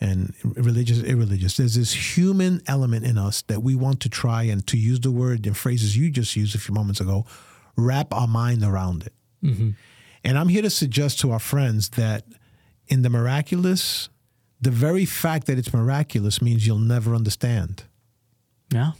and 0.00 0.34
religious, 0.42 1.02
irreligious. 1.02 1.56
There's 1.56 1.74
this 1.74 2.16
human 2.16 2.62
element 2.66 3.04
in 3.04 3.18
us 3.18 3.42
that 3.42 3.62
we 3.62 3.74
want 3.74 4.00
to 4.00 4.08
try 4.08 4.44
and 4.44 4.66
to 4.66 4.76
use 4.76 5.00
the 5.00 5.10
word 5.10 5.46
and 5.46 5.56
phrases 5.56 5.96
you 5.96 6.10
just 6.10 6.36
used 6.36 6.54
a 6.54 6.58
few 6.58 6.74
moments 6.74 7.00
ago 7.00 7.26
wrap 7.76 8.12
our 8.12 8.26
mind 8.26 8.62
around 8.62 9.02
it. 9.02 9.12
Mm-hmm. 9.44 9.70
And 10.24 10.38
I'm 10.38 10.48
here 10.48 10.62
to 10.62 10.70
suggest 10.70 11.20
to 11.20 11.30
our 11.30 11.38
friends 11.38 11.90
that 11.90 12.24
in 12.88 13.02
the 13.02 13.10
miraculous, 13.10 14.08
the 14.60 14.70
very 14.70 15.04
fact 15.04 15.46
that 15.46 15.58
it's 15.58 15.72
miraculous 15.72 16.40
means 16.40 16.66
you'll 16.66 16.78
never 16.78 17.14
understand. 17.14 17.84
Yeah. 18.72 18.92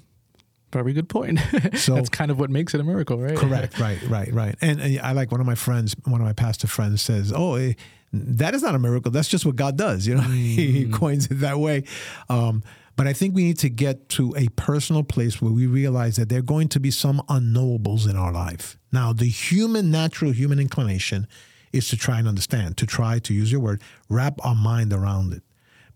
Very 0.72 0.92
good 0.92 1.08
point. 1.08 1.40
So 1.76 1.94
that's 1.94 2.08
kind 2.08 2.30
of 2.30 2.38
what 2.38 2.50
makes 2.50 2.74
it 2.74 2.80
a 2.80 2.84
miracle, 2.84 3.18
right? 3.18 3.36
Correct. 3.36 3.78
Right. 3.80 4.02
Right. 4.08 4.32
Right. 4.32 4.56
And, 4.60 4.80
and 4.80 5.00
I 5.00 5.12
like 5.12 5.30
one 5.30 5.40
of 5.40 5.46
my 5.46 5.54
friends, 5.54 5.94
one 6.04 6.20
of 6.20 6.26
my 6.26 6.32
pastor 6.32 6.66
friends 6.66 7.02
says, 7.02 7.32
"Oh, 7.34 7.54
eh, 7.54 7.74
that 8.12 8.54
is 8.54 8.62
not 8.62 8.74
a 8.74 8.78
miracle. 8.78 9.10
That's 9.10 9.28
just 9.28 9.44
what 9.46 9.56
God 9.56 9.76
does." 9.76 10.06
You 10.06 10.16
know, 10.16 10.20
mm. 10.26 10.34
he 10.34 10.88
coins 10.88 11.26
it 11.26 11.40
that 11.40 11.58
way. 11.58 11.84
Um, 12.28 12.62
but 12.96 13.06
I 13.06 13.12
think 13.12 13.34
we 13.34 13.44
need 13.44 13.58
to 13.58 13.68
get 13.68 14.08
to 14.10 14.34
a 14.36 14.48
personal 14.56 15.04
place 15.04 15.40
where 15.40 15.52
we 15.52 15.66
realize 15.66 16.16
that 16.16 16.30
there 16.30 16.38
are 16.38 16.42
going 16.42 16.68
to 16.68 16.80
be 16.80 16.90
some 16.90 17.20
unknowables 17.28 18.08
in 18.08 18.16
our 18.16 18.32
life. 18.32 18.78
Now, 18.90 19.12
the 19.12 19.26
human, 19.26 19.90
natural 19.90 20.32
human 20.32 20.58
inclination 20.58 21.28
is 21.72 21.88
to 21.90 21.96
try 21.96 22.18
and 22.18 22.26
understand, 22.26 22.78
to 22.78 22.86
try, 22.86 23.18
to 23.18 23.34
use 23.34 23.52
your 23.52 23.60
word, 23.60 23.82
wrap 24.08 24.42
our 24.42 24.54
mind 24.54 24.94
around 24.94 25.34
it. 25.34 25.42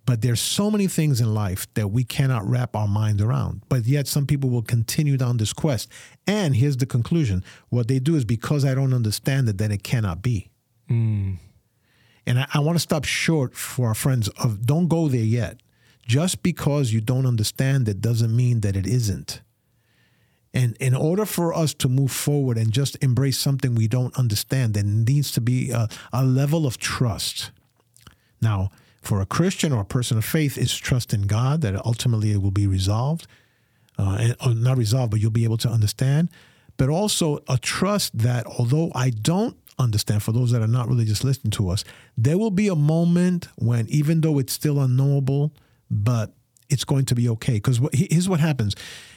But 0.04 0.20
there's 0.20 0.40
so 0.40 0.70
many 0.70 0.88
things 0.88 1.20
in 1.20 1.34
life 1.34 1.72
that 1.74 1.88
we 1.88 2.04
cannot 2.04 2.46
wrap 2.46 2.76
our 2.76 2.88
mind 2.88 3.20
around. 3.20 3.62
But 3.68 3.86
yet 3.86 4.06
some 4.06 4.26
people 4.26 4.50
will 4.50 4.62
continue 4.62 5.16
down 5.16 5.38
this 5.38 5.52
quest. 5.52 5.88
And 6.26 6.56
here's 6.56 6.76
the 6.76 6.86
conclusion. 6.86 7.44
What 7.70 7.88
they 7.88 7.98
do 7.98 8.16
is 8.16 8.24
because 8.24 8.64
I 8.64 8.74
don't 8.74 8.92
understand 8.92 9.48
it, 9.48 9.58
then 9.58 9.72
it 9.72 9.82
cannot 9.82 10.20
be. 10.20 10.50
Mm. 10.90 11.38
And 12.26 12.40
I, 12.40 12.46
I 12.54 12.60
want 12.60 12.76
to 12.76 12.80
stop 12.80 13.04
short 13.04 13.54
for 13.54 13.88
our 13.88 13.94
friends 13.94 14.28
of 14.42 14.66
don't 14.66 14.88
go 14.88 15.08
there 15.08 15.20
yet 15.20 15.60
just 16.10 16.42
because 16.42 16.92
you 16.92 17.00
don't 17.00 17.24
understand 17.24 17.88
it 17.88 18.00
doesn't 18.00 18.34
mean 18.34 18.62
that 18.62 18.74
it 18.74 18.84
isn't. 18.84 19.42
And 20.52 20.76
in 20.78 20.92
order 20.92 21.24
for 21.24 21.54
us 21.54 21.72
to 21.74 21.88
move 21.88 22.10
forward 22.10 22.58
and 22.58 22.72
just 22.72 22.98
embrace 23.00 23.38
something 23.38 23.76
we 23.76 23.86
don't 23.86 24.18
understand, 24.18 24.74
there 24.74 24.82
needs 24.82 25.30
to 25.30 25.40
be 25.40 25.70
a, 25.70 25.88
a 26.12 26.24
level 26.24 26.66
of 26.66 26.78
trust. 26.78 27.52
Now, 28.42 28.70
for 29.00 29.20
a 29.20 29.26
Christian 29.26 29.72
or 29.72 29.82
a 29.82 29.84
person 29.84 30.18
of 30.18 30.24
faith, 30.24 30.58
is 30.58 30.76
trust 30.76 31.14
in 31.14 31.28
God 31.28 31.60
that 31.60 31.76
ultimately 31.86 32.32
it 32.32 32.42
will 32.42 32.50
be 32.50 32.66
resolved, 32.66 33.28
uh, 33.96 34.16
and, 34.20 34.36
or 34.44 34.52
not 34.52 34.78
resolved, 34.78 35.12
but 35.12 35.20
you'll 35.20 35.30
be 35.30 35.44
able 35.44 35.58
to 35.58 35.68
understand. 35.68 36.28
But 36.76 36.88
also 36.88 37.38
a 37.48 37.56
trust 37.56 38.18
that 38.18 38.46
although 38.46 38.90
I 38.96 39.10
don't 39.10 39.56
understand, 39.78 40.24
for 40.24 40.32
those 40.32 40.50
that 40.50 40.60
are 40.60 40.66
not 40.66 40.88
really 40.88 41.04
just 41.04 41.22
listening 41.22 41.52
to 41.52 41.68
us, 41.68 41.84
there 42.18 42.36
will 42.36 42.50
be 42.50 42.66
a 42.66 42.74
moment 42.74 43.46
when, 43.54 43.86
even 43.88 44.22
though 44.22 44.40
it's 44.40 44.52
still 44.52 44.80
unknowable, 44.80 45.52
but 45.90 46.32
it's 46.68 46.84
going 46.84 47.04
to 47.06 47.14
be 47.14 47.28
okay. 47.28 47.54
Because 47.54 47.80
here's 47.92 48.28
what 48.28 48.40
happens 48.40 48.76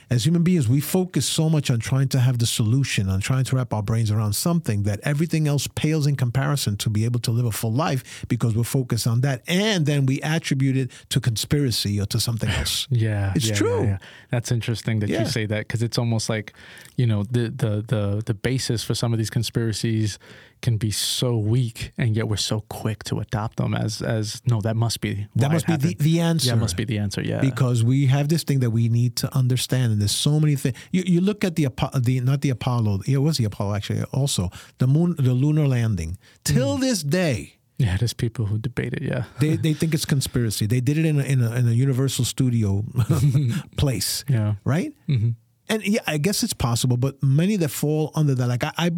as 0.10 0.26
human 0.26 0.44
beings, 0.44 0.68
we 0.68 0.80
focus 0.80 1.26
so 1.26 1.50
much 1.50 1.70
on 1.70 1.80
trying 1.80 2.08
to 2.10 2.20
have 2.20 2.38
the 2.38 2.46
solution, 2.46 3.10
on 3.10 3.20
trying 3.20 3.44
to 3.46 3.56
wrap 3.56 3.74
our 3.74 3.82
brains 3.82 4.12
around 4.12 4.34
something 4.34 4.84
that 4.84 5.00
everything 5.04 5.48
else 5.48 5.68
pales 5.68 6.08
in 6.08 6.16
comparison 6.16 6.78
to 6.78 6.90
be 6.90 7.06
able 7.06 7.20
to 7.22 7.32
live 7.32 7.46
a 7.46 7.52
full 7.52 7.74
life 7.74 8.26
because 8.28 8.56
we're 8.56 8.64
focused 8.64 9.08
on 9.08 9.22
that. 9.22 9.42
And 9.48 9.86
then 9.86 10.06
we 10.06 10.22
attribute 10.22 10.78
it 10.78 10.92
to 11.10 11.20
conspiracy 11.20 12.00
or 12.00 12.06
to 12.08 12.20
something 12.20 12.50
else. 12.60 12.88
yeah. 12.92 13.34
It's 13.36 13.50
yeah, 13.50 13.56
true. 13.56 13.82
Yeah, 13.82 13.86
yeah. 13.86 13.98
That's 14.30 14.52
interesting 14.52 15.00
that 15.00 15.10
you 15.10 15.26
say 15.26 15.46
that 15.46 15.68
because 15.68 15.82
it's 15.82 15.98
almost 15.98 16.30
like, 16.30 16.54
you 16.96 17.08
know, 17.08 17.24
the, 17.24 17.50
the, 17.50 17.84
the, 17.88 18.24
the 18.26 18.34
basis 18.34 18.84
for 18.84 18.94
some 18.94 19.14
of 19.14 19.20
these 19.20 19.30
conspiracies 19.30 20.20
can 20.64 20.78
be 20.78 20.90
so 20.90 21.38
weak 21.38 21.92
and 21.98 22.16
yet 22.16 22.28
we're 22.30 22.38
so 22.38 22.62
quick 22.70 23.04
to 23.04 23.20
adopt 23.20 23.58
them 23.58 23.76
as 23.76 24.02
as 24.02 24.42
no 24.48 24.62
that 24.62 24.76
must 24.76 25.02
be 25.02 25.28
that 25.36 25.52
must 25.52 25.68
be 25.68 25.76
the, 25.76 25.94
the 26.00 26.22
answer 26.22 26.48
yeah 26.48 26.56
must 26.56 26.78
be 26.78 26.86
the 26.86 26.98
answer 26.98 27.22
yeah 27.22 27.42
because 27.42 27.84
we 27.84 28.08
have 28.08 28.30
this 28.30 28.44
thing 28.44 28.62
that 28.62 28.72
we 28.72 28.88
need 28.88 29.16
to 29.18 29.28
understand 29.36 29.92
and 29.92 30.00
there's 30.02 30.16
so 30.16 30.40
many 30.40 30.56
things 30.56 30.76
you, 30.92 31.04
you 31.06 31.20
look 31.20 31.44
at 31.44 31.58
the 31.58 31.68
the 32.00 32.22
not 32.22 32.40
the 32.42 32.50
apollo 32.50 33.02
it 33.06 33.18
was 33.18 33.38
the 33.38 33.44
apollo 33.44 33.76
actually 33.76 34.02
also 34.14 34.50
the 34.78 34.88
moon 34.88 35.14
the 35.20 35.34
lunar 35.34 35.68
landing 35.68 36.18
till 36.46 36.78
mm. 36.78 36.82
this 36.82 37.04
day 37.04 37.56
yeah, 37.80 37.98
there's 37.98 38.14
people 38.14 38.46
who 38.46 38.60
debate 38.60 38.94
it. 38.94 39.02
Yeah, 39.02 39.24
they 39.40 39.58
they 39.58 39.74
think 39.74 39.96
it's 39.96 40.06
conspiracy. 40.06 40.68
They 40.68 40.80
did 40.80 40.98
it 41.00 41.06
in 41.06 41.20
a 41.20 41.24
in 41.24 41.42
a, 41.42 41.52
in 41.56 41.68
a 41.68 41.72
Universal 41.72 42.24
Studio 42.24 42.86
place. 43.78 44.24
Yeah, 44.30 44.56
right. 44.64 44.94
Mm-hmm 45.10 45.32
and 45.70 45.86
yeah, 45.86 46.02
I 46.06 46.18
guess 46.18 46.44
it's 46.44 46.54
possible, 46.54 46.98
but 46.98 47.22
many 47.24 47.56
that 47.58 47.70
fall 47.70 48.12
under 48.16 48.36
that, 48.36 48.48
like 48.48 48.64
I, 48.64 48.72
I, 48.78 48.92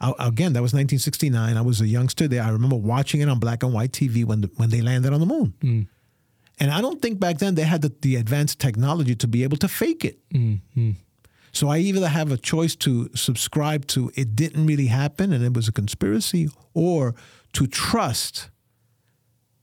I, 0.00 0.12
again, 0.26 0.54
that 0.54 0.62
was 0.62 0.72
1969. 0.72 1.56
I 1.56 1.60
was 1.60 1.80
a 1.80 1.86
youngster 1.86 2.26
there. 2.26 2.42
I 2.42 2.50
remember 2.50 2.76
watching 2.76 3.20
it 3.20 3.28
on 3.28 3.38
black 3.38 3.62
and 3.62 3.72
white 3.72 3.92
TV 3.92 4.24
when 4.24 4.40
the, 4.40 4.50
when 4.56 4.70
they 4.70 4.80
landed 4.80 5.12
on 5.12 5.20
the 5.20 5.26
moon. 5.26 5.54
Mm. 5.60 5.86
And 6.58 6.70
I 6.70 6.80
don't 6.80 7.00
think 7.00 7.20
back 7.20 7.38
then 7.38 7.54
they 7.54 7.62
had 7.62 7.82
the, 7.82 7.92
the, 8.02 8.16
advanced 8.16 8.58
technology 8.58 9.14
to 9.14 9.28
be 9.28 9.44
able 9.44 9.56
to 9.58 9.68
fake 9.68 10.04
it. 10.04 10.18
Mm-hmm. 10.30 10.90
So 11.52 11.68
I 11.68 11.78
either 11.78 12.06
have 12.06 12.30
a 12.30 12.36
choice 12.36 12.76
to 12.76 13.08
subscribe 13.14 13.86
to 13.88 14.10
it 14.14 14.36
didn't 14.36 14.66
really 14.66 14.86
happen 14.86 15.32
and 15.32 15.44
it 15.44 15.54
was 15.54 15.68
a 15.68 15.72
conspiracy, 15.72 16.48
or 16.74 17.14
to 17.54 17.66
trust 17.66 18.50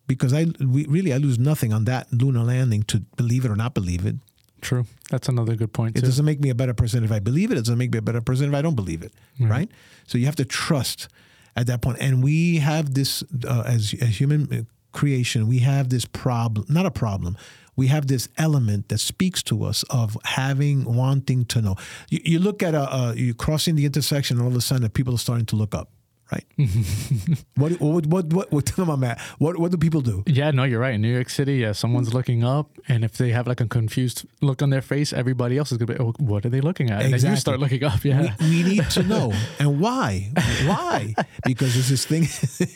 because 0.08 0.34
I 0.34 0.48
we, 0.60 0.86
really 0.86 1.14
I 1.14 1.18
lose 1.18 1.38
nothing 1.38 1.74
on 1.74 1.86
that 1.86 2.12
lunar 2.12 2.44
landing 2.44 2.84
to 2.84 3.02
believe 3.16 3.46
it 3.46 3.52
or 3.52 3.56
not 3.56 3.74
believe 3.74 4.06
it. 4.06 4.16
True. 4.62 4.86
That's 5.10 5.30
another 5.30 5.56
good 5.56 5.74
point. 5.74 5.98
It 5.98 6.02
doesn't 6.02 6.26
make 6.26 6.40
me 6.40 6.50
a 6.50 6.56
better 6.56 6.74
person 6.74 7.04
if 7.04 7.12
I 7.12 7.20
believe 7.20 7.52
it. 7.52 7.56
It 7.56 7.62
doesn't 7.62 7.78
make 7.78 7.92
me 7.92 8.00
a 8.00 8.02
better 8.02 8.22
person 8.22 8.50
if 8.50 8.56
I 8.56 8.62
don't 8.62 8.76
believe 8.76 9.04
it. 9.04 9.14
Mm-hmm. 9.40 9.52
Right. 9.52 9.72
So 10.08 10.18
you 10.18 10.26
have 10.26 10.36
to 10.38 10.46
trust 10.46 11.08
at 11.56 11.68
that 11.68 11.82
point. 11.82 11.98
And 12.00 12.24
we 12.24 12.58
have 12.58 12.94
this 12.94 13.24
uh, 13.48 13.64
as 13.66 13.94
a 13.94 14.06
human 14.06 14.68
creation. 14.92 15.48
We 15.48 15.60
have 15.60 15.90
this 15.90 16.06
problem. 16.06 16.66
Not 16.70 16.86
a 16.86 16.92
problem. 16.92 17.38
We 17.76 17.88
have 17.88 18.08
this 18.08 18.28
element 18.38 18.90
that 18.90 18.98
speaks 18.98 19.44
to 19.44 19.64
us 19.64 19.84
of 19.92 20.18
having, 20.24 20.84
wanting 20.84 21.46
to 21.46 21.62
know. 21.62 21.76
You, 22.10 22.20
you 22.24 22.40
look 22.40 22.64
at 22.64 22.74
a, 22.74 22.92
a, 22.92 23.14
you 23.16 23.36
crossing 23.36 23.76
the 23.76 23.86
intersection, 23.86 24.38
and 24.38 24.46
all 24.46 24.52
of 24.52 24.58
a 24.58 24.62
sudden, 24.62 24.90
people 24.90 25.14
are 25.14 25.20
starting 25.20 25.46
to 25.48 25.56
look 25.56 25.76
up 25.76 25.92
right? 26.32 26.46
what, 27.56 27.72
what, 27.80 28.06
what, 28.06 28.26
what, 28.34 28.52
what, 28.52 28.66
tell 28.68 28.86
them 28.86 29.04
I'm 29.04 29.18
What, 29.38 29.58
what 29.58 29.72
do 29.72 29.78
people 29.78 30.02
do? 30.02 30.24
Yeah, 30.26 30.52
no, 30.52 30.64
you're 30.64 30.80
right. 30.80 30.96
In 30.96 31.02
New 31.02 31.14
York 31.14 31.30
City, 31.30 31.56
yeah, 31.56 31.72
someone's 31.72 32.14
looking 32.14 32.44
up, 32.44 32.78
and 32.88 33.04
if 33.04 33.18
they 33.18 33.32
have 33.32 33.48
like 33.48 33.62
a 33.62 33.68
confused 33.68 34.26
look 34.42 34.62
on 34.62 34.70
their 34.70 34.82
face, 34.82 35.14
everybody 35.14 35.58
else 35.58 35.72
is 35.72 35.78
gonna 35.78 35.94
be, 35.94 36.00
oh, 36.00 36.14
what 36.20 36.46
are 36.46 36.50
they 36.50 36.62
looking 36.62 36.90
at? 36.90 37.04
And 37.04 37.14
exactly. 37.14 37.22
then 37.22 37.32
you 37.32 37.40
start 37.40 37.60
looking 37.60 37.84
up. 37.84 38.04
Yeah, 38.04 38.36
we, 38.40 38.50
we 38.50 38.64
need 38.64 38.90
to 38.92 39.04
know, 39.14 39.34
and 39.60 39.80
why? 39.80 40.32
Why? 40.66 41.14
Because 41.46 41.74
there's 41.74 41.90
this 41.90 42.06
thing. 42.06 42.24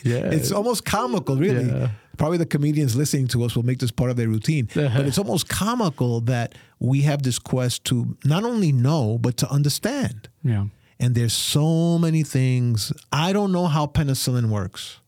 yeah, 0.04 0.30
it's 0.30 0.52
almost 0.52 0.84
comical, 0.84 1.36
really. 1.36 1.66
Yeah. 1.66 1.90
Probably 2.18 2.36
the 2.36 2.46
comedians 2.46 2.94
listening 2.94 3.26
to 3.28 3.42
us 3.42 3.56
will 3.56 3.62
make 3.62 3.78
this 3.78 3.90
part 3.90 4.10
of 4.10 4.16
their 4.16 4.28
routine, 4.28 4.68
uh-huh. 4.76 4.98
but 4.98 5.06
it's 5.06 5.18
almost 5.18 5.48
comical 5.48 6.20
that 6.22 6.54
we 6.78 7.02
have 7.02 7.22
this 7.22 7.38
quest 7.38 7.84
to 7.86 8.16
not 8.24 8.44
only 8.44 8.70
know 8.70 9.18
but 9.18 9.36
to 9.38 9.50
understand. 9.50 10.28
Yeah. 10.44 10.66
And 11.02 11.14
there's 11.14 11.32
so 11.34 11.98
many 11.98 12.22
things. 12.22 12.92
I 13.12 13.32
don't 13.32 13.52
know 13.52 13.66
how 13.66 13.86
penicillin 13.86 14.48
works. 14.48 15.00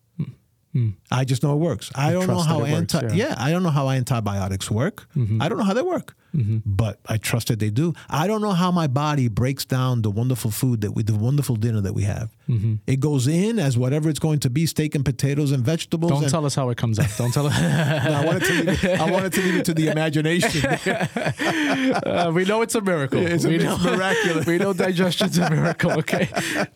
Mm. 0.75 0.95
I 1.11 1.25
just 1.25 1.45
know 1.45 1.53
it 1.53 1.59
works. 1.59 1.93
I, 1.95 2.09
I 2.09 2.13
don't 2.13 2.27
know 2.27 2.41
how 2.41 2.65
anti 2.65 3.01
works, 3.01 3.15
yeah. 3.15 3.29
yeah. 3.29 3.35
I 3.39 3.53
don't 3.53 3.63
know 3.63 3.71
how 3.71 3.89
antibiotics 3.91 4.69
work. 4.71 5.07
Mm-hmm. 5.17 5.41
I 5.41 5.49
don't 5.49 5.57
know 5.57 5.65
how 5.65 5.75
they 5.75 5.83
work 5.83 6.17
mm-hmm. 6.35 6.59
but 6.65 6.99
I 7.07 7.17
trust 7.17 7.49
that 7.49 7.59
they 7.59 7.71
do. 7.71 7.95
I 8.09 8.27
don't 8.27 8.43
know 8.43 8.53
how 8.53 8.71
my 8.71 8.87
body 8.87 9.29
breaks 9.29 9.65
down 9.65 10.03
the 10.03 10.11
wonderful 10.11 10.51
food 10.51 10.81
that 10.83 10.93
we, 10.93 11.03
the 11.03 11.15
wonderful 11.15 11.57
dinner 11.57 11.81
that 11.81 11.95
we 11.95 12.03
have. 12.03 12.35
Mm-hmm. 12.49 12.75
It 12.87 13.01
goes 13.01 13.27
in 13.27 13.59
as 13.59 13.79
whatever 13.79 14.09
it's 14.11 14.19
going 14.19 14.41
to 14.41 14.51
be: 14.51 14.67
steak 14.67 14.95
and 14.95 15.05
potatoes 15.05 15.53
and 15.53 15.65
vegetables. 15.65 16.11
Don't 16.13 16.23
and, 16.23 16.31
tell 16.31 16.45
us 16.45 16.55
how 16.55 16.69
it 16.71 16.77
comes 16.77 16.99
out. 16.99 17.09
Don't 17.17 17.33
tell 17.33 17.47
us. 17.47 17.59
no, 17.61 18.13
I 18.13 18.25
wanted 18.25 18.45
to 18.45 18.53
leave 18.53 18.85
it, 18.85 19.01
I 19.01 19.11
wanted 19.11 19.33
to 19.33 19.41
leave 19.41 19.57
it 19.57 19.65
to 19.67 19.75
the 19.75 19.89
imagination. 19.89 20.67
uh, 22.07 22.31
we 22.35 22.45
know 22.45 22.63
it's 22.63 22.75
a 22.75 22.81
miracle. 22.81 23.25
It's, 23.25 23.45
a, 23.45 23.49
we 23.49 23.59
know, 23.59 23.79
miraculous. 23.79 24.47
we 24.47 24.59
know 24.59 24.73
digestion's 24.73 25.39
a 25.39 25.49
miracle. 25.49 25.93
Okay. 25.93 26.29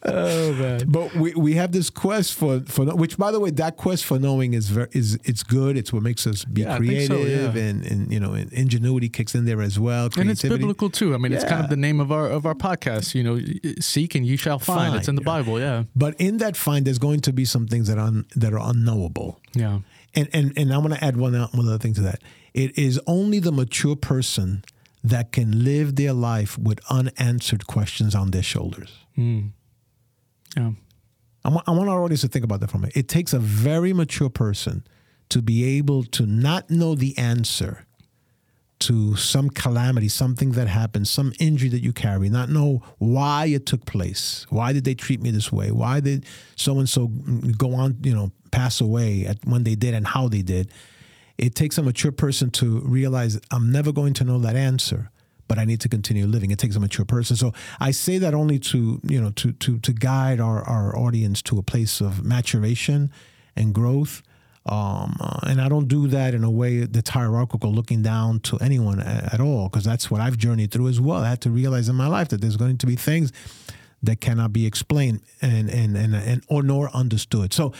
Oh 0.05 0.53
man. 0.55 0.85
But 0.87 1.15
we, 1.15 1.35
we 1.35 1.55
have 1.55 1.73
this 1.73 1.91
quest 1.91 2.35
for 2.35 2.61
for 2.61 2.87
which, 2.95 3.19
by 3.19 3.31
the 3.31 3.41
way, 3.41 3.51
that 3.51 3.77
quest 3.77 4.05
for 4.05 4.19
knowing 4.19 4.55
is 4.55 4.69
very 4.69 4.89
is 4.93 5.19
it's 5.25 5.43
good. 5.43 5.77
It's 5.77 5.93
what 5.93 6.03
makes 6.03 6.27
us 6.27 6.45
be 6.45 6.63
yeah, 6.63 6.77
creative 6.77 7.09
so, 7.09 7.17
yeah. 7.19 7.51
and 7.51 7.85
and 7.85 8.13
you 8.13 8.21
know 8.21 8.35
ingenuity 8.35 9.09
kicks 9.09 9.35
in 9.35 9.45
there 9.49 9.63
as 9.63 9.79
well. 9.79 10.09
And 10.17 10.31
it's 10.31 10.43
biblical 10.43 10.91
too. 10.91 11.15
I 11.15 11.19
mean, 11.19 11.33
yeah. 11.33 11.39
it's 11.39 11.49
kind 11.49 11.65
of 11.65 11.71
the 11.71 11.77
name 11.77 12.01
of 12.01 12.13
our 12.13 12.29
of 12.29 12.47
our 12.47 12.55
podcast. 12.55 13.15
You 13.15 13.23
know, 13.23 13.41
seek 13.81 14.15
and 14.15 14.27
you 14.27 14.37
shall 14.37 14.59
find. 14.59 14.91
find. 14.91 14.97
It's 14.97 15.09
in 15.09 15.15
the 15.15 15.23
Bible. 15.23 15.59
Yeah. 15.59 15.85
But 15.97 16.15
in 16.21 16.39
that 16.39 16.57
find, 16.57 16.85
there's 16.85 16.99
going 16.99 17.21
to 17.21 17.33
be 17.33 17.45
some 17.45 17.67
things 17.67 17.89
that 17.89 17.99
are 17.99 18.07
un, 18.07 18.27
that 18.37 18.53
are 18.53 18.61
unknowable. 18.61 19.41
Yeah. 19.55 19.81
And 20.15 20.29
and 20.33 20.53
and 20.57 20.73
I 20.73 20.79
want 20.79 20.95
to 20.95 21.03
add 21.03 21.17
one 21.17 21.35
one 21.35 21.67
other 21.67 21.79
thing 21.79 21.95
to 21.95 22.03
that. 22.03 22.23
It 22.55 22.77
is 22.79 23.01
only 23.07 23.39
the 23.39 23.53
mature 23.53 23.97
person 23.97 24.65
that 25.05 25.33
can 25.33 25.65
live 25.65 25.97
their 25.97 26.13
life 26.13 26.59
with 26.59 26.81
unanswered 26.91 27.67
questions 27.67 28.15
on 28.15 28.31
their 28.31 28.43
shoulders. 28.43 28.93
Mm. 29.17 29.53
Yeah. 30.57 30.73
I 31.45 31.51
want, 31.51 31.69
I 31.69 31.71
want 31.71 31.89
our 31.89 32.03
audience 32.03 32.23
to 32.23 32.29
think 32.29 32.45
about 32.45 32.61
that 32.61 32.71
for 32.71 32.79
a 32.79 32.81
minute. 32.81 32.97
It 32.97 33.09
takes 33.09 33.33
a 33.33 33.39
very 33.39 33.93
mature 33.93 34.29
person 34.29 34.85
to 35.29 35.41
be 35.41 35.79
able 35.79 36.05
to 36.05 36.27
not 36.27 36.69
know 36.69 36.95
the 36.95 37.17
answer 37.17 37.87
to 38.81 39.17
some 39.17 39.51
calamity, 39.51 40.09
something 40.09 40.53
that 40.53 40.69
happened, 40.69 41.09
some 41.09 41.33
injury 41.41 41.69
that 41.71 41.83
you 41.83 41.93
carry, 41.93 42.29
not 42.29 42.49
know 42.49 42.83
why 42.99 43.47
it 43.47 43.67
took 43.67 43.85
place. 43.87 44.47
Why 44.51 44.73
did 44.73 44.85
they 44.85 44.95
treat 44.95 45.21
me 45.21 45.31
this 45.31 45.51
way? 45.51 45.71
Why 45.71 46.01
did 46.01 46.27
so 46.57 46.79
and 46.79 46.89
so 46.89 47.09
go 47.57 47.75
on, 47.75 47.99
you 48.03 48.15
know, 48.15 48.31
pass 48.51 48.81
away 48.81 49.27
at 49.27 49.39
when 49.45 49.65
they 49.65 49.75
did 49.75 49.95
and 49.95 50.07
how 50.07 50.29
they 50.29 50.43
did? 50.43 50.71
It 51.37 51.55
takes 51.55 51.79
a 51.79 51.83
mature 51.83 52.13
person 52.13 52.51
to 52.53 52.81
realize 52.81 53.41
I'm 53.51 53.71
never 53.71 53.93
going 53.93 54.15
to 54.15 54.25
know 54.25 54.39
that 54.41 54.57
answer, 54.57 55.11
but 55.47 55.59
I 55.59 55.65
need 55.65 55.81
to 55.81 55.89
continue 55.89 56.27
living. 56.27 56.51
It 56.51 56.59
takes 56.59 56.77
a 56.77 56.81
mature 56.81 57.05
person. 57.05 57.37
So 57.37 57.53
I 57.81 57.91
say 57.91 58.19
that 58.19 58.35
only 58.35 58.59
to, 58.61 59.01
you 59.05 59.21
know, 59.21 59.31
to 59.31 59.53
to 59.53 59.79
to 59.79 59.93
guide 59.93 60.41
our, 60.41 60.63
our 60.63 60.97
audience 60.97 61.43
to 61.43 61.59
a 61.59 61.63
place 61.63 62.01
of 62.01 62.25
maturation 62.25 63.11
and 63.57 63.75
growth 63.75 64.23
um, 64.67 65.17
uh, 65.21 65.41
and 65.45 65.61
I 65.61 65.69
don't 65.69 65.89
do 65.89 66.09
that 66.09 66.35
in 66.35 66.45
a 66.45 66.51
way 66.51 66.81
that's 66.81 67.11
hierarchical, 67.11 67.73
looking 67.73 68.03
down 68.03 68.41
to 68.41 68.59
anyone 68.59 69.01
at, 69.01 69.35
at 69.35 69.41
all, 69.41 69.69
because 69.69 69.85
that's 69.85 70.11
what 70.11 70.21
I've 70.21 70.37
journeyed 70.37 70.71
through 70.71 70.89
as 70.89 71.01
well. 71.01 71.23
I 71.23 71.29
had 71.31 71.41
to 71.43 71.51
realize 71.51 71.89
in 71.89 71.97
my 71.97 72.07
life 72.09 72.29
that 72.29 72.41
there's 72.41 72.57
going 72.57 72.79
to 72.79 72.87
be 72.87 72.97
things 72.97 73.33
that 74.03 74.21
cannot 74.21 74.53
be 74.53 74.67
explained 74.67 75.23
and 75.43 75.69
and 75.69 75.97
and, 75.97 76.15
and 76.15 76.45
or 76.49 76.63
nor 76.63 76.91
understood. 76.91 77.53
So 77.53 77.73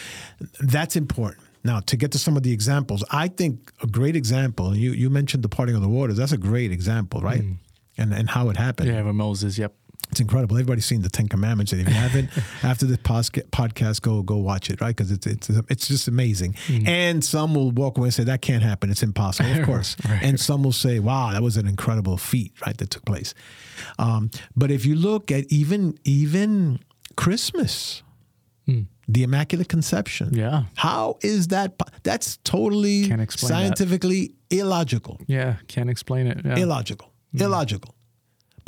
that's 0.61 0.97
important. 0.97 1.45
Now, 1.65 1.81
to 1.81 1.97
get 1.97 2.13
to 2.13 2.19
some 2.19 2.37
of 2.37 2.43
the 2.43 2.53
examples, 2.53 3.05
I 3.11 3.29
think 3.29 3.73
a 3.83 3.87
great 3.87 4.17
example. 4.17 4.77
You 4.77 4.93
you 4.93 5.11
mentioned 5.11 5.43
the 5.43 5.49
parting 5.49 5.75
of 5.75 5.83
the 5.83 5.89
waters. 5.89 6.17
That's 6.17 6.33
a 6.33 6.39
great 6.39 6.73
example, 6.73 7.21
right? 7.21 7.43
Mm. 7.43 7.57
And 7.97 8.15
and 8.15 8.31
how 8.31 8.49
it 8.49 8.57
happened. 8.57 8.89
Yeah, 8.89 9.03
with 9.03 9.15
Moses. 9.15 9.59
Yep. 9.59 9.75
It's 10.11 10.21
incredible. 10.21 10.57
Everybody's 10.57 10.87
seen 10.87 11.03
the 11.03 11.11
Ten 11.11 11.29
Commandments, 11.29 11.73
and 11.73 11.83
if 11.83 11.89
you 11.89 11.95
haven't, 11.95 12.31
after 12.63 12.87
this 12.87 12.97
podcast, 12.97 14.01
go 14.01 14.23
go 14.23 14.37
watch 14.37 14.71
it, 14.71 14.81
right? 14.81 14.97
Because 14.97 15.11
it's 15.11 15.27
it's 15.27 15.51
it's 15.69 15.87
just 15.87 16.09
amazing. 16.09 16.55
Mm. 16.67 16.89
And 16.89 17.25
some 17.25 17.55
will 17.55 17.71
walk 17.73 17.99
away 17.99 18.07
and 18.07 18.15
say 18.15 18.25
that 18.25 18.41
can't 18.41 18.63
happen. 18.63 18.91
It's 18.91 19.03
impossible, 19.03 19.53
of 19.53 19.63
course. 19.67 19.97
right. 20.09 20.23
And 20.23 20.41
some 20.41 20.63
will 20.63 20.73
say, 20.73 20.99
"Wow, 20.99 21.33
that 21.33 21.43
was 21.43 21.57
an 21.57 21.69
incredible 21.69 22.17
feat, 22.17 22.53
right? 22.65 22.77
That 22.79 22.91
took 22.91 23.05
place." 23.05 23.35
Um, 23.99 24.31
but 24.57 24.71
if 24.71 24.87
you 24.87 24.95
look 24.95 25.31
at 25.31 25.45
even 25.53 25.99
even 26.05 26.81
Christmas, 27.17 28.03
mm. 28.67 28.87
the 29.09 29.25
Immaculate 29.25 29.69
Conception, 29.69 30.33
yeah, 30.33 30.65
how 30.77 31.19
is 31.23 31.49
that? 31.49 31.75
That's 32.03 32.39
totally 32.39 33.11
scientifically 33.29 34.29
that. 34.49 34.57
illogical. 34.57 35.21
Yeah, 35.27 35.57
can't 35.69 35.91
explain 35.91 36.29
it. 36.29 36.41
Yeah. 36.47 36.57
Illogical. 36.57 37.13
Mm. 37.37 37.43
Illogical. 37.43 37.95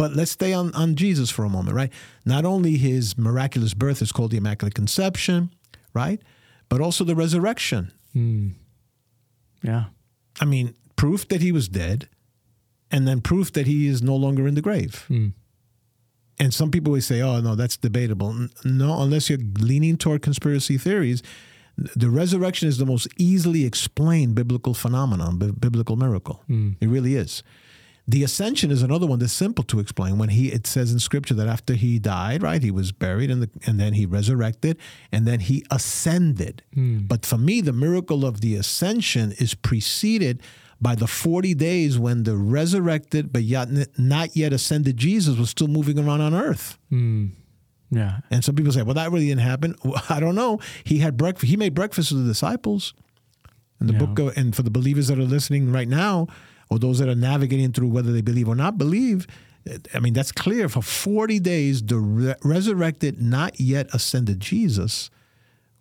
But 0.01 0.17
let's 0.17 0.31
stay 0.31 0.55
on, 0.55 0.75
on 0.75 0.95
Jesus 0.95 1.29
for 1.29 1.45
a 1.45 1.51
moment, 1.51 1.77
right? 1.77 1.93
Not 2.25 2.47
only 2.47 2.79
his 2.79 3.19
miraculous 3.19 3.75
birth 3.75 4.01
is 4.01 4.13
called 4.13 4.31
the 4.31 4.39
Immaculate 4.39 4.75
Conception, 4.75 5.51
right? 5.93 6.23
But 6.71 6.81
also 6.81 7.05
the 7.05 7.15
resurrection. 7.15 7.93
Mm. 8.17 8.55
Yeah. 9.63 9.85
I 10.41 10.47
mean, 10.47 10.73
proof 10.97 11.29
that 11.29 11.43
he 11.43 11.53
was 11.53 11.69
dead, 11.69 12.09
and 12.91 13.07
then 13.07 13.21
proof 13.21 13.53
that 13.53 13.67
he 13.67 13.89
is 13.89 14.01
no 14.01 14.17
longer 14.17 14.49
in 14.49 14.55
the 14.55 14.63
grave. 14.63 15.05
Mm. 15.11 15.35
And 16.39 16.55
some 16.55 16.71
people 16.71 16.95
will 16.95 17.03
say, 17.03 17.21
oh, 17.21 17.43
no, 17.43 17.55
that's 17.55 17.77
debatable. 17.77 18.49
No, 18.65 19.03
unless 19.03 19.29
you're 19.29 19.39
leaning 19.59 19.99
toward 19.99 20.23
conspiracy 20.23 20.79
theories, 20.79 21.23
the 21.77 22.09
resurrection 22.09 22.69
is 22.69 22.79
the 22.79 22.87
most 22.87 23.07
easily 23.19 23.67
explained 23.67 24.35
biblical 24.35 24.73
phenomenon, 24.73 25.37
biblical 25.61 25.97
miracle. 25.97 26.43
Mm. 26.49 26.77
It 26.81 26.89
really 26.89 27.17
is. 27.17 27.43
The 28.11 28.25
ascension 28.25 28.73
is 28.73 28.83
another 28.83 29.07
one 29.07 29.21
that's 29.21 29.33
simple 29.33 29.63
to 29.65 29.79
explain. 29.79 30.19
When 30.19 30.31
he 30.31 30.49
it 30.49 30.67
says 30.67 30.93
in 30.93 30.99
scripture 30.99 31.35
that 31.35 31.47
after 31.47 31.75
he 31.75 32.01
died, 32.01 32.43
right, 32.43 32.61
he 32.61 32.73
was 32.73 32.91
buried 32.91 33.31
and 33.31 33.43
the, 33.43 33.51
and 33.65 33.79
then 33.79 33.93
he 33.93 34.05
resurrected 34.05 34.79
and 35.13 35.29
then 35.29 35.39
he 35.39 35.65
ascended. 35.71 36.65
Mm. 36.77 37.07
But 37.07 37.25
for 37.25 37.39
me, 37.39 37.61
the 37.61 37.73
miracle 37.73 38.25
of 38.25 38.41
the 38.41 38.57
ascension 38.57 39.31
is 39.39 39.55
preceded 39.55 40.43
by 40.81 40.97
the 40.97 41.07
40 41.07 41.55
days 41.55 42.01
when 42.01 42.25
the 42.25 42.37
resurrected 42.37 43.33
but 43.33 43.45
yet 43.45 43.69
not 43.97 44.35
yet 44.35 44.53
ascended 44.53 44.97
Jesus 44.97 45.39
was 45.39 45.51
still 45.51 45.69
moving 45.69 45.97
around 45.97 46.21
on 46.21 46.35
earth. 46.35 46.81
Mm. 46.91 47.31
Yeah. 47.93 48.19
And 48.29 48.45
some 48.45 48.57
people 48.57 48.73
say, 48.73 48.83
well, 48.83 48.95
that 48.95 49.13
really 49.13 49.29
didn't 49.29 49.43
happen. 49.43 49.77
Well, 49.85 50.03
I 50.09 50.19
don't 50.19 50.35
know. 50.35 50.59
He 50.83 50.99
had 50.99 51.17
breakfast. 51.17 51.49
He 51.49 51.57
made 51.57 51.75
breakfast 51.75 52.09
for 52.09 52.17
the 52.17 52.27
disciples. 52.27 52.93
And 53.79 53.89
the 53.89 53.93
yeah. 53.93 53.99
book 54.01 54.19
of, 54.19 54.37
and 54.37 54.55
for 54.55 54.63
the 54.63 54.71
believers 54.71 55.07
that 55.09 55.19
are 55.19 55.23
listening 55.23 55.71
right 55.71 55.89
now, 55.89 56.27
or 56.71 56.79
those 56.79 56.99
that 57.01 57.09
are 57.09 57.15
navigating 57.15 57.73
through 57.73 57.89
whether 57.89 58.13
they 58.13 58.21
believe 58.21 58.49
or 58.49 58.55
not 58.55 58.79
believe, 58.79 59.27
I 59.95 60.01
mean, 60.01 60.15
that's 60.15 60.33
clear. 60.33 60.69
For 60.69 60.83
40 60.83 61.39
days, 61.41 61.83
the 61.83 61.99
re- 61.99 62.35
resurrected, 62.43 63.21
not 63.21 63.61
yet 63.61 63.89
ascended 63.93 64.41
Jesus 64.41 65.11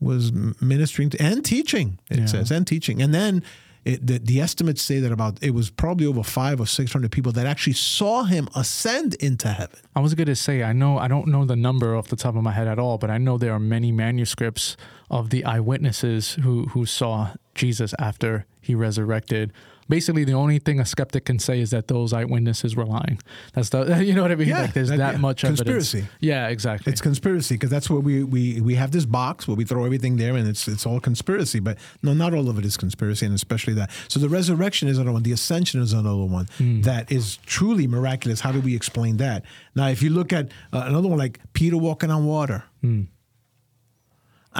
was 0.01 0.31
ministering 0.33 1.09
to, 1.11 1.21
and 1.21 1.43
teaching, 1.43 1.99
it 2.09 2.19
yeah. 2.19 2.25
says, 2.25 2.51
and 2.51 2.65
teaching. 2.65 3.01
And 3.01 3.13
then 3.13 3.43
it, 3.85 4.05
the, 4.05 4.19
the, 4.19 4.41
estimates 4.41 4.81
say 4.81 4.99
that 4.99 5.11
about 5.11 5.41
it 5.41 5.51
was 5.51 5.69
probably 5.69 6.05
over 6.05 6.23
five 6.23 6.59
or 6.59 6.67
six 6.67 6.91
hundred 6.91 7.11
people 7.11 7.31
that 7.33 7.45
actually 7.45 7.73
saw 7.73 8.23
him 8.23 8.49
ascend 8.55 9.15
into 9.15 9.47
heaven. 9.47 9.79
I 9.95 10.01
was 10.01 10.13
going 10.15 10.27
to 10.27 10.35
say 10.35 10.63
I 10.63 10.73
know 10.73 10.97
I 10.97 11.07
don't 11.07 11.27
know 11.27 11.45
the 11.45 11.55
number 11.55 11.95
off 11.95 12.07
the 12.07 12.17
top 12.17 12.35
of 12.35 12.43
my 12.43 12.51
head 12.51 12.67
at 12.67 12.77
all, 12.77 12.97
but 12.97 13.09
I 13.09 13.17
know 13.17 13.37
there 13.37 13.53
are 13.53 13.59
many 13.59 13.91
manuscripts 13.91 14.75
of 15.09 15.29
the 15.29 15.45
eyewitnesses 15.45 16.33
who 16.43 16.65
who 16.67 16.85
saw 16.85 17.31
Jesus 17.55 17.93
after 17.99 18.45
he 18.61 18.75
resurrected 18.75 19.53
basically 19.89 20.23
the 20.23 20.33
only 20.33 20.59
thing 20.59 20.79
a 20.79 20.85
skeptic 20.85 21.25
can 21.25 21.39
say 21.39 21.59
is 21.59 21.71
that 21.71 21.87
those 21.87 22.13
eyewitnesses 22.13 22.75
were 22.75 22.85
lying. 22.85 23.19
That's 23.53 23.69
the 23.69 24.03
you 24.05 24.13
know 24.13 24.21
what 24.21 24.31
I 24.31 24.35
mean? 24.35 24.47
Yeah, 24.47 24.61
like 24.61 24.73
there's 24.73 24.89
that, 24.89 24.97
that 24.97 25.13
yeah. 25.15 25.19
much 25.19 25.41
conspiracy. 25.41 25.99
Evidence. 25.99 26.17
Yeah, 26.21 26.47
exactly. 26.47 26.91
It's 26.91 27.01
conspiracy 27.01 27.55
because 27.55 27.69
that's 27.69 27.89
what 27.89 28.03
we, 28.03 28.23
we 28.23 28.61
we 28.61 28.75
have 28.75 28.91
this 28.91 29.05
box 29.05 29.47
where 29.47 29.57
we 29.57 29.65
throw 29.65 29.83
everything 29.83 30.17
there 30.17 30.35
and 30.35 30.47
it's 30.47 30.67
it's 30.67 30.85
all 30.85 30.99
conspiracy. 30.99 31.59
But 31.59 31.77
no, 32.03 32.13
not 32.13 32.33
all 32.33 32.49
of 32.49 32.57
it 32.57 32.65
is 32.65 32.77
conspiracy, 32.77 33.25
and 33.25 33.35
especially 33.35 33.73
that. 33.73 33.89
So 34.07 34.19
the 34.19 34.29
resurrection 34.29 34.87
is 34.87 34.97
another 34.97 35.13
one. 35.13 35.23
The 35.23 35.33
ascension 35.33 35.81
is 35.81 35.93
another 35.93 36.23
one 36.23 36.45
mm. 36.59 36.83
that 36.83 37.11
is 37.11 37.37
truly 37.45 37.87
miraculous. 37.87 38.41
How 38.41 38.51
do 38.51 38.61
we 38.61 38.75
explain 38.75 39.17
that? 39.17 39.43
Now, 39.75 39.87
if 39.87 40.03
you 40.03 40.11
look 40.11 40.31
at 40.31 40.47
uh, 40.71 40.83
another 40.85 41.07
one 41.07 41.17
like 41.17 41.39
Peter 41.53 41.77
walking 41.77 42.11
on 42.11 42.25
water. 42.25 42.63
Mm 42.83 43.07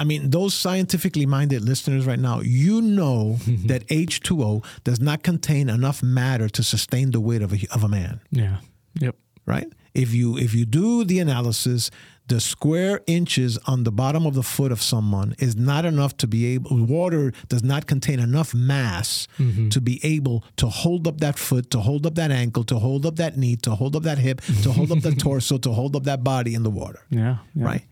I 0.00 0.04
mean, 0.04 0.30
those 0.30 0.54
scientifically 0.54 1.26
minded 1.26 1.62
listeners 1.62 2.06
right 2.06 2.18
now, 2.18 2.40
you 2.40 2.80
know 2.80 3.34
that 3.66 3.86
H2O 3.88 4.64
does 4.82 4.98
not 4.98 5.22
contain 5.22 5.68
enough 5.68 6.02
matter 6.02 6.48
to 6.48 6.62
sustain 6.62 7.10
the 7.10 7.20
weight 7.20 7.42
of 7.42 7.52
a, 7.52 7.58
of 7.70 7.84
a 7.84 7.88
man. 7.88 8.22
Yeah. 8.30 8.60
Yep. 8.98 9.16
Right? 9.44 9.66
If 9.92 10.14
you 10.14 10.38
if 10.38 10.54
you 10.54 10.64
do 10.64 11.04
the 11.04 11.18
analysis, 11.18 11.90
the 12.28 12.40
square 12.40 13.02
inches 13.06 13.58
on 13.66 13.84
the 13.84 13.92
bottom 13.92 14.24
of 14.24 14.34
the 14.34 14.42
foot 14.42 14.72
of 14.72 14.80
someone 14.80 15.34
is 15.38 15.54
not 15.56 15.84
enough 15.84 16.16
to 16.18 16.26
be 16.26 16.54
able 16.54 16.82
water 16.86 17.32
does 17.48 17.62
not 17.62 17.86
contain 17.86 18.20
enough 18.20 18.54
mass 18.54 19.28
mm-hmm. 19.38 19.68
to 19.68 19.80
be 19.82 20.00
able 20.02 20.44
to 20.56 20.68
hold 20.68 21.08
up 21.08 21.18
that 21.18 21.38
foot, 21.38 21.70
to 21.72 21.80
hold 21.80 22.06
up 22.06 22.14
that 22.14 22.30
ankle, 22.30 22.64
to 22.64 22.78
hold 22.78 23.04
up 23.04 23.16
that 23.16 23.36
knee, 23.36 23.56
to 23.56 23.72
hold 23.74 23.96
up 23.96 24.04
that 24.04 24.18
hip, 24.18 24.40
to 24.62 24.72
hold 24.72 24.92
up 24.92 25.00
the 25.00 25.12
torso, 25.26 25.58
to 25.58 25.72
hold 25.72 25.94
up 25.94 26.04
that 26.04 26.24
body 26.24 26.54
in 26.54 26.62
the 26.62 26.70
water. 26.70 27.00
Yeah, 27.10 27.38
yeah. 27.54 27.64
Right? 27.66 27.84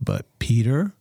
But 0.00 0.26
Peter 0.38 0.92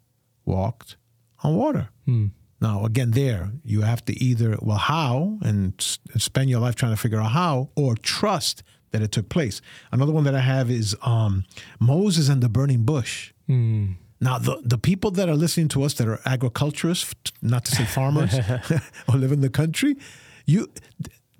walked 0.46 0.98
on 1.44 1.56
water. 1.56 1.90
Hmm. 2.06 2.28
Now, 2.62 2.86
again, 2.86 3.12
there 3.12 3.52
you 3.64 3.82
have 3.82 4.06
to 4.06 4.14
either, 4.24 4.58
well, 4.62 4.78
how, 4.78 5.38
and 5.42 5.74
spend 5.80 6.50
your 6.50 6.62
life 6.62 6.76
trying 6.76 6.94
to 6.94 6.98
figure 6.98 7.20
out 7.20 7.32
how, 7.32 7.70
or 7.76 7.96
trust 7.96 8.64
that 8.92 9.02
it 9.02 9.12
took 9.12 9.28
place. 9.28 9.60
Another 9.92 10.14
one 10.14 10.24
that 10.24 10.36
I 10.36 10.40
have 10.40 10.72
is 10.72 10.96
um, 11.02 11.44
Moses 11.80 12.30
and 12.30 12.42
the 12.42 12.48
burning 12.48 12.84
bush. 12.84 13.34
Hmm. 13.48 13.94
Now, 14.22 14.38
the, 14.38 14.62
the 14.64 14.78
people 14.78 15.12
that 15.12 15.28
are 15.28 15.36
listening 15.36 15.68
to 15.70 15.84
us 15.84 15.96
that 15.96 16.08
are 16.08 16.22
agriculturists, 16.26 17.34
not 17.42 17.66
to 17.66 17.76
say 17.76 17.84
farmers, 17.84 18.34
or 19.10 19.16
live 19.16 19.34
in 19.34 19.42
the 19.42 19.50
country, 19.50 19.98
you 20.46 20.72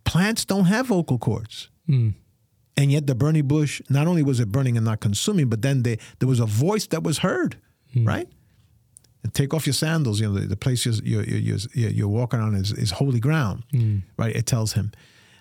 plants 0.04 0.44
don't 0.44 0.66
have 0.66 0.88
vocal 0.88 1.18
cords. 1.18 1.70
Hmm. 1.86 2.10
And 2.76 2.92
yet, 2.92 3.08
the 3.08 3.16
burning 3.16 3.48
bush, 3.48 3.82
not 3.90 4.08
only 4.08 4.24
was 4.24 4.40
it 4.42 4.52
burning 4.52 4.76
and 4.76 4.86
not 4.86 5.00
consuming, 5.00 5.48
but 5.48 5.62
then 5.62 5.84
they, 5.84 6.00
there 6.20 6.28
was 6.28 6.40
a 6.40 6.46
voice 6.46 6.88
that 6.88 7.04
was 7.04 7.20
heard, 7.20 7.62
right? 8.04 8.28
Take 9.32 9.54
off 9.54 9.66
your 9.66 9.74
sandals. 9.74 10.20
You 10.20 10.28
know, 10.28 10.40
the, 10.40 10.48
the 10.48 10.58
place 10.58 10.86
you're, 10.86 10.96
you're, 11.04 11.24
you're, 11.24 11.58
you're, 11.74 12.08
walking 12.08 12.40
on 12.40 12.56
is, 12.56 12.72
is 12.72 12.92
holy 12.92 13.20
ground, 13.20 13.64
mm. 13.72 14.02
right? 14.18 14.36
It 14.36 14.46
tells 14.46 14.74
him. 14.74 14.92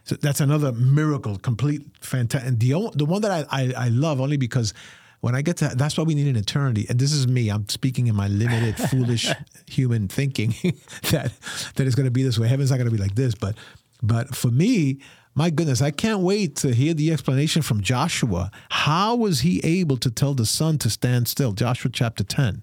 So 0.04 0.16
that's 0.16 0.40
another 0.40 0.72
miracle, 0.72 1.38
complete 1.38 1.82
fantastic. 2.00 2.48
And 2.48 2.60
the, 2.60 2.90
the 2.94 3.04
one 3.04 3.22
that 3.22 3.30
I, 3.30 3.44
I, 3.50 3.72
I 3.76 3.88
love 3.88 4.20
only 4.20 4.36
because 4.36 4.74
when 5.20 5.36
I 5.36 5.42
get 5.42 5.58
to 5.58 5.68
that's 5.76 5.96
why 5.96 6.02
we 6.02 6.14
need 6.14 6.26
an 6.26 6.36
eternity. 6.36 6.86
And 6.88 6.98
this 6.98 7.12
is 7.12 7.28
me. 7.28 7.48
I'm 7.48 7.68
speaking 7.68 8.08
in 8.08 8.16
my 8.16 8.26
limited, 8.26 8.76
foolish 8.90 9.32
human 9.66 10.08
thinking 10.08 10.54
that 11.10 11.32
that 11.76 11.86
is 11.86 11.94
going 11.94 12.06
to 12.06 12.10
be 12.10 12.24
this 12.24 12.38
way. 12.38 12.48
Heaven's 12.48 12.70
not 12.70 12.78
going 12.78 12.90
to 12.90 12.96
be 12.96 13.02
like 13.02 13.14
this. 13.14 13.34
But 13.36 13.56
but 14.02 14.34
for 14.34 14.48
me, 14.48 14.98
my 15.36 15.50
goodness, 15.50 15.80
I 15.80 15.92
can't 15.92 16.20
wait 16.20 16.56
to 16.56 16.74
hear 16.74 16.92
the 16.92 17.12
explanation 17.12 17.62
from 17.62 17.80
Joshua. 17.82 18.50
How 18.70 19.14
was 19.14 19.40
he 19.40 19.60
able 19.62 19.96
to 19.98 20.10
tell 20.10 20.34
the 20.34 20.44
sun 20.44 20.78
to 20.78 20.90
stand 20.90 21.28
still? 21.28 21.52
Joshua 21.52 21.90
chapter 21.92 22.24
10 22.24 22.62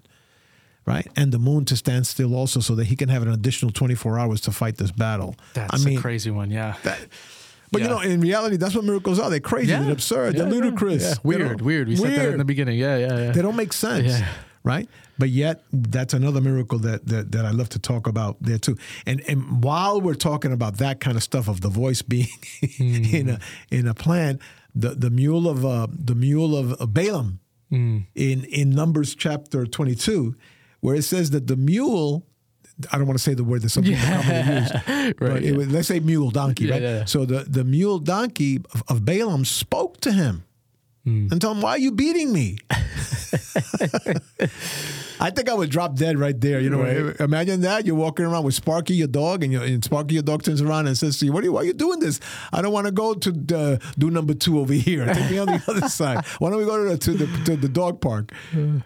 right? 0.85 1.07
And 1.15 1.31
the 1.31 1.39
moon 1.39 1.65
to 1.65 1.75
stand 1.75 2.07
still 2.07 2.35
also 2.35 2.59
so 2.59 2.75
that 2.75 2.85
he 2.85 2.95
can 2.95 3.09
have 3.09 3.21
an 3.21 3.31
additional 3.31 3.71
24 3.71 4.19
hours 4.19 4.41
to 4.41 4.51
fight 4.51 4.77
this 4.77 4.91
battle. 4.91 5.35
That's 5.53 5.73
I 5.73 5.85
mean, 5.85 5.97
a 5.97 6.01
crazy 6.01 6.31
one, 6.31 6.51
yeah. 6.51 6.75
That, 6.83 6.99
but 7.71 7.81
yeah. 7.81 7.87
you 7.87 7.93
know, 7.93 8.01
in 8.01 8.21
reality, 8.21 8.57
that's 8.57 8.75
what 8.75 8.83
miracles 8.83 9.19
are. 9.19 9.29
They're 9.29 9.39
crazy, 9.39 9.71
yeah. 9.71 9.83
they're 9.83 9.91
absurd, 9.91 10.35
yeah, 10.35 10.43
they're 10.43 10.51
ludicrous. 10.51 11.23
Weird, 11.23 11.61
weird. 11.61 11.87
We 11.87 11.95
weird. 11.95 12.15
said 12.15 12.25
that 12.25 12.31
in 12.31 12.37
the 12.37 12.45
beginning. 12.45 12.79
Yeah, 12.79 12.97
yeah, 12.97 13.17
yeah. 13.17 13.31
They 13.31 13.41
don't 13.41 13.55
make 13.55 13.73
sense. 13.73 14.21
right? 14.63 14.89
But 15.17 15.29
yet, 15.29 15.63
that's 15.73 16.13
another 16.13 16.41
miracle 16.41 16.79
that, 16.79 17.05
that 17.07 17.31
that 17.33 17.45
I 17.45 17.51
love 17.51 17.69
to 17.69 17.79
talk 17.79 18.07
about 18.07 18.37
there 18.41 18.57
too. 18.57 18.77
And 19.05 19.21
and 19.27 19.63
while 19.63 19.99
we're 19.99 20.13
talking 20.13 20.53
about 20.53 20.77
that 20.77 21.01
kind 21.01 21.17
of 21.17 21.23
stuff 21.23 21.47
of 21.47 21.61
the 21.61 21.69
voice 21.69 22.01
being 22.01 22.27
mm. 22.61 23.13
in 23.19 23.29
a 23.29 23.39
in 23.69 23.87
a 23.87 23.93
plan, 23.93 24.39
the 24.73 24.89
the 24.89 25.09
mule 25.09 25.49
of 25.49 25.65
uh, 25.65 25.87
the 25.91 26.15
mule 26.15 26.55
of 26.55 26.93
Balaam 26.93 27.39
mm. 27.71 28.05
in 28.15 28.45
in 28.45 28.69
Numbers 28.69 29.13
chapter 29.13 29.65
twenty 29.65 29.95
two, 29.95 30.35
where 30.81 30.95
it 30.95 31.03
says 31.03 31.31
that 31.31 31.47
the 31.47 31.55
mule 31.55 32.25
I 32.91 32.97
don't 32.97 33.07
want 33.07 33.17
to 33.17 33.23
say 33.23 33.33
the 33.33 33.43
word 33.43 33.61
that 33.63 33.69
some 33.69 33.83
people 33.83 33.99
yeah. 33.99 34.21
commonly 34.21 34.53
use, 34.61 34.71
right, 34.87 35.15
but 35.19 35.41
yeah. 35.41 35.51
was, 35.51 35.69
let's 35.69 35.87
say 35.87 35.99
mule 35.99 36.31
donkey, 36.31 36.65
yeah, 36.65 36.99
right? 36.99 37.09
So 37.09 37.25
the, 37.25 37.39
the 37.39 37.65
mule 37.65 37.99
donkey 37.99 38.61
of, 38.73 38.83
of 38.87 39.03
Balaam 39.03 39.43
spoke 39.43 39.99
to 40.01 40.13
him 40.13 40.45
mm. 41.05 41.31
and 41.31 41.41
told 41.41 41.57
him, 41.57 41.63
"Why 41.63 41.71
are 41.71 41.77
you 41.77 41.91
beating 41.91 42.31
me?" 42.31 42.57
I 45.21 45.29
think 45.31 45.49
I 45.49 45.53
would 45.53 45.69
drop 45.69 45.95
dead 45.95 46.17
right 46.17 46.39
there. 46.39 46.61
You 46.61 46.69
know, 46.69 46.81
right. 46.81 47.19
imagine 47.19 47.59
that 47.61 47.85
you're 47.85 47.95
walking 47.95 48.25
around 48.25 48.45
with 48.45 48.55
Sparky, 48.55 48.93
your 48.93 49.09
dog, 49.09 49.43
and, 49.43 49.53
and 49.55 49.83
Sparky, 49.83 50.13
your 50.13 50.23
dog, 50.23 50.43
turns 50.43 50.61
around 50.61 50.87
and 50.87 50.97
says 50.97 51.19
to 51.19 51.25
you, 51.25 51.33
"What 51.33 51.43
are 51.43 51.47
you? 51.47 51.53
Why 51.53 51.61
are 51.61 51.65
you 51.65 51.73
doing 51.73 51.99
this? 51.99 52.21
I 52.53 52.61
don't 52.61 52.71
want 52.71 52.85
to 52.85 52.93
go 52.93 53.13
to 53.13 53.31
the, 53.31 53.81
do 53.97 54.09
number 54.09 54.33
two 54.33 54.59
over 54.59 54.73
here. 54.73 55.05
Take 55.13 55.31
me 55.31 55.39
on 55.39 55.47
the 55.47 55.61
other 55.67 55.89
side. 55.89 56.25
Why 56.39 56.49
don't 56.49 56.59
we 56.59 56.65
go 56.65 56.77
to 56.83 56.89
the 56.91 56.97
to 56.97 57.11
the, 57.11 57.43
to 57.45 57.57
the 57.57 57.69
dog 57.69 57.99
park?" 57.99 58.31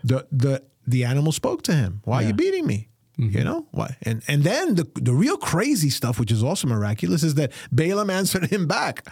The 0.03 0.25
the 0.31 0.63
the 0.87 1.03
animal 1.03 1.31
spoke 1.31 1.61
to 1.63 1.73
him. 1.73 2.01
Why 2.03 2.21
yeah. 2.21 2.25
are 2.25 2.29
you 2.29 2.33
beating 2.35 2.67
me? 2.67 2.89
Mm-hmm. 3.19 3.37
You 3.37 3.43
know 3.43 3.67
what? 3.71 3.91
And 4.01 4.23
and 4.27 4.43
then 4.43 4.75
the 4.75 4.89
the 4.95 5.13
real 5.13 5.37
crazy 5.37 5.89
stuff, 5.89 6.19
which 6.19 6.31
is 6.31 6.43
also 6.43 6.67
miraculous, 6.67 7.23
is 7.23 7.35
that 7.35 7.51
Balaam 7.71 8.09
answered 8.09 8.45
him 8.45 8.67
back 8.67 9.07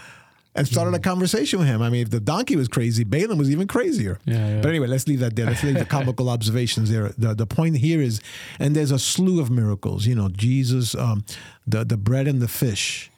and 0.55 0.67
started 0.67 0.89
mm-hmm. 0.89 0.95
a 0.95 0.99
conversation 0.99 1.59
with 1.59 1.67
him. 1.67 1.81
I 1.81 1.89
mean, 1.89 2.01
if 2.01 2.09
the 2.09 2.19
donkey 2.19 2.55
was 2.55 2.67
crazy, 2.67 3.03
Balaam 3.03 3.37
was 3.37 3.49
even 3.49 3.67
crazier. 3.67 4.19
Yeah, 4.25 4.55
yeah. 4.55 4.61
But 4.61 4.69
anyway, 4.69 4.87
let's 4.87 5.07
leave 5.07 5.19
that 5.19 5.35
there. 5.35 5.45
Let's 5.45 5.63
leave 5.63 5.77
the 5.77 5.85
comical 5.85 6.29
observations 6.35 6.89
there. 6.89 7.13
The 7.17 7.35
the 7.35 7.45
point 7.45 7.77
here 7.77 8.01
is, 8.01 8.21
and 8.59 8.75
there's 8.75 8.91
a 8.91 8.99
slew 8.99 9.39
of 9.39 9.51
miracles. 9.51 10.05
You 10.05 10.15
know, 10.15 10.29
Jesus, 10.29 10.95
um, 10.95 11.23
the 11.67 11.85
the 11.85 11.97
bread 11.97 12.27
and 12.27 12.41
the 12.41 12.47
fish, 12.47 13.11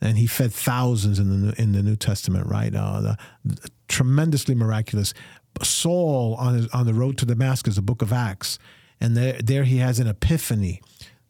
and 0.00 0.16
he 0.16 0.26
fed 0.26 0.52
thousands 0.52 1.18
in 1.18 1.48
the 1.48 1.60
in 1.60 1.72
the 1.72 1.82
New 1.82 1.96
Testament. 1.96 2.46
Right, 2.46 2.74
uh, 2.74 3.00
the, 3.00 3.18
the, 3.44 3.68
tremendously 3.88 4.54
miraculous. 4.54 5.12
Saul 5.62 6.34
on 6.38 6.54
his, 6.54 6.68
on 6.68 6.86
the 6.86 6.94
road 6.94 7.18
to 7.18 7.26
Damascus, 7.26 7.76
the 7.76 7.82
Book 7.82 8.02
of 8.02 8.12
Acts 8.12 8.58
and 9.00 9.16
there, 9.16 9.40
there 9.42 9.64
he 9.64 9.78
has 9.78 9.98
an 9.98 10.06
epiphany 10.06 10.82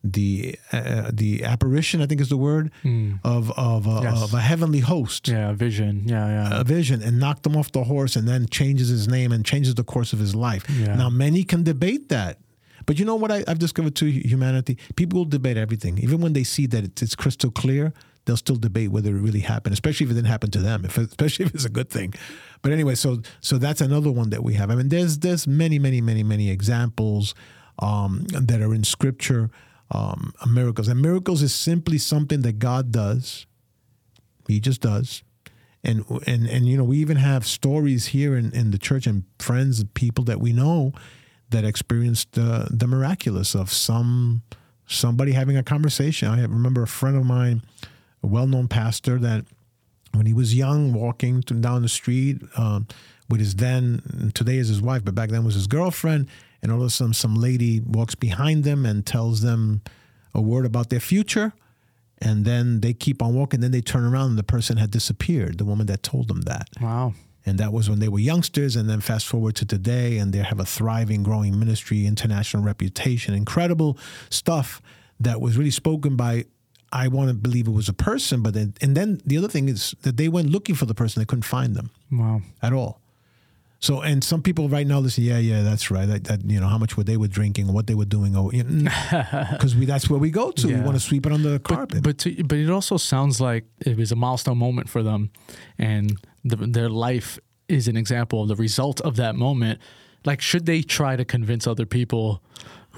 the 0.02 0.58
uh, 0.72 1.10
the 1.12 1.44
apparition 1.44 2.00
I 2.00 2.06
think 2.06 2.20
is 2.20 2.30
the 2.30 2.36
word 2.36 2.72
mm. 2.82 3.20
of 3.22 3.50
of, 3.58 3.86
uh, 3.86 4.00
yes. 4.02 4.22
of 4.22 4.32
a 4.32 4.40
heavenly 4.40 4.80
host. 4.80 5.28
Yeah, 5.28 5.50
a 5.50 5.52
vision. 5.52 6.04
Yeah, 6.06 6.26
yeah. 6.26 6.60
A 6.60 6.64
vision, 6.64 7.02
and 7.02 7.20
knocked 7.20 7.44
him 7.44 7.56
off 7.56 7.70
the 7.72 7.84
horse, 7.84 8.16
and 8.16 8.26
then 8.26 8.46
changes 8.46 8.88
his 8.88 9.08
name 9.08 9.30
and 9.30 9.44
changes 9.44 9.74
the 9.74 9.84
course 9.84 10.12
of 10.14 10.18
his 10.18 10.34
life. 10.34 10.64
Yeah. 10.70 10.96
Now, 10.96 11.10
many 11.10 11.44
can 11.44 11.64
debate 11.64 12.08
that. 12.08 12.38
But 12.86 12.98
you 12.98 13.04
know 13.04 13.14
what 13.14 13.30
I, 13.30 13.44
have 13.46 13.58
discovered 13.58 13.94
to 13.96 14.06
humanity? 14.06 14.78
People 14.96 15.18
will 15.18 15.26
debate 15.26 15.58
everything, 15.58 15.98
even 15.98 16.22
when 16.22 16.32
they 16.32 16.44
see 16.44 16.66
that 16.68 16.82
it's, 16.82 17.02
it's, 17.02 17.14
crystal 17.14 17.50
clear. 17.50 17.92
They'll 18.30 18.36
still 18.36 18.54
debate 18.54 18.92
whether 18.92 19.10
it 19.10 19.20
really 19.20 19.40
happened, 19.40 19.72
especially 19.72 20.04
if 20.04 20.12
it 20.12 20.14
didn't 20.14 20.28
happen 20.28 20.52
to 20.52 20.60
them, 20.60 20.84
if, 20.84 20.96
especially 20.98 21.46
if 21.46 21.52
it's 21.52 21.64
a 21.64 21.68
good 21.68 21.90
thing. 21.90 22.14
But 22.62 22.70
anyway, 22.70 22.94
so 22.94 23.22
so 23.40 23.58
that's 23.58 23.80
another 23.80 24.12
one 24.12 24.30
that 24.30 24.44
we 24.44 24.54
have. 24.54 24.70
I 24.70 24.76
mean, 24.76 24.88
there's 24.88 25.18
there's 25.18 25.48
many 25.48 25.80
many 25.80 26.00
many 26.00 26.22
many 26.22 26.48
examples 26.48 27.34
um, 27.80 28.26
that 28.28 28.60
are 28.60 28.72
in 28.72 28.84
Scripture, 28.84 29.50
um, 29.90 30.32
miracles. 30.48 30.86
And 30.86 31.02
miracles 31.02 31.42
is 31.42 31.52
simply 31.52 31.98
something 31.98 32.42
that 32.42 32.60
God 32.60 32.92
does. 32.92 33.46
He 34.46 34.60
just 34.60 34.80
does. 34.80 35.24
And, 35.82 36.04
and, 36.24 36.46
and 36.46 36.68
you 36.68 36.76
know, 36.76 36.84
we 36.84 36.98
even 36.98 37.16
have 37.16 37.44
stories 37.44 38.06
here 38.06 38.36
in, 38.36 38.52
in 38.52 38.70
the 38.70 38.78
church 38.78 39.08
and 39.08 39.24
friends 39.40 39.80
and 39.80 39.92
people 39.94 40.22
that 40.26 40.38
we 40.38 40.52
know 40.52 40.92
that 41.48 41.64
experienced 41.64 42.32
the, 42.32 42.68
the 42.70 42.86
miraculous 42.86 43.56
of 43.56 43.72
some 43.72 44.42
somebody 44.90 45.32
having 45.32 45.56
a 45.56 45.62
conversation. 45.62 46.28
I 46.28 46.42
remember 46.42 46.82
a 46.82 46.86
friend 46.86 47.16
of 47.16 47.24
mine, 47.24 47.62
a 48.22 48.26
well-known 48.26 48.68
pastor, 48.68 49.18
that 49.18 49.44
when 50.12 50.26
he 50.26 50.34
was 50.34 50.54
young, 50.54 50.92
walking 50.92 51.40
down 51.40 51.82
the 51.82 51.88
street 51.88 52.42
um, 52.56 52.86
with 53.28 53.40
his 53.40 53.56
then 53.56 54.32
today 54.34 54.56
is 54.56 54.68
his 54.68 54.82
wife, 54.82 55.04
but 55.04 55.14
back 55.14 55.30
then 55.30 55.44
was 55.44 55.54
his 55.54 55.66
girlfriend, 55.66 56.28
and 56.62 56.72
all 56.72 56.80
of 56.80 56.86
a 56.86 56.90
sudden 56.90 57.14
some 57.14 57.34
lady 57.34 57.80
walks 57.80 58.14
behind 58.14 58.64
them 58.64 58.84
and 58.84 59.06
tells 59.06 59.40
them 59.40 59.82
a 60.34 60.40
word 60.40 60.66
about 60.66 60.90
their 60.90 61.00
future 61.00 61.52
and 62.20 62.44
then 62.44 62.80
they 62.80 62.92
keep 62.92 63.22
on 63.22 63.34
walking 63.34 63.60
then 63.60 63.70
they 63.70 63.80
turn 63.80 64.04
around 64.04 64.30
and 64.30 64.38
the 64.38 64.44
person 64.44 64.76
had 64.76 64.90
disappeared 64.90 65.58
the 65.58 65.64
woman 65.64 65.86
that 65.86 66.02
told 66.02 66.28
them 66.28 66.42
that. 66.42 66.68
Wow. 66.80 67.14
And 67.46 67.58
that 67.58 67.72
was 67.72 67.88
when 67.88 68.00
they 68.00 68.08
were 68.08 68.18
youngsters 68.18 68.76
and 68.76 68.88
then 68.88 69.00
fast 69.00 69.26
forward 69.26 69.56
to 69.56 69.64
today 69.64 70.18
and 70.18 70.32
they 70.32 70.38
have 70.38 70.60
a 70.60 70.64
thriving 70.64 71.22
growing 71.22 71.58
ministry 71.58 72.06
international 72.06 72.62
reputation 72.62 73.34
incredible 73.34 73.96
stuff 74.28 74.82
that 75.18 75.40
was 75.40 75.56
really 75.56 75.70
spoken 75.70 76.16
by 76.16 76.44
I 76.93 77.09
want 77.09 77.28
to 77.28 77.34
believe 77.34 77.68
it 77.68 77.72
was 77.72 77.88
a 77.88 77.93
person, 77.93 78.43
but 78.43 78.55
then, 78.55 78.74
and 78.80 78.97
then 78.97 79.20
the 79.24 79.38
other 79.38 79.49
thing 79.49 79.68
is 79.68 79.95
that 80.03 80.16
they 80.16 80.28
went 80.28 80.51
looking 80.51 80.74
for 80.74 80.86
the 80.86 80.95
person, 80.95 81.20
they 81.20 81.24
couldn't 81.24 81.45
find 81.45 81.74
them. 81.76 81.91
Wow. 82.11 82.43
At 82.62 82.72
all. 82.72 83.01
So, 83.82 84.03
and 84.03 84.22
some 84.22 84.43
people 84.43 84.68
right 84.68 84.86
now 84.86 84.99
listen, 84.99 85.24
yeah, 85.24 85.38
yeah, 85.38 85.62
that's 85.62 85.91
right. 85.91 86.07
That, 86.07 86.24
that 86.24 86.45
you 86.45 86.61
know, 86.61 86.66
how 86.66 86.76
much 86.76 86.99
were 86.99 87.05
they 87.05 87.16
were 87.16 87.28
drinking, 87.28 87.72
what 87.72 87.86
they 87.86 87.95
were 87.95 88.05
doing, 88.05 88.36
or 88.36 88.51
because 88.51 88.62
you 88.64 88.82
know, 88.82 89.78
we 89.78 89.86
that's 89.86 90.11
where 90.11 90.20
we 90.20 90.30
go 90.30 90.51
to. 90.51 90.68
Yeah. 90.68 90.80
We 90.80 90.82
want 90.82 90.97
to 90.97 91.01
sweep 91.01 91.24
it 91.24 91.32
under 91.32 91.49
the 91.49 91.59
carpet. 91.59 92.03
But 92.03 92.03
but, 92.03 92.18
to, 92.18 92.45
but, 92.45 92.59
it 92.59 92.68
also 92.68 92.99
sounds 92.99 93.41
like 93.41 93.64
it 93.80 93.97
was 93.97 94.12
a 94.12 94.16
milestone 94.16 94.59
moment 94.59 94.91
for 94.91 95.03
them, 95.03 95.30
and 95.78 96.18
the, 96.45 96.57
their 96.57 96.91
life 96.91 97.38
is 97.68 97.88
an 97.88 97.97
example 97.97 98.43
of 98.43 98.49
the 98.49 98.57
result 98.57 99.01
of 99.01 99.16
that 99.16 99.34
moment. 99.34 99.80
Like, 100.26 100.43
should 100.43 100.66
they 100.66 100.82
try 100.82 101.16
to 101.16 101.24
convince 101.24 101.66
other 101.66 101.86
people? 101.86 102.43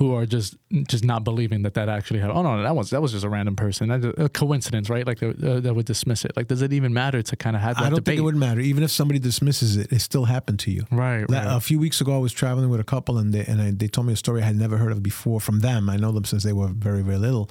Who 0.03 0.17
are 0.17 0.27
just 0.27 0.57
just 0.89 1.05
not 1.05 1.23
believing 1.23 1.63
that 1.63 1.75
that 1.75 1.89
actually 1.89 2.19
happened. 2.19 2.39
Oh 2.39 2.43
no, 2.43 2.61
that 2.61 2.75
was 2.75 2.91
that 2.91 3.01
was 3.01 3.13
just 3.13 3.25
a 3.25 3.29
random 3.29 3.55
person, 3.55 3.89
a 3.91 4.29
coincidence, 4.29 4.91
right? 4.91 5.07
Like 5.07 5.23
uh, 5.23 5.61
that 5.61 5.75
would 5.77 5.87
dismiss 5.87 6.25
it. 6.25 6.37
Like, 6.37 6.49
does 6.49 6.61
it 6.61 6.73
even 6.73 6.93
matter 6.93 7.23
to 7.23 7.37
kind 7.37 7.55
of 7.55 7.63
have 7.63 7.77
that? 7.77 7.85
I 7.85 7.91
don't 7.91 7.97
debate? 7.97 8.15
think 8.15 8.19
it 8.19 8.23
would 8.23 8.35
matter, 8.35 8.61
even 8.61 8.83
if 8.83 8.91
somebody 8.91 9.21
dismisses 9.21 9.77
it. 9.77 9.93
It 9.93 10.01
still 10.01 10.25
happened 10.25 10.59
to 10.61 10.73
you, 10.73 10.87
right? 10.91 11.25
right. 11.31 11.47
A 11.47 11.61
few 11.61 11.79
weeks 11.79 12.01
ago, 12.01 12.17
I 12.17 12.19
was 12.19 12.33
traveling 12.33 12.69
with 12.69 12.81
a 12.81 12.85
couple, 12.85 13.17
and 13.17 13.33
they 13.33 13.45
and 13.45 13.63
I, 13.63 13.71
they 13.71 13.87
told 13.87 14.09
me 14.09 14.13
a 14.13 14.17
story 14.17 14.43
I 14.43 14.47
had 14.47 14.57
never 14.57 14.77
heard 14.77 14.91
of 14.91 15.05
before 15.05 15.41
from 15.41 15.61
them. 15.61 15.89
I 15.89 15.97
know 15.97 16.11
them 16.11 16.25
since 16.25 16.43
they 16.43 16.53
were 16.53 16.69
very 16.69 17.03
very 17.03 17.19
little, 17.19 17.49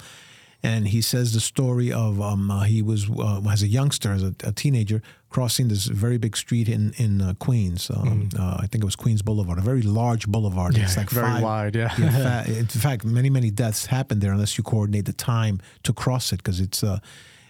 and 0.62 0.88
he 0.88 1.00
says 1.00 1.32
the 1.32 1.40
story 1.40 1.90
of 1.90 2.20
um, 2.20 2.50
uh, 2.50 2.64
he 2.64 2.82
was 2.82 3.08
uh, 3.10 3.40
as 3.50 3.62
a 3.62 3.68
youngster, 3.68 4.12
as 4.12 4.22
a, 4.22 4.34
a, 4.44 4.52
teenager, 4.52 5.02
crossing 5.32 5.68
this 5.68 5.86
very 5.86 6.18
big 6.18 6.36
street 6.36 6.68
in 6.68 6.92
in 6.96 7.20
uh, 7.20 7.34
Queens. 7.38 7.90
Um, 7.90 8.28
mm. 8.28 8.62
I 8.62 8.66
think 8.66 8.82
it 8.82 8.84
was 8.84 8.96
Queens 8.96 9.22
Boulevard, 9.22 9.58
a 9.58 9.62
very 9.62 9.82
large 9.82 10.26
boulevard. 10.28 10.76
Yeah, 10.76 10.84
it's 10.84 10.96
like 10.96 11.10
very 11.10 11.26
five, 11.26 11.42
wide. 11.42 11.74
Yeah. 11.74 11.92
yeah 11.98 12.46
in 12.58 12.66
fact, 12.66 13.04
many 13.04 13.30
many 13.30 13.50
deaths 13.50 13.86
happen 13.86 14.20
there 14.20 14.32
unless 14.32 14.56
you 14.56 14.64
coordinate 14.64 15.06
the 15.06 15.12
time 15.12 15.60
to 15.82 15.92
cross 15.92 16.32
it 16.32 16.36
because 16.38 16.60
it's 16.60 16.82
a 16.82 17.00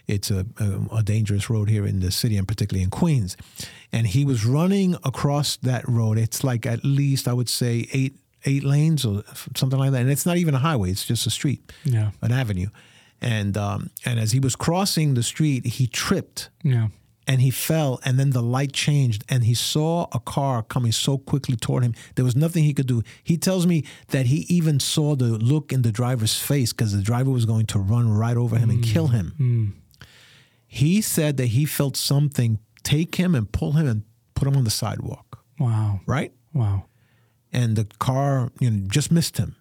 it's 0.05 0.31
a, 0.31 0.45
a, 0.59 0.97
a, 0.97 1.03
dangerous 1.03 1.49
road 1.49 1.69
here 1.69 1.85
in 1.85 2.01
the 2.01 2.11
city 2.11 2.35
and 2.35 2.45
particularly 2.45 2.83
in 2.83 2.89
Queens. 2.89 3.37
And 3.93 4.05
he 4.05 4.25
was 4.25 4.45
running 4.45 4.95
across 5.05 5.55
that 5.57 5.87
road. 5.87 6.17
It's 6.17 6.43
like 6.43 6.65
at 6.65 6.83
least 6.83 7.25
I 7.27 7.33
would 7.33 7.47
say 7.47 7.87
eight 7.93 8.17
eight 8.45 8.63
lanes 8.63 9.05
or 9.05 9.23
something 9.55 9.79
like 9.79 9.91
that. 9.91 10.01
And 10.01 10.11
it's 10.11 10.25
not 10.25 10.37
even 10.37 10.55
a 10.55 10.59
highway; 10.59 10.91
it's 10.91 11.05
just 11.05 11.27
a 11.27 11.29
street, 11.29 11.71
yeah, 11.85 12.11
an 12.21 12.31
avenue 12.31 12.67
and 13.23 13.57
um, 13.57 13.89
and 14.05 14.19
as 14.19 14.33
he 14.33 14.39
was 14.39 14.55
crossing 14.55 15.13
the 15.13 15.23
street, 15.23 15.65
he 15.65 15.87
tripped. 15.87 16.49
Yeah. 16.61 16.89
And 17.25 17.39
he 17.39 17.51
fell, 17.51 17.99
and 18.03 18.19
then 18.19 18.31
the 18.31 18.41
light 18.41 18.73
changed, 18.73 19.23
and 19.29 19.45
he 19.45 19.53
saw 19.53 20.07
a 20.11 20.19
car 20.19 20.61
coming 20.61 20.91
so 20.91 21.17
quickly 21.17 21.55
toward 21.55 21.83
him. 21.83 21.93
There 22.15 22.25
was 22.25 22.35
nothing 22.35 22.65
he 22.65 22.73
could 22.73 22.87
do. 22.87 23.01
He 23.23 23.37
tells 23.37 23.65
me 23.65 23.85
that 24.09 24.25
he 24.25 24.45
even 24.49 24.79
saw 24.79 25.15
the 25.15 25.25
look 25.25 25.71
in 25.71 25.83
the 25.83 25.91
driver's 25.91 26.37
face 26.37 26.73
because 26.73 26.93
the 26.93 27.01
driver 27.01 27.31
was 27.31 27.45
going 27.45 27.65
to 27.67 27.79
run 27.79 28.11
right 28.11 28.35
over 28.35 28.57
him 28.57 28.69
mm. 28.69 28.73
and 28.73 28.83
kill 28.83 29.07
him. 29.07 29.33
Mm. 29.39 30.07
He 30.67 31.01
said 31.01 31.37
that 31.37 31.47
he 31.47 31.65
felt 31.65 31.95
something 31.95 32.59
take 32.83 33.15
him 33.15 33.35
and 33.35 33.51
pull 33.51 33.73
him 33.73 33.87
and 33.87 34.03
put 34.35 34.47
him 34.47 34.57
on 34.57 34.65
the 34.65 34.69
sidewalk. 34.69 35.43
Wow. 35.59 36.01
Right? 36.05 36.33
Wow. 36.53 36.85
And 37.51 37.75
the 37.75 37.85
car, 37.99 38.51
you 38.59 38.69
know, 38.69 38.87
just 38.87 39.11
missed 39.11 39.37
him. 39.37 39.55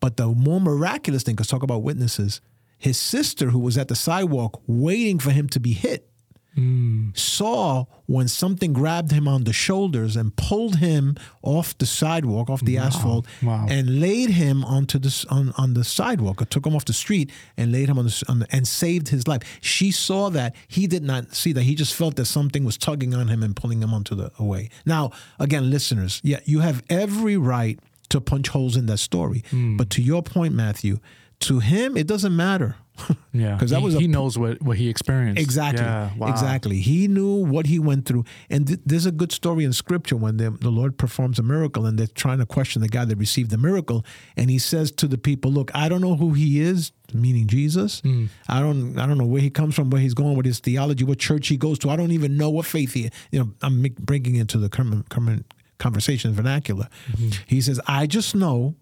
But 0.00 0.16
the 0.16 0.26
more 0.26 0.60
miraculous 0.60 1.22
thing, 1.22 1.36
because 1.36 1.48
talk 1.48 1.62
about 1.62 1.82
witnesses, 1.82 2.40
his 2.78 2.98
sister, 2.98 3.50
who 3.50 3.58
was 3.58 3.78
at 3.78 3.88
the 3.88 3.94
sidewalk 3.94 4.62
waiting 4.66 5.18
for 5.18 5.30
him 5.30 5.48
to 5.50 5.60
be 5.60 5.72
hit, 5.72 6.08
mm. 6.56 7.16
saw 7.16 7.84
when 8.06 8.28
something 8.28 8.72
grabbed 8.72 9.12
him 9.12 9.26
on 9.26 9.44
the 9.44 9.52
shoulders 9.52 10.16
and 10.16 10.34
pulled 10.36 10.76
him 10.76 11.16
off 11.42 11.76
the 11.78 11.86
sidewalk, 11.86 12.48
off 12.48 12.64
the 12.64 12.76
wow. 12.76 12.84
asphalt, 12.84 13.26
wow. 13.42 13.66
and 13.68 14.00
laid 14.00 14.30
him 14.30 14.64
onto 14.64 14.98
the 14.98 15.26
on, 15.30 15.52
on 15.58 15.74
the 15.74 15.84
sidewalk. 15.84 16.40
Or 16.40 16.44
took 16.44 16.66
him 16.66 16.74
off 16.74 16.84
the 16.84 16.92
street 16.92 17.30
and 17.56 17.72
laid 17.72 17.88
him 17.88 17.98
on 17.98 18.06
the, 18.06 18.24
on 18.28 18.38
the 18.40 18.46
and 18.50 18.66
saved 18.66 19.08
his 19.08 19.26
life. 19.28 19.42
She 19.60 19.90
saw 19.90 20.30
that. 20.30 20.54
He 20.68 20.86
did 20.86 21.02
not 21.02 21.34
see 21.34 21.52
that. 21.52 21.62
He 21.62 21.74
just 21.74 21.94
felt 21.94 22.16
that 22.16 22.26
something 22.26 22.64
was 22.64 22.76
tugging 22.76 23.14
on 23.14 23.28
him 23.28 23.42
and 23.42 23.54
pulling 23.54 23.82
him 23.82 23.92
onto 23.92 24.14
the 24.14 24.30
away. 24.38 24.70
Now, 24.84 25.10
again, 25.38 25.70
listeners, 25.70 26.20
yeah, 26.22 26.40
you 26.44 26.60
have 26.60 26.82
every 26.88 27.36
right 27.36 27.78
to 28.08 28.20
punch 28.20 28.48
holes 28.48 28.76
in 28.76 28.86
that 28.86 28.98
story. 28.98 29.42
Mm. 29.50 29.76
But 29.76 29.90
to 29.90 30.02
your 30.02 30.22
point, 30.22 30.54
Matthew, 30.54 30.98
to 31.40 31.60
him, 31.60 31.96
it 31.96 32.06
doesn't 32.06 32.34
matter. 32.34 32.76
yeah, 33.32 33.54
because 33.54 33.70
that 33.70 33.80
he, 33.80 33.84
was 33.84 33.94
a 33.94 34.00
he 34.00 34.08
knows 34.08 34.38
what 34.38 34.62
what 34.62 34.76
he 34.78 34.88
experienced. 34.88 35.40
Exactly. 35.40 35.84
Yeah, 35.84 36.10
wow. 36.16 36.28
Exactly. 36.28 36.78
He 36.78 37.08
knew 37.08 37.44
what 37.44 37.66
he 37.66 37.78
went 37.78 38.06
through. 38.06 38.24
And 38.48 38.66
th- 38.66 38.80
there's 38.86 39.04
a 39.06 39.12
good 39.12 39.32
story 39.32 39.64
in 39.64 39.72
scripture 39.72 40.16
when 40.16 40.38
the, 40.38 40.50
the 40.50 40.70
Lord 40.70 40.96
performs 40.96 41.38
a 41.38 41.42
miracle 41.42 41.84
and 41.84 41.98
they're 41.98 42.06
trying 42.06 42.38
to 42.38 42.46
question 42.46 42.80
the 42.82 42.88
guy 42.88 43.04
that 43.04 43.16
received 43.16 43.50
the 43.50 43.58
miracle. 43.58 44.04
And 44.36 44.48
he 44.48 44.58
says 44.58 44.90
to 44.92 45.06
the 45.06 45.18
people, 45.18 45.50
Look, 45.50 45.70
I 45.74 45.88
don't 45.88 46.00
know 46.00 46.16
who 46.16 46.32
he 46.32 46.60
is, 46.60 46.92
meaning 47.12 47.46
Jesus. 47.46 48.00
Hmm. 48.00 48.26
I 48.48 48.60
don't 48.60 48.98
I 48.98 49.06
don't 49.06 49.18
know 49.18 49.26
where 49.26 49.42
he 49.42 49.50
comes 49.50 49.74
from, 49.74 49.90
where 49.90 50.00
he's 50.00 50.14
going 50.14 50.36
with 50.36 50.46
his 50.46 50.60
theology, 50.60 51.04
what 51.04 51.18
church 51.18 51.48
he 51.48 51.56
goes 51.56 51.78
to. 51.80 51.90
I 51.90 51.96
don't 51.96 52.12
even 52.12 52.36
know 52.36 52.48
what 52.48 52.64
faith 52.64 52.94
he 52.94 53.10
You 53.30 53.40
know, 53.40 53.52
I'm 53.62 53.82
bringing 54.00 54.36
into 54.36 54.58
the 54.58 54.68
current, 54.68 55.08
current 55.10 55.52
conversation 55.78 56.32
vernacular. 56.32 56.88
Mm-hmm. 57.12 57.42
He 57.46 57.60
says, 57.60 57.80
I 57.86 58.06
just 58.06 58.34
know 58.34 58.74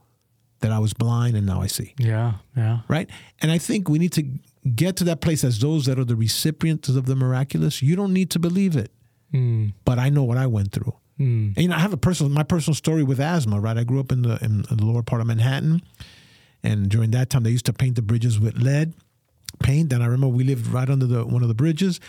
that 0.61 0.73
I 0.73 0.79
was 0.79 0.93
blind 0.95 1.37
and 1.37 1.47
now 1.47 1.61
I 1.61 1.67
see 1.67 1.95
Yeah, 1.99 2.35
yeah. 2.57 2.81
right? 2.89 3.09
And 3.43 3.51
I 3.51 3.59
think 3.59 3.89
we 3.89 3.99
need 3.99 4.13
to 4.13 4.25
get 4.75 4.97
to 4.97 5.05
that 5.05 5.21
place 5.21 5.45
as 5.45 5.59
those 5.59 5.85
that 5.87 5.99
are 5.99 6.05
the 6.05 6.17
recipients 6.17 6.89
of 6.89 7.05
the 7.07 7.15
miraculous. 7.17 7.83
You 7.83 7.97
don't 7.97 8.13
need 8.13 8.31
to 8.31 8.39
believe 8.39 8.77
it, 8.77 8.91
Mm, 9.33 9.73
but 9.85 9.99
I 9.99 10.09
know 10.11 10.23
what 10.25 10.39
I 10.39 10.47
went 10.47 10.71
through. 10.73 10.95
mm, 11.19 11.49
And, 11.55 11.59
you 11.59 11.69
know, 11.69 11.75
I 11.77 11.81
have 11.81 11.93
a 11.93 11.97
personal, 11.99 12.31
my 12.33 12.45
personal 12.45 12.75
story 12.75 13.03
with 13.03 13.19
asthma, 13.21 13.61
right? 13.61 13.77
I 13.77 13.85
grew 13.85 14.01
up 14.01 14.11
in 14.13 14.23
the 14.23 14.39
in 14.45 14.63
the 14.63 14.85
lower 14.85 15.03
part 15.03 15.21
of 15.21 15.27
Manhattan, 15.27 15.83
and 16.63 16.89
during 16.89 17.11
that 17.11 17.31
time, 17.31 17.43
they 17.43 17.51
used 17.51 17.67
to 17.67 17.73
paint 17.73 17.97
the 17.97 18.03
bridges 18.03 18.39
with 18.41 18.57
lead 18.57 18.95
paint. 19.61 19.93
And 19.93 20.03
I 20.03 20.07
remember 20.07 20.29
we 20.29 20.45
lived 20.45 20.67
right 20.69 20.89
under 20.89 21.07
the 21.07 21.25
one 21.27 21.43
of 21.43 21.49
the 21.49 21.55
bridges, 21.55 22.01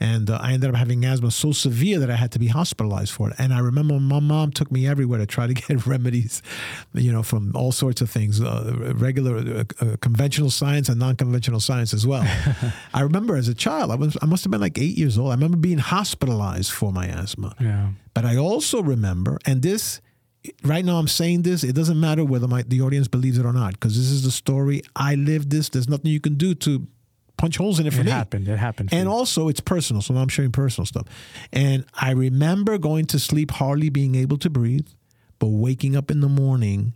and 0.00 0.28
uh, 0.28 0.38
I 0.40 0.52
ended 0.52 0.70
up 0.70 0.76
having 0.76 1.04
asthma 1.04 1.30
so 1.30 1.52
severe 1.52 2.00
that 2.00 2.10
I 2.10 2.16
had 2.16 2.32
to 2.32 2.38
be 2.38 2.48
hospitalized 2.48 3.12
for 3.12 3.30
it. 3.30 3.36
And 3.38 3.54
I 3.54 3.60
remember 3.60 3.98
my 4.00 4.20
mom 4.20 4.50
took 4.50 4.72
me 4.72 4.86
everywhere 4.88 5.18
to 5.18 5.26
try 5.26 5.46
to 5.46 5.54
get 5.54 5.86
remedies, 5.86 6.42
you 6.92 7.12
know, 7.12 7.22
from 7.22 7.54
all 7.54 7.72
sorts 7.72 8.00
of 8.00 8.10
things, 8.10 8.40
uh, 8.40 8.92
regular, 8.96 9.36
uh, 9.38 9.64
uh, 9.80 9.96
conventional 10.00 10.50
science 10.50 10.88
and 10.88 10.98
non-conventional 10.98 11.60
science 11.60 11.94
as 11.94 12.06
well. 12.06 12.22
I 12.94 13.00
remember 13.02 13.36
as 13.36 13.48
a 13.48 13.54
child, 13.54 13.90
I 13.90 13.94
was 13.94 14.16
I 14.20 14.26
must 14.26 14.44
have 14.44 14.50
been 14.50 14.60
like 14.60 14.78
eight 14.78 14.98
years 14.98 15.16
old. 15.16 15.30
I 15.30 15.34
remember 15.34 15.56
being 15.56 15.78
hospitalized 15.78 16.72
for 16.72 16.92
my 16.92 17.06
asthma. 17.06 17.54
yeah. 17.60 17.90
But 18.14 18.24
I 18.24 18.36
also 18.36 18.80
remember, 18.80 19.38
and 19.44 19.60
this, 19.60 20.00
right 20.62 20.84
now 20.84 20.98
I'm 20.98 21.08
saying 21.08 21.42
this, 21.42 21.64
it 21.64 21.74
doesn't 21.74 21.98
matter 21.98 22.24
whether 22.24 22.46
my 22.46 22.62
the 22.62 22.80
audience 22.80 23.08
believes 23.08 23.38
it 23.38 23.44
or 23.44 23.52
not, 23.52 23.72
because 23.72 23.96
this 23.96 24.10
is 24.10 24.22
the 24.22 24.30
story. 24.30 24.82
I 24.94 25.16
lived 25.16 25.50
this. 25.50 25.68
There's 25.68 25.88
nothing 25.88 26.12
you 26.12 26.20
can 26.20 26.34
do 26.34 26.54
to 26.56 26.86
punch 27.44 27.56
holes 27.58 27.78
in 27.80 27.86
it 27.86 27.92
for 27.92 28.00
It 28.00 28.06
me. 28.06 28.10
happened. 28.10 28.48
It 28.48 28.58
happened. 28.58 28.88
And 28.92 29.08
also, 29.08 29.48
it's 29.48 29.60
personal, 29.60 30.00
so 30.02 30.14
now 30.14 30.20
I'm 30.20 30.28
sharing 30.36 30.52
personal 30.52 30.86
stuff. 30.86 31.06
And 31.52 31.84
I 31.94 32.10
remember 32.12 32.78
going 32.78 33.06
to 33.06 33.18
sleep, 33.18 33.50
hardly 33.50 33.90
being 33.90 34.14
able 34.14 34.38
to 34.38 34.50
breathe, 34.50 34.88
but 35.38 35.48
waking 35.48 35.94
up 35.96 36.10
in 36.10 36.20
the 36.20 36.28
morning 36.28 36.94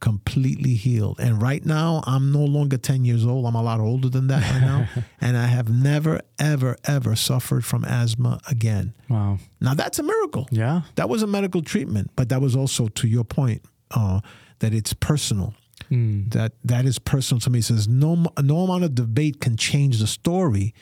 completely 0.00 0.74
healed. 0.74 1.20
And 1.20 1.40
right 1.40 1.64
now, 1.64 2.02
I'm 2.06 2.32
no 2.32 2.44
longer 2.44 2.76
10 2.76 3.04
years 3.04 3.24
old. 3.24 3.46
I'm 3.46 3.54
a 3.54 3.62
lot 3.62 3.78
older 3.80 4.08
than 4.08 4.26
that 4.28 4.42
right 4.50 4.60
now. 4.60 4.88
and 5.20 5.36
I 5.36 5.46
have 5.46 5.68
never, 5.70 6.20
ever, 6.40 6.76
ever 6.84 7.14
suffered 7.14 7.64
from 7.64 7.84
asthma 7.84 8.40
again. 8.50 8.94
wow. 9.08 9.38
Now, 9.60 9.74
that's 9.74 9.98
a 10.00 10.02
miracle. 10.02 10.48
Yeah. 10.50 10.82
That 10.96 11.08
was 11.08 11.22
a 11.22 11.26
medical 11.28 11.62
treatment, 11.62 12.10
but 12.16 12.30
that 12.30 12.40
was 12.40 12.56
also, 12.56 12.88
to 12.88 13.06
your 13.06 13.24
point, 13.24 13.62
uh, 13.92 14.20
that 14.58 14.74
it's 14.74 14.92
personal. 14.94 15.54
Mm, 15.92 16.30
That 16.32 16.52
that 16.64 16.84
is 16.86 16.98
personal 16.98 17.40
to 17.40 17.50
me. 17.50 17.58
It 17.58 17.64
says 17.64 17.86
no 17.86 18.24
no 18.42 18.58
amount 18.64 18.84
of 18.84 18.94
debate 18.94 19.40
can 19.40 19.56
change 19.56 19.98
the 20.00 20.06
story 20.06 20.74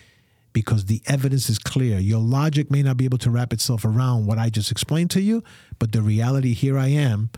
because 0.53 0.85
the 0.87 1.01
evidence 1.07 1.49
is 1.51 1.59
clear. 1.59 1.99
Your 1.99 2.21
logic 2.21 2.71
may 2.71 2.83
not 2.83 2.97
be 2.97 3.05
able 3.05 3.19
to 3.19 3.31
wrap 3.31 3.53
itself 3.53 3.85
around 3.85 4.27
what 4.27 4.39
I 4.39 4.51
just 4.51 4.71
explained 4.71 5.11
to 5.13 5.21
you, 5.21 5.43
but 5.79 5.93
the 5.93 6.03
reality 6.03 6.55
here 6.55 6.77
I 6.79 6.89
am 6.89 7.31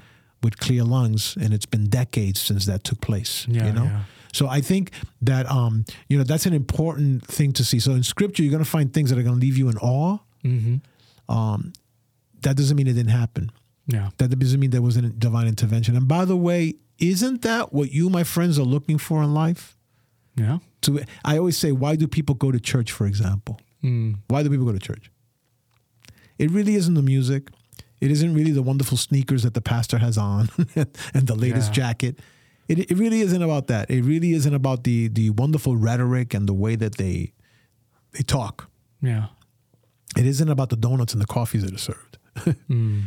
with 0.42 0.58
clear 0.58 0.82
lungs, 0.84 1.36
and 1.40 1.52
it's 1.54 1.66
been 1.66 1.86
decades 1.88 2.40
since 2.40 2.66
that 2.66 2.84
took 2.84 3.00
place. 3.00 3.46
Yeah, 3.48 3.66
you 3.66 3.72
know. 3.72 3.84
yeah. 3.84 4.02
So 4.32 4.48
I 4.48 4.60
think 4.62 4.90
that 5.20 5.44
um, 5.50 5.84
you 6.08 6.16
know 6.18 6.24
that's 6.24 6.46
an 6.46 6.54
important 6.54 7.24
thing 7.26 7.52
to 7.54 7.64
see. 7.64 7.78
So 7.80 7.92
in 7.92 8.02
scripture, 8.02 8.42
you're 8.42 8.50
going 8.58 8.64
to 8.64 8.70
find 8.70 8.92
things 8.92 9.10
that 9.10 9.18
are 9.18 9.22
going 9.22 9.36
to 9.40 9.46
leave 9.46 9.56
you 9.58 9.68
in 9.68 9.78
awe. 9.78 10.18
hmm 10.42 10.76
That 12.42 12.56
doesn't 12.56 12.76
mean 12.76 12.86
it 12.86 12.94
didn't 12.94 13.10
happen. 13.12 13.50
Yeah. 13.86 14.10
That 14.18 14.28
doesn't 14.38 14.58
mean 14.60 14.70
there 14.70 14.82
wasn't 14.82 15.18
divine 15.18 15.46
intervention. 15.48 15.96
And 15.96 16.08
by 16.08 16.24
the 16.24 16.36
way, 16.36 16.74
isn't 17.02 17.42
that 17.42 17.72
what 17.72 17.90
you, 17.92 18.08
my 18.08 18.24
friends, 18.24 18.58
are 18.58 18.62
looking 18.62 18.96
for 18.98 19.22
in 19.22 19.34
life? 19.34 19.76
Yeah. 20.36 20.58
To 20.82 21.00
I 21.24 21.36
always 21.38 21.58
say, 21.58 21.72
why 21.72 21.96
do 21.96 22.06
people 22.08 22.34
go 22.34 22.50
to 22.52 22.58
church? 22.60 22.90
For 22.92 23.06
example, 23.06 23.60
Mm, 23.84 24.18
why 24.28 24.42
do 24.44 24.48
people 24.50 24.64
go 24.66 24.72
to 24.72 24.78
church? 24.78 25.10
It 26.38 26.50
really 26.50 26.76
isn't 26.76 26.94
the 26.94 27.02
music. 27.02 27.50
It 28.00 28.10
isn't 28.10 28.32
really 28.34 28.52
the 28.52 28.62
wonderful 28.62 28.96
sneakers 28.96 29.42
that 29.42 29.54
the 29.54 29.60
pastor 29.60 29.98
has 29.98 30.16
on 30.16 30.48
and 30.76 31.26
the 31.26 31.34
latest 31.34 31.68
Yeah. 31.68 31.72
jacket. 31.74 32.18
It, 32.68 32.78
it 32.90 32.96
really 32.96 33.20
isn't 33.20 33.42
about 33.42 33.66
that. 33.66 33.90
It 33.90 34.02
really 34.02 34.32
isn't 34.32 34.54
about 34.54 34.84
the 34.84 35.08
the 35.08 35.30
wonderful 35.30 35.76
rhetoric 35.76 36.32
and 36.34 36.48
the 36.48 36.54
way 36.54 36.76
that 36.76 36.96
they 36.96 37.32
they 38.12 38.22
talk. 38.22 38.70
yeah. 39.00 39.26
It 40.16 40.26
isn't 40.26 40.48
about 40.50 40.68
the 40.68 40.76
donuts 40.76 41.12
and 41.14 41.22
the 41.22 41.26
coffees 41.26 41.62
that 41.64 41.74
are 41.74 41.78
served. 41.78 42.18
Mm, 42.70 43.04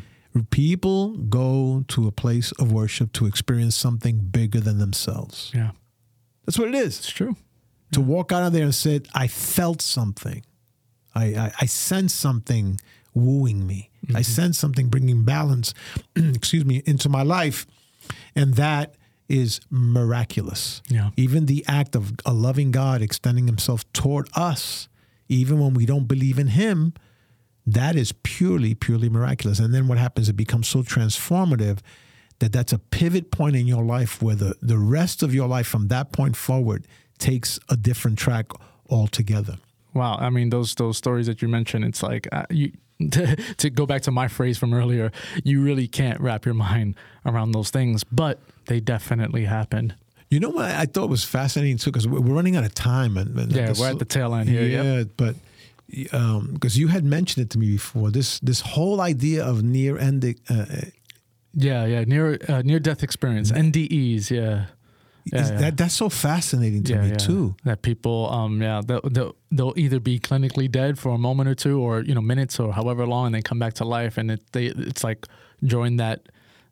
People 0.50 1.18
go 1.18 1.86
to 1.88 2.08
a 2.08 2.12
place 2.12 2.52
of 2.54 2.72
worship 2.72 3.14
to 3.14 3.26
experience 3.26 3.76
something 3.76 4.18
bigger 4.20 4.60
than 4.60 4.80
themselves. 4.80 5.52
yeah. 5.54 5.72
That's 6.46 6.60
what 6.60 6.68
it 6.68 6.76
is. 6.76 7.00
It's 7.00 7.10
true. 7.10 7.36
To 7.94 8.02
walk 8.02 8.32
out 8.32 8.44
of 8.44 8.54
there 8.54 8.64
and 8.64 8.76
say, 8.76 9.02
I 9.16 9.28
felt 9.28 9.82
something. 9.82 10.44
I, 11.16 11.26
I, 11.26 11.52
I 11.62 11.66
sensed 11.66 12.20
something 12.20 12.80
wooing 13.16 13.66
me. 13.66 13.90
I 14.04 14.08
mm-hmm. 14.08 14.22
sensed 14.22 14.60
something 14.60 14.90
bringing 14.90 15.24
balance, 15.24 15.74
excuse 16.16 16.66
me, 16.66 16.84
into 16.86 17.10
my 17.10 17.24
life. 17.24 17.66
And 18.36 18.56
that 18.56 18.96
is 19.28 19.60
miraculous. 19.72 20.84
Yeah. 20.88 21.10
Even 21.18 21.48
the 21.48 21.66
act 21.68 21.96
of 21.96 22.14
a 22.26 22.34
loving 22.34 22.72
God 22.72 23.02
extending 23.02 23.48
himself 23.48 23.92
toward 23.94 24.30
us, 24.36 24.88
even 25.28 25.60
when 25.60 25.74
we 25.74 25.86
don't 25.86 26.08
believe 26.08 26.38
in 26.38 26.48
him, 26.48 26.94
that 27.66 27.96
is 27.96 28.12
purely, 28.24 28.76
purely 28.76 29.10
miraculous. 29.10 29.60
And 29.60 29.74
then 29.74 29.88
what 29.88 29.98
happens, 29.98 30.30
it 30.30 30.34
becomes 30.34 30.68
so 30.68 30.84
transformative 30.84 31.80
that 32.40 32.52
that's 32.52 32.74
a 32.74 32.80
pivot 32.80 33.32
point 33.32 33.56
in 33.56 33.66
your 33.66 33.84
life 33.84 34.22
where 34.22 34.36
the, 34.36 34.56
the 34.62 34.78
rest 34.78 35.24
of 35.24 35.34
your 35.34 35.48
life 35.48 35.68
from 35.68 35.88
that 35.88 36.12
point 36.12 36.36
forward 36.36 36.86
takes 37.18 37.60
a 37.70 37.78
different 37.78 38.18
track 38.18 38.52
altogether. 38.90 39.58
Wow, 39.94 40.18
I 40.20 40.30
mean 40.30 40.50
those 40.50 40.76
those 40.76 40.98
stories 40.98 41.26
that 41.28 41.42
you 41.42 41.48
mentioned, 41.48 41.86
it's 41.86 42.04
like 42.04 42.28
uh, 42.34 42.44
you 42.50 42.74
to, 43.12 43.36
to 43.58 43.70
go 43.70 43.86
back 43.86 44.02
to 44.04 44.12
my 44.12 44.28
phrase 44.28 44.58
from 44.58 44.74
earlier, 44.74 45.12
you 45.44 45.62
really 45.62 45.88
can't 45.88 46.20
wrap 46.20 46.46
your 46.46 46.54
mind 46.54 46.96
around 47.26 47.52
those 47.52 47.70
things, 47.70 48.04
but 48.04 48.40
they 48.68 48.80
definitely 48.82 49.46
happened. 49.46 49.96
You 50.30 50.40
know 50.42 50.50
what 50.50 50.66
I 50.66 50.86
thought 50.86 51.10
was 51.10 51.24
fascinating 51.24 51.78
too, 51.78 51.92
because 51.92 52.08
we're 52.08 52.20
running 52.20 52.56
out 52.58 52.66
of 52.66 52.74
time. 52.74 53.16
And, 53.16 53.38
and 53.40 53.52
Yeah, 53.52 53.74
we're 53.78 53.90
at 53.90 54.00
the 54.00 54.06
tail 54.06 54.34
end 54.36 54.50
here. 54.50 54.64
Yeah, 54.64 54.98
Yep. 55.00 55.08
but 55.18 55.36
because 55.88 56.78
you 56.78 56.88
had 56.88 57.04
mentioned 57.04 57.46
it 57.46 57.50
to 57.52 57.60
me 57.60 57.68
before, 57.72 58.12
this 58.12 58.40
this 58.40 58.62
whole 58.62 59.02
idea 59.02 59.44
of 59.44 59.64
near 59.64 59.98
ending. 59.98 60.40
Uh, 60.50 60.66
Yeah, 61.58 61.86
yeah, 61.86 62.04
near 62.04 62.38
uh, 62.50 62.62
near 62.64 62.80
death 62.80 63.02
experience, 63.02 63.52
NDEs, 63.52 64.30
yeah. 64.30 64.66
Yeah, 65.32 65.42
is 65.42 65.50
yeah. 65.50 65.58
that 65.58 65.78
that's 65.78 65.96
so 65.96 66.10
fascinating 66.10 66.84
to 66.84 66.94
yeah, 66.94 67.02
me 67.02 67.16
too. 67.16 67.56
That 67.64 67.82
people, 67.82 68.30
um, 68.30 68.62
yeah, 68.62 68.82
they'll, 68.86 69.02
they'll 69.10 69.36
they'll 69.52 69.74
either 69.76 70.00
be 70.00 70.20
clinically 70.20 70.70
dead 70.70 71.00
for 71.00 71.16
a 71.16 71.18
moment 71.18 71.50
or 71.50 71.56
two, 71.56 71.80
or 71.80 72.02
you 72.02 72.14
know, 72.14 72.22
minutes 72.22 72.60
or 72.60 72.74
however 72.74 73.08
long, 73.08 73.28
and 73.28 73.36
they 73.36 73.42
come 73.42 73.58
back 73.58 73.74
to 73.76 73.86
life, 73.86 74.18
and 74.20 74.30
it 74.32 74.42
they 74.52 74.66
it's 74.68 75.04
like 75.04 75.26
during 75.64 75.98
that, 75.98 76.28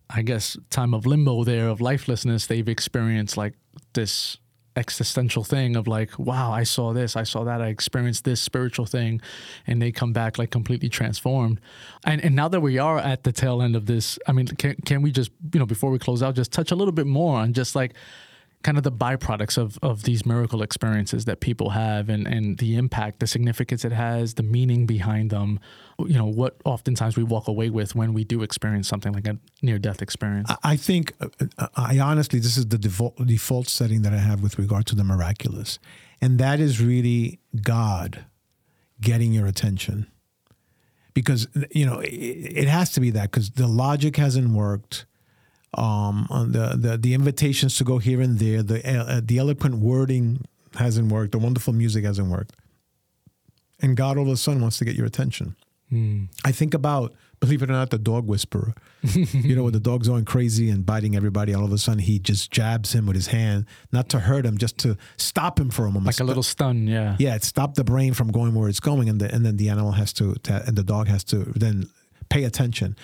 I 0.09 0.22
guess, 0.22 0.57
time 0.70 0.93
of 0.93 1.05
limbo 1.05 1.43
there 1.43 1.70
of 1.70 1.80
lifelessness, 1.80 2.45
they've 2.47 2.68
experienced 2.68 3.38
like 3.38 3.53
this 3.93 4.38
existential 4.76 5.43
thing 5.43 5.76
of 5.76 5.88
like, 5.88 6.17
wow, 6.17 6.51
I 6.51 6.63
saw 6.63 6.93
this, 6.93 7.15
I 7.15 7.24
saw 7.24 7.43
that, 7.43 7.61
I 7.61 7.67
experienced 7.67 8.24
this 8.24 8.41
spiritual 8.41 8.86
thing, 8.86 9.21
and 9.67 9.82
they 9.82 9.91
come 9.91 10.13
back 10.13 10.38
like 10.38 10.51
completely 10.51 10.89
transformed. 10.89 11.59
And 12.05 12.24
and 12.24 12.36
now 12.36 12.47
that 12.47 12.61
we 12.61 12.78
are 12.78 12.97
at 12.97 13.24
the 13.24 13.32
tail 13.32 13.61
end 13.61 13.76
of 13.76 13.86
this, 13.86 14.19
I 14.28 14.32
mean, 14.32 14.47
can 14.47 14.76
can 14.86 15.01
we 15.01 15.11
just 15.11 15.32
you 15.53 15.59
know 15.59 15.65
before 15.65 15.91
we 15.91 15.99
close 15.99 16.24
out, 16.24 16.36
just 16.36 16.51
touch 16.51 16.71
a 16.71 16.76
little 16.76 16.91
bit 16.91 17.07
more 17.07 17.38
on 17.39 17.53
just 17.53 17.76
like 17.76 17.93
kind 18.64 18.78
of 18.78 18.84
the 18.84 18.91
byproducts 18.91 19.57
of, 19.57 19.78
of 19.84 20.03
these 20.03 20.26
miracle 20.26 20.61
experiences 20.61 21.26
that 21.26 21.41
people 21.41 21.72
have 21.72 22.09
and, 22.09 22.26
and 22.26 22.57
the 22.57 22.76
impact, 22.76 23.20
the 23.20 23.28
significance 23.28 23.86
it 23.86 23.91
has, 23.91 24.36
the 24.36 24.43
meaning 24.43 24.86
behind 24.86 25.30
them, 25.30 25.59
you 25.99 26.18
know, 26.18 26.26
what 26.26 26.55
oftentimes 26.66 27.18
we 27.18 27.24
walk 27.24 27.47
away 27.47 27.70
with 27.70 27.93
when 27.93 28.14
we 28.14 28.24
do 28.24 28.41
experience 28.41 28.88
something 28.88 29.14
like 29.14 29.28
a 29.28 29.38
near 29.61 29.78
death 29.78 30.01
experience. 30.01 30.49
I- 30.64 30.78
think, 30.78 31.14
uh, 31.22 31.68
I 31.76 31.99
honestly, 31.99 32.39
this 32.39 32.57
is 32.57 32.68
the 32.68 32.78
default, 32.78 33.16
default 33.26 33.68
setting 33.70 34.01
that 34.01 34.14
I 34.14 34.18
have 34.18 34.41
with 34.41 34.57
regard 34.57 34.86
to 34.88 34.95
the 34.95 35.03
miraculous. 35.03 35.80
And 36.20 36.39
that 36.39 36.59
is 36.59 36.82
really 36.82 37.39
God 37.61 38.26
getting 38.99 39.34
your 39.34 39.45
attention. 39.45 40.07
Because, 41.14 41.47
you 41.72 41.86
know, 41.86 41.99
it, 41.99 42.07
it 42.07 42.68
has 42.68 42.91
to 42.93 42.99
be 42.99 43.11
that 43.11 43.32
because 43.32 43.51
the 43.51 43.68
logic 43.68 44.18
hasn't 44.18 44.49
worked. 44.49 45.05
Um, 45.76 46.28
on 46.30 46.51
the, 46.51 46.76
the, 46.78 46.97
the 46.97 47.13
invitations 47.13 47.78
to 47.78 47.84
go 47.84 47.97
here 47.97 48.21
and 48.21 48.38
there, 48.38 48.61
the, 48.61 48.88
uh, 48.88 49.21
the 49.24 49.39
eloquent 49.39 49.80
wording 49.80 50.45
hasn't 50.76 51.11
worked, 51.11 51.32
the 51.32 51.39
wonderful 51.39 51.74
music 51.74 52.05
hasn't 52.05 52.30
worked. 52.30 52.55
And 53.82 53.97
God 53.97 54.17
all 54.17 54.26
of 54.26 54.30
a 54.30 54.38
sudden 54.38 54.61
wants 54.61 54.78
to 54.78 54.86
get 54.86 54.95
your 54.95 55.07
attention. 55.07 55.55
Hmm. 55.89 56.26
I 56.45 56.51
think 56.51 56.74
about 56.74 57.13
believe 57.43 57.61
it 57.61 57.69
or 57.69 57.74
not, 57.74 57.89
the 57.89 57.97
dog 57.97 58.26
whisperer. 58.26 58.74
you 59.03 59.53
know, 59.53 59.63
when 59.63 59.74
the 59.74 59.80
dog's 59.80 60.07
going 60.07 60.24
crazy 60.24 60.69
and 60.69 60.86
biting 60.86 61.13
everybody, 61.13 61.53
all 61.53 61.65
of 61.65 61.74
a 61.74 61.78
sudden 61.78 61.99
he 61.99 62.17
just 62.17 62.51
jabs 62.51 62.93
him 62.93 63.05
with 63.05 63.17
his 63.17 63.28
hand, 63.28 63.65
not 63.91 64.07
to 64.07 64.19
hurt 64.19 64.45
him, 64.45 64.57
just 64.57 64.78
to 64.78 64.95
stop 65.17 65.59
him 65.59 65.69
for 65.69 65.84
a 65.84 65.88
moment. 65.88 66.05
Like 66.05 66.21
a 66.21 66.24
little 66.24 66.41
stun, 66.41 66.88
yeah. 66.88 67.17
Yeah, 67.19 67.36
it 67.36 67.43
stop 67.43 67.76
the 67.76 67.84
brain 67.84 68.13
from 68.13 68.32
going 68.32 68.53
where 68.53 68.69
it's 68.69 68.80
going, 68.80 69.09
and 69.09 69.19
the, 69.19 69.34
and 69.34 69.45
then 69.45 69.57
the 69.57 69.67
animal 69.67 69.91
has 69.91 70.13
to, 70.13 70.36
to 70.43 70.63
and 70.65 70.78
the 70.78 70.86
dog 70.86 71.09
has 71.09 71.26
to 71.26 71.39
then 71.53 71.89
pay 72.30 72.45
attention. 72.45 72.95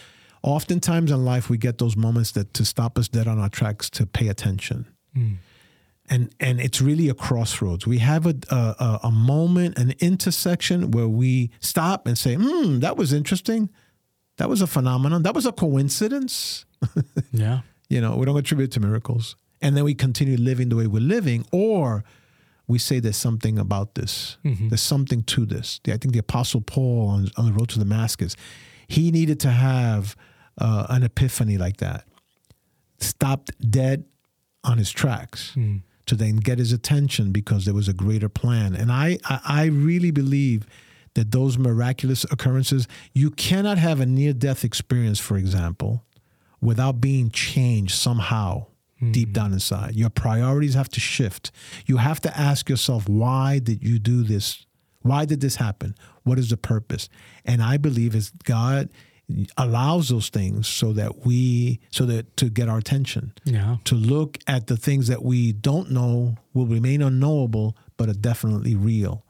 Oftentimes 0.42 1.12
in 1.12 1.26
life, 1.26 1.50
we 1.50 1.58
get 1.58 1.78
those 1.78 1.96
moments 1.96 2.32
that 2.32 2.54
to 2.56 2.66
stop 2.66 2.98
us 2.98 3.08
dead 3.08 3.28
on 3.28 3.40
our 3.40 3.50
tracks 3.50 3.90
to 3.92 4.06
pay 4.06 4.28
attention. 4.28 4.88
Mm. 5.16 5.38
And, 6.12 6.36
and 6.40 6.60
it's 6.60 6.82
really 6.82 7.08
a 7.10 7.14
crossroads. 7.14 7.86
We 7.86 8.00
have 8.00 8.26
a, 8.26 8.36
a, 8.50 9.00
a 9.04 9.12
moment, 9.12 9.78
an 9.78 9.94
intersection 10.00 10.92
where 10.92 11.08
we 11.08 11.52
stop 11.60 12.08
and 12.08 12.18
say, 12.18 12.36
hmm, 12.36 12.80
that 12.80 12.98
was 12.98 13.14
interesting 13.14 13.70
that 14.40 14.50
was 14.50 14.62
a 14.62 14.68
phenomenon. 14.68 15.24
That 15.24 15.36
was 15.36 15.46
a 15.46 15.52
coincidence. 15.52 16.66
yeah. 17.32 17.60
You 17.90 18.02
know, 18.02 18.16
we 18.16 18.26
don't 18.26 18.38
attribute 18.38 18.70
it 18.70 18.74
to 18.74 18.80
miracles. 18.80 19.36
And 19.62 19.76
then 19.76 19.84
we 19.84 19.94
continue 19.94 20.38
living 20.38 20.70
the 20.70 20.78
way 20.78 20.88
we're 20.88 21.02
living, 21.02 21.46
or 21.52 22.06
we 22.66 22.80
say 22.80 23.02
there's 23.02 23.18
something 23.18 23.60
about 23.60 23.96
this. 23.96 24.38
Mm-hmm. 24.46 24.70
There's 24.70 24.82
something 24.82 25.24
to 25.24 25.46
this. 25.46 25.82
I 25.88 25.98
think 25.98 26.14
the 26.14 26.20
Apostle 26.20 26.62
Paul 26.62 27.10
on, 27.10 27.30
on 27.36 27.48
the 27.48 27.52
road 27.52 27.70
to 27.70 27.80
Damascus, 27.80 28.38
he 28.88 29.12
needed 29.12 29.42
to 29.42 29.52
have 29.52 30.16
uh, 30.60 30.86
an 30.90 31.04
epiphany 31.04 31.58
like 31.58 31.78
that. 31.78 32.06
Stopped 33.00 33.52
dead 33.72 34.04
on 34.64 34.78
his 34.78 34.92
tracks 34.92 35.54
Mm. 35.56 35.82
to 36.06 36.16
then 36.16 36.36
get 36.38 36.60
his 36.60 36.74
attention 36.74 37.32
because 37.32 37.64
there 37.66 37.74
was 37.74 37.88
a 37.88 37.94
greater 37.94 38.28
plan. 38.30 38.76
And 38.76 38.92
I, 38.92 39.18
I, 39.26 39.40
I 39.46 39.66
really 39.66 40.12
believe 40.12 40.66
that 41.14 41.32
those 41.32 41.58
miraculous 41.58 42.24
occurrences, 42.26 42.88
you 43.14 43.32
cannot 43.32 43.78
have 43.78 44.00
a 44.02 44.06
near 44.06 44.34
death 44.34 44.64
experience, 44.66 45.20
for 45.20 45.38
example, 45.38 46.04
without 46.62 47.00
being 47.00 47.30
changed 47.30 47.94
somehow 47.96 48.66
deep 49.12 49.32
down 49.32 49.54
inside. 49.54 49.96
Your 49.96 50.10
priorities 50.10 50.74
have 50.74 50.90
to 50.90 51.00
shift. 51.00 51.52
You 51.86 51.98
have 51.98 52.20
to 52.20 52.38
ask 52.38 52.70
yourself, 52.70 53.08
why 53.08 53.60
did 53.60 53.82
you 53.82 53.98
do 53.98 54.24
this? 54.24 54.66
Why 55.04 55.24
did 55.24 55.40
this 55.40 55.56
happen? 55.56 55.96
What 56.24 56.38
is 56.38 56.50
the 56.50 56.58
purpose? 56.58 57.08
And 57.46 57.62
I 57.64 57.78
believe 57.78 58.14
is 58.14 58.32
God 58.44 58.90
allows 59.58 60.10
those 60.10 60.30
things 60.30 60.68
so 60.68 60.92
that 60.94 61.26
we 61.26 61.80
so 61.92 62.06
that 62.06 62.36
to 62.38 62.50
get 62.50 62.68
our 62.68 62.78
attention. 62.78 63.32
Yeah. 63.46 63.78
to 63.86 63.96
look 63.96 64.38
at 64.48 64.68
the 64.68 64.78
things 64.78 65.08
that 65.08 65.24
we 65.24 65.52
don't 65.54 65.92
know 65.92 66.36
will 66.54 66.66
remain 66.66 67.02
unknowable 67.02 67.78
but 67.98 68.10
are 68.10 68.14
definitely 68.14 68.76
real. 68.76 69.24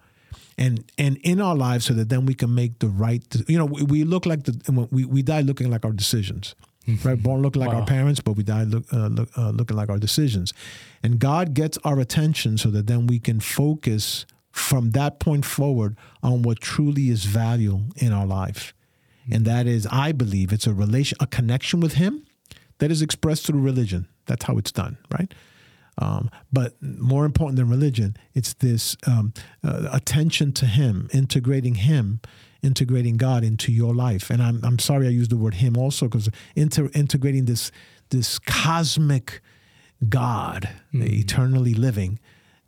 And 0.57 0.83
and 0.97 1.17
in 1.23 1.41
our 1.41 1.55
lives 1.55 1.85
so 1.85 1.93
that 1.93 2.09
then 2.09 2.25
we 2.25 2.33
can 2.33 2.53
make 2.53 2.79
the 2.79 2.87
right 2.87 3.23
you 3.47 3.57
know 3.57 3.65
we, 3.65 3.83
we 3.83 4.03
look 4.03 4.25
like 4.25 4.43
the 4.43 4.87
we, 4.91 5.05
we 5.05 5.21
die 5.21 5.41
looking 5.41 5.69
like 5.69 5.83
our 5.85 5.91
decisions 5.93 6.55
right? 7.03 7.21
Born 7.21 7.41
looking 7.43 7.61
like 7.61 7.71
Wow. 7.71 7.81
our 7.81 7.85
parents 7.85 8.19
but 8.19 8.33
we 8.33 8.43
die 8.43 8.63
look, 8.63 8.85
uh, 8.91 9.07
look, 9.07 9.29
uh, 9.37 9.51
looking 9.51 9.77
like 9.77 9.89
our 9.89 9.99
decisions. 9.99 10.53
And 11.03 11.19
god 11.19 11.53
gets 11.53 11.77
our 11.83 11.99
attention 11.99 12.57
so 12.57 12.69
that 12.71 12.87
then 12.87 13.05
we 13.07 13.19
can 13.19 13.39
focus 13.39 14.25
from 14.51 14.91
that 14.91 15.19
point 15.19 15.45
forward 15.45 15.95
on 16.23 16.41
what 16.41 16.59
truly 16.59 17.09
is 17.09 17.25
value 17.25 17.81
in 17.97 18.11
our 18.11 18.25
life 18.25 18.73
and 19.31 19.45
that 19.45 19.67
is 19.67 19.87
i 19.91 20.11
believe 20.11 20.51
it's 20.51 20.67
a 20.67 20.73
relation 20.73 21.17
a 21.21 21.27
connection 21.27 21.79
with 21.79 21.93
him 21.93 22.25
that 22.79 22.91
is 22.91 23.01
expressed 23.01 23.45
through 23.45 23.61
religion. 23.61 24.07
That's 24.25 24.45
how 24.45 24.57
it's 24.57 24.71
done 24.71 24.97
right? 25.11 25.33
Um, 26.01 26.29
but 26.51 26.81
more 26.81 27.25
important 27.25 27.57
than 27.57 27.69
religion, 27.69 28.15
it's 28.33 28.53
this 28.53 28.95
um, 29.05 29.33
uh, 29.63 29.89
attention 29.91 30.53
to 30.53 30.65
Him, 30.65 31.09
integrating 31.13 31.75
Him, 31.75 32.21
integrating 32.63 33.17
God 33.17 33.43
into 33.43 33.73
your 33.73 33.93
life. 33.93 34.29
And 34.29 34.41
I'm, 34.41 34.61
I'm 34.63 34.79
sorry 34.79 35.07
I 35.07 35.09
used 35.09 35.29
the 35.29 35.35
word 35.35 35.55
Him 35.55 35.75
also 35.75 36.07
because 36.07 36.29
inter- 36.55 36.89
integrating 36.93 37.45
this 37.45 37.71
this 38.11 38.39
cosmic 38.39 39.41
God, 40.07 40.69
eternally 40.93 41.73
living, 41.73 42.17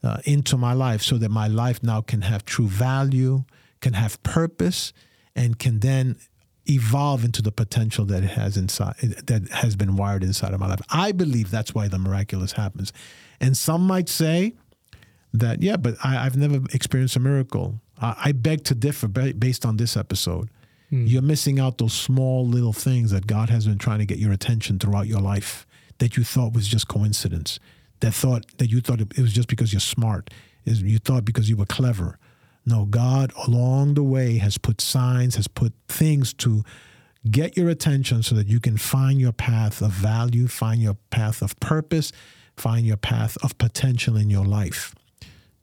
uh, 0.03 0.17
into 0.25 0.57
my 0.57 0.73
life, 0.73 1.01
so 1.01 1.17
that 1.17 1.31
my 1.31 1.47
life 1.47 1.81
now 1.81 2.01
can 2.01 2.21
have 2.23 2.43
true 2.43 2.67
value, 2.67 3.45
can 3.79 3.93
have 3.93 4.21
purpose, 4.23 4.91
and 5.35 5.57
can 5.57 5.79
then 5.79 6.17
evolve 6.71 7.23
into 7.23 7.41
the 7.41 7.51
potential 7.51 8.05
that 8.05 8.23
it 8.23 8.31
has 8.31 8.57
inside 8.57 8.95
that 9.27 9.49
has 9.49 9.75
been 9.75 9.95
wired 9.95 10.23
inside 10.23 10.53
of 10.53 10.59
my 10.59 10.67
life. 10.67 10.81
I 10.89 11.11
believe 11.11 11.51
that's 11.51 11.75
why 11.75 11.87
the 11.87 11.99
miraculous 11.99 12.53
happens. 12.53 12.93
And 13.39 13.57
some 13.57 13.85
might 13.85 14.09
say 14.09 14.53
that, 15.33 15.61
yeah, 15.61 15.77
but 15.77 15.95
I, 16.03 16.25
I've 16.25 16.37
never 16.37 16.59
experienced 16.73 17.15
a 17.15 17.19
miracle. 17.19 17.81
I, 17.99 18.15
I 18.25 18.31
beg 18.31 18.63
to 18.65 18.75
differ 18.75 19.07
based 19.07 19.65
on 19.65 19.77
this 19.77 19.97
episode. 19.97 20.49
Hmm. 20.89 21.05
You're 21.05 21.21
missing 21.21 21.59
out 21.59 21.77
those 21.77 21.93
small 21.93 22.47
little 22.47 22.73
things 22.73 23.11
that 23.11 23.27
God 23.27 23.49
has 23.49 23.67
been 23.67 23.77
trying 23.77 23.99
to 23.99 24.05
get 24.05 24.17
your 24.17 24.31
attention 24.31 24.79
throughout 24.79 25.07
your 25.07 25.21
life 25.21 25.65
that 25.97 26.17
you 26.17 26.23
thought 26.23 26.53
was 26.53 26.67
just 26.67 26.87
coincidence. 26.87 27.59
That 27.99 28.13
thought 28.13 28.57
that 28.57 28.69
you 28.69 28.81
thought 28.81 28.99
it 29.01 29.17
was 29.17 29.31
just 29.31 29.47
because 29.47 29.71
you're 29.71 29.79
smart. 29.79 30.29
Is 30.65 30.81
you 30.81 30.99
thought 30.99 31.25
because 31.25 31.49
you 31.49 31.57
were 31.57 31.65
clever. 31.65 32.17
No, 32.65 32.85
God 32.85 33.33
along 33.47 33.95
the 33.95 34.03
way 34.03 34.37
has 34.37 34.57
put 34.57 34.81
signs, 34.81 35.35
has 35.35 35.47
put 35.47 35.73
things 35.87 36.33
to 36.35 36.63
get 37.29 37.57
your 37.57 37.69
attention 37.69 38.23
so 38.23 38.35
that 38.35 38.47
you 38.47 38.59
can 38.59 38.77
find 38.77 39.19
your 39.19 39.31
path 39.31 39.81
of 39.81 39.91
value, 39.91 40.47
find 40.47 40.81
your 40.81 40.97
path 41.09 41.41
of 41.41 41.59
purpose, 41.59 42.11
find 42.57 42.85
your 42.85 42.97
path 42.97 43.37
of 43.43 43.57
potential 43.57 44.17
in 44.17 44.29
your 44.29 44.45
life 44.45 44.95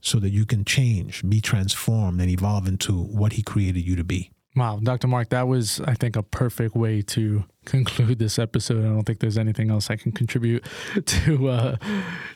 so 0.01 0.19
that 0.21 0.31
you 0.31 0.47
can 0.47 0.65
change, 0.65 1.29
be 1.29 1.41
transformed, 1.41 2.21
and 2.21 2.31
evolve 2.31 2.69
into 2.69 2.93
what 2.93 3.33
He 3.33 3.43
created 3.43 3.81
you 3.87 3.97
to 3.97 4.05
be. 4.05 4.31
Wow, 4.57 4.81
Dr. 4.83 5.09
Mark, 5.09 5.29
that 5.31 5.47
was, 5.47 5.81
I 5.81 5.95
think, 5.95 6.17
a 6.17 6.23
perfect 6.23 6.75
way 6.75 7.03
to 7.03 7.45
conclude 7.69 8.19
this 8.19 8.39
episode. 8.39 8.85
I 8.85 8.89
don't 8.89 9.05
think 9.05 9.21
there's 9.21 9.39
anything 9.39 9.71
else 9.71 9.91
I 9.91 9.97
can 9.97 10.13
contribute 10.13 10.65
to 11.05 11.49
uh, 11.49 11.77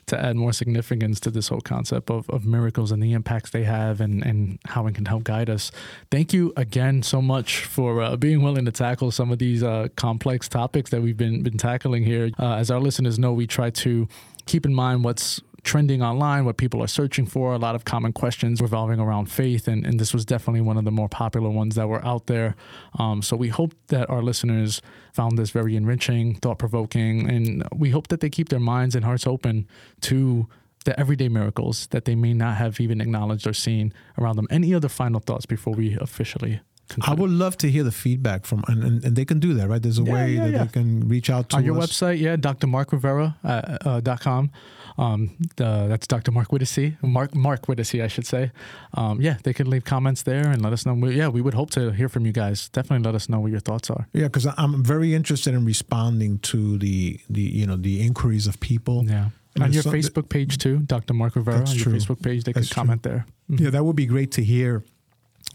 to 0.07 0.21
add 0.25 0.37
more 0.37 0.53
significance 0.53 1.19
to 1.21 1.31
this 1.31 1.49
whole 1.49 1.61
concept 1.61 2.11
of, 2.11 2.29
of 2.31 2.45
miracles 2.45 2.93
and 2.93 3.03
the 3.03 3.13
impacts 3.13 3.51
they 3.51 3.65
have 3.65 4.01
and, 4.01 4.25
and 4.25 4.59
how 4.67 4.87
it 4.87 4.95
can 4.95 5.07
help 5.07 5.25
guide 5.25 5.51
us. 5.51 5.73
Thank 6.11 6.33
you 6.33 6.53
again 6.57 7.03
so 7.03 7.21
much 7.21 7.65
for 7.65 8.03
uh, 8.03 8.17
being 8.17 8.43
willing 8.43 8.65
to 8.67 8.73
tackle 8.73 9.11
some 9.11 9.33
of 9.33 9.39
these 9.39 9.63
uh, 9.63 9.89
complex 9.97 10.49
topics 10.49 10.91
that 10.91 11.03
we've 11.03 11.17
been 11.17 11.43
been 11.43 11.59
tackling 11.59 12.05
here. 12.05 12.31
Uh, 12.39 12.55
as 12.55 12.71
our 12.71 12.81
listeners 12.81 13.19
know, 13.19 13.33
we 13.33 13.47
try 13.47 13.71
to 13.71 14.09
keep 14.47 14.67
in 14.67 14.75
mind 14.75 15.05
what's 15.05 15.41
trending 15.63 16.03
online, 16.03 16.45
what 16.45 16.57
people 16.57 16.83
are 16.83 16.89
searching 16.89 17.25
for, 17.25 17.53
a 17.55 17.59
lot 17.59 17.75
of 17.75 17.85
common 17.85 18.13
questions 18.13 18.61
revolving 18.61 18.99
around 18.99 19.27
faith. 19.27 19.69
And, 19.69 19.87
and 19.87 20.01
this 20.01 20.13
was 20.13 20.25
definitely 20.25 20.61
one 20.61 20.77
of 20.77 20.85
the 20.85 20.91
more 20.91 21.09
popular 21.09 21.51
ones 21.51 21.77
that 21.77 21.89
were 21.89 22.05
out 22.05 22.27
there. 22.27 22.57
Um, 22.99 23.23
so 23.23 23.37
we 23.37 23.49
hope 23.49 23.75
that 23.89 24.11
our 24.11 24.23
listeners 24.23 24.83
found 25.13 25.39
this 25.39 25.51
very 25.51 25.77
enriching, 25.77 26.35
thought 26.37 26.59
provoking, 26.59 27.31
and 27.31 27.67
we 27.75 27.91
hope 27.91 28.09
that 28.09 28.21
they 28.21 28.31
keep 28.31 28.49
their 28.49 28.61
minds 28.61 28.95
and 28.95 29.05
hearts 29.05 29.27
open 29.27 29.69
to 30.03 30.49
the 30.85 30.99
everyday 30.99 31.29
miracles 31.29 31.87
that 31.89 32.07
they 32.07 32.17
may 32.17 32.35
not 32.35 32.57
have 32.57 32.81
even 32.81 33.01
acknowledged 33.01 33.47
or 33.47 33.53
seen 33.53 33.93
around 34.19 34.37
them. 34.37 34.49
Any 34.51 34.75
other 34.75 34.89
final 34.89 35.21
thoughts 35.21 35.47
before 35.47 35.75
we 35.75 35.97
officially 36.01 36.61
I 37.01 37.15
would 37.15 37.31
love 37.31 37.57
to 37.59 37.71
hear 37.71 37.83
the 37.85 37.93
feedback 37.93 38.45
from, 38.47 38.63
and, 38.69 38.83
and, 38.85 39.05
and 39.05 39.17
they 39.17 39.25
can 39.25 39.39
do 39.41 39.55
that, 39.55 39.69
right? 39.69 39.83
There's 39.83 39.99
a 39.99 40.03
Yeah, 40.03 40.13
way 40.15 40.33
yeah, 40.35 40.45
that 40.45 40.53
yeah. 40.53 40.65
they 40.65 40.71
can 40.73 41.09
reach 41.09 41.31
out 41.31 41.49
to 41.51 41.57
us. 41.57 41.59
on 41.59 41.65
your 41.65 41.79
us. 41.79 41.87
website, 41.91 42.21
yeah, 42.21 42.37
drmarkrivera 42.37 43.35
uh, 43.45 43.49
uh, 43.89 44.01
dot 44.01 44.21
com. 44.21 44.51
Um, 44.99 45.37
the, 45.57 45.87
that's 45.89 46.07
Dr. 46.07 46.33
Mark 46.33 46.49
Whittasey, 46.49 47.03
Mark 47.03 47.35
Mark 47.35 47.67
Whittasey, 47.67 48.03
I 48.03 48.09
should 48.09 48.27
say. 48.27 48.51
Um, 48.95 49.21
yeah, 49.23 49.39
they 49.43 49.55
can 49.55 49.71
leave 49.71 49.85
comments 49.85 50.23
there 50.23 50.47
and 50.49 50.61
let 50.63 50.73
us 50.75 50.85
know. 50.85 50.93
We, 50.95 51.17
yeah, 51.17 51.29
we 51.29 51.41
would 51.41 51.55
hope 51.55 51.71
to 51.71 51.93
hear 51.93 52.09
from 52.11 52.27
you 52.27 52.33
guys. 52.33 52.69
Definitely 52.69 53.05
let 53.05 53.15
us 53.15 53.29
know 53.29 53.41
what 53.41 53.51
your 53.51 53.61
thoughts 53.61 53.89
are. 53.91 54.07
Yeah, 54.13 54.25
because 54.25 54.47
I'm 54.59 54.85
very 54.85 55.15
interested 55.15 55.55
in 55.55 55.65
responding 55.65 56.39
to 56.41 56.77
the 56.79 57.19
the 57.31 57.41
you 57.41 57.67
know 57.67 57.77
the 57.77 58.03
inquiries 58.03 58.47
of 58.47 58.61
people. 58.61 59.05
Yeah. 59.07 59.31
And 59.55 59.65
on 59.65 59.73
your 59.73 59.83
some- 59.83 59.93
Facebook 59.93 60.29
page 60.31 60.57
too, 60.59 60.79
Dr. 60.81 61.13
Mark 61.15 61.37
Rivera. 61.37 61.59
That's 61.59 61.71
on 61.73 61.77
your 61.77 61.85
true. 61.85 61.93
Facebook 61.95 62.23
page, 62.23 62.45
they 62.45 62.53
can 62.53 62.63
That's 62.63 62.69
true. 62.71 62.81
comment 62.81 63.03
there. 63.03 63.27
Mhm. 63.51 63.61
Yeah, 63.61 63.71
that 63.71 63.85
would 63.85 63.97
be 63.97 64.07
great 64.07 64.33
to 64.33 64.43
hear 64.45 64.83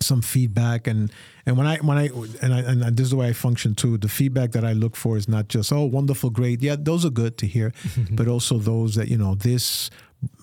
some 0.02 0.22
feedback. 0.22 0.88
And 0.88 1.12
and 1.46 1.58
when 1.58 1.68
I 1.68 1.78
when 1.78 1.98
I 1.98 2.10
and 2.42 2.54
I 2.54 2.60
and 2.60 2.98
this 2.98 3.06
is 3.06 3.10
the 3.12 3.18
way 3.18 3.30
I 3.30 3.34
function 3.34 3.76
too. 3.76 3.98
The 3.98 4.10
feedback 4.10 4.52
that 4.52 4.64
I 4.64 4.74
look 4.74 4.96
for 4.96 5.18
is 5.18 5.28
not 5.28 5.48
just 5.48 5.72
oh 5.72 5.86
wonderful, 5.86 6.30
great. 6.30 6.62
Yeah, 6.62 6.76
those 6.78 7.06
are 7.06 7.10
good 7.10 7.38
to 7.40 7.48
hear, 7.48 7.74
but 8.12 8.28
also 8.28 8.58
those 8.58 8.96
that 8.96 9.08
you 9.08 9.18
know 9.18 9.36
this 9.36 9.90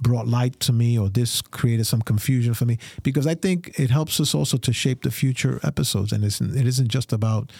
brought 0.00 0.28
light 0.28 0.60
to 0.60 0.72
me 0.72 0.98
or 0.98 1.08
this 1.08 1.42
created 1.42 1.86
some 1.86 2.02
confusion 2.02 2.54
for 2.54 2.64
me. 2.64 2.78
Because 3.02 3.26
I 3.26 3.34
think 3.34 3.78
it 3.78 3.90
helps 3.90 4.20
us 4.20 4.34
also 4.34 4.56
to 4.58 4.72
shape 4.72 5.02
the 5.02 5.10
future 5.10 5.58
episodes. 5.64 6.12
And 6.12 6.24
it's, 6.24 6.40
it 6.40 6.66
isn't 6.66 6.88
just 6.88 7.12
about 7.12 7.50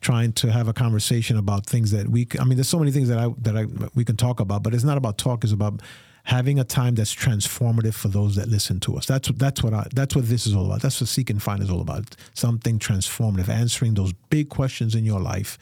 trying 0.00 0.32
to 0.32 0.52
have 0.52 0.68
a 0.68 0.72
conversation 0.72 1.36
about 1.36 1.66
things 1.66 1.90
that 1.90 2.08
we 2.08 2.28
I 2.38 2.44
mean 2.44 2.56
there's 2.56 2.68
so 2.68 2.78
many 2.78 2.92
things 2.92 3.08
that 3.08 3.18
I 3.18 3.28
that 3.38 3.56
I 3.56 3.66
we 3.96 4.04
can 4.04 4.16
talk 4.16 4.38
about 4.38 4.62
but 4.62 4.72
it's 4.74 4.84
not 4.84 4.96
about 4.96 5.18
talk. 5.18 5.42
It's 5.42 5.52
about 5.52 5.80
having 6.28 6.58
a 6.58 6.64
time 6.64 6.94
that's 6.94 7.14
transformative 7.14 7.94
for 7.94 8.08
those 8.08 8.36
that 8.36 8.48
listen 8.48 8.78
to 8.78 8.96
us 8.98 9.06
that's 9.06 9.28
that's 9.28 9.62
what 9.62 9.72
I 9.72 9.86
that's 9.94 10.14
what 10.14 10.28
this 10.28 10.46
is 10.46 10.54
all 10.54 10.66
about 10.66 10.82
that's 10.82 11.00
what 11.00 11.08
seek 11.08 11.30
and 11.30 11.42
find 11.42 11.62
is 11.62 11.70
all 11.70 11.80
about 11.80 12.16
something 12.34 12.78
transformative 12.78 13.48
answering 13.48 13.94
those 13.94 14.12
big 14.28 14.50
questions 14.50 14.94
in 14.94 15.06
your 15.06 15.20
life 15.20 15.56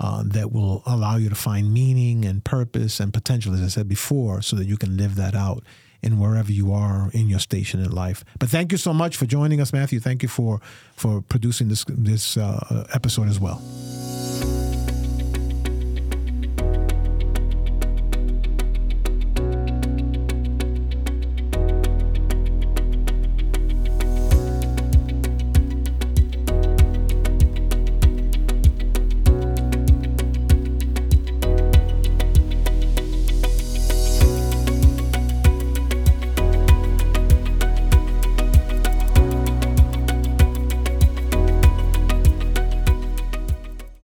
uh, 0.00 0.24
that 0.26 0.50
will 0.50 0.82
allow 0.86 1.16
you 1.16 1.28
to 1.28 1.36
find 1.36 1.72
meaning 1.72 2.24
and 2.24 2.44
purpose 2.44 2.98
and 2.98 3.14
potential 3.14 3.54
as 3.54 3.62
I 3.62 3.68
said 3.68 3.88
before 3.88 4.42
so 4.42 4.56
that 4.56 4.64
you 4.64 4.76
can 4.76 4.96
live 4.96 5.14
that 5.14 5.36
out 5.36 5.62
in 6.02 6.18
wherever 6.18 6.50
you 6.50 6.72
are 6.72 7.08
in 7.14 7.28
your 7.28 7.38
station 7.38 7.78
in 7.78 7.92
life. 7.92 8.24
But 8.40 8.48
thank 8.48 8.72
you 8.72 8.78
so 8.78 8.92
much 8.92 9.16
for 9.16 9.24
joining 9.24 9.60
us, 9.60 9.72
Matthew. 9.72 10.00
Thank 10.00 10.24
you 10.24 10.28
for 10.28 10.60
for 10.96 11.22
producing 11.22 11.68
this 11.68 11.84
this 11.88 12.36
uh, 12.36 12.88
episode 12.92 13.28
as 13.28 13.38
well. 13.38 13.62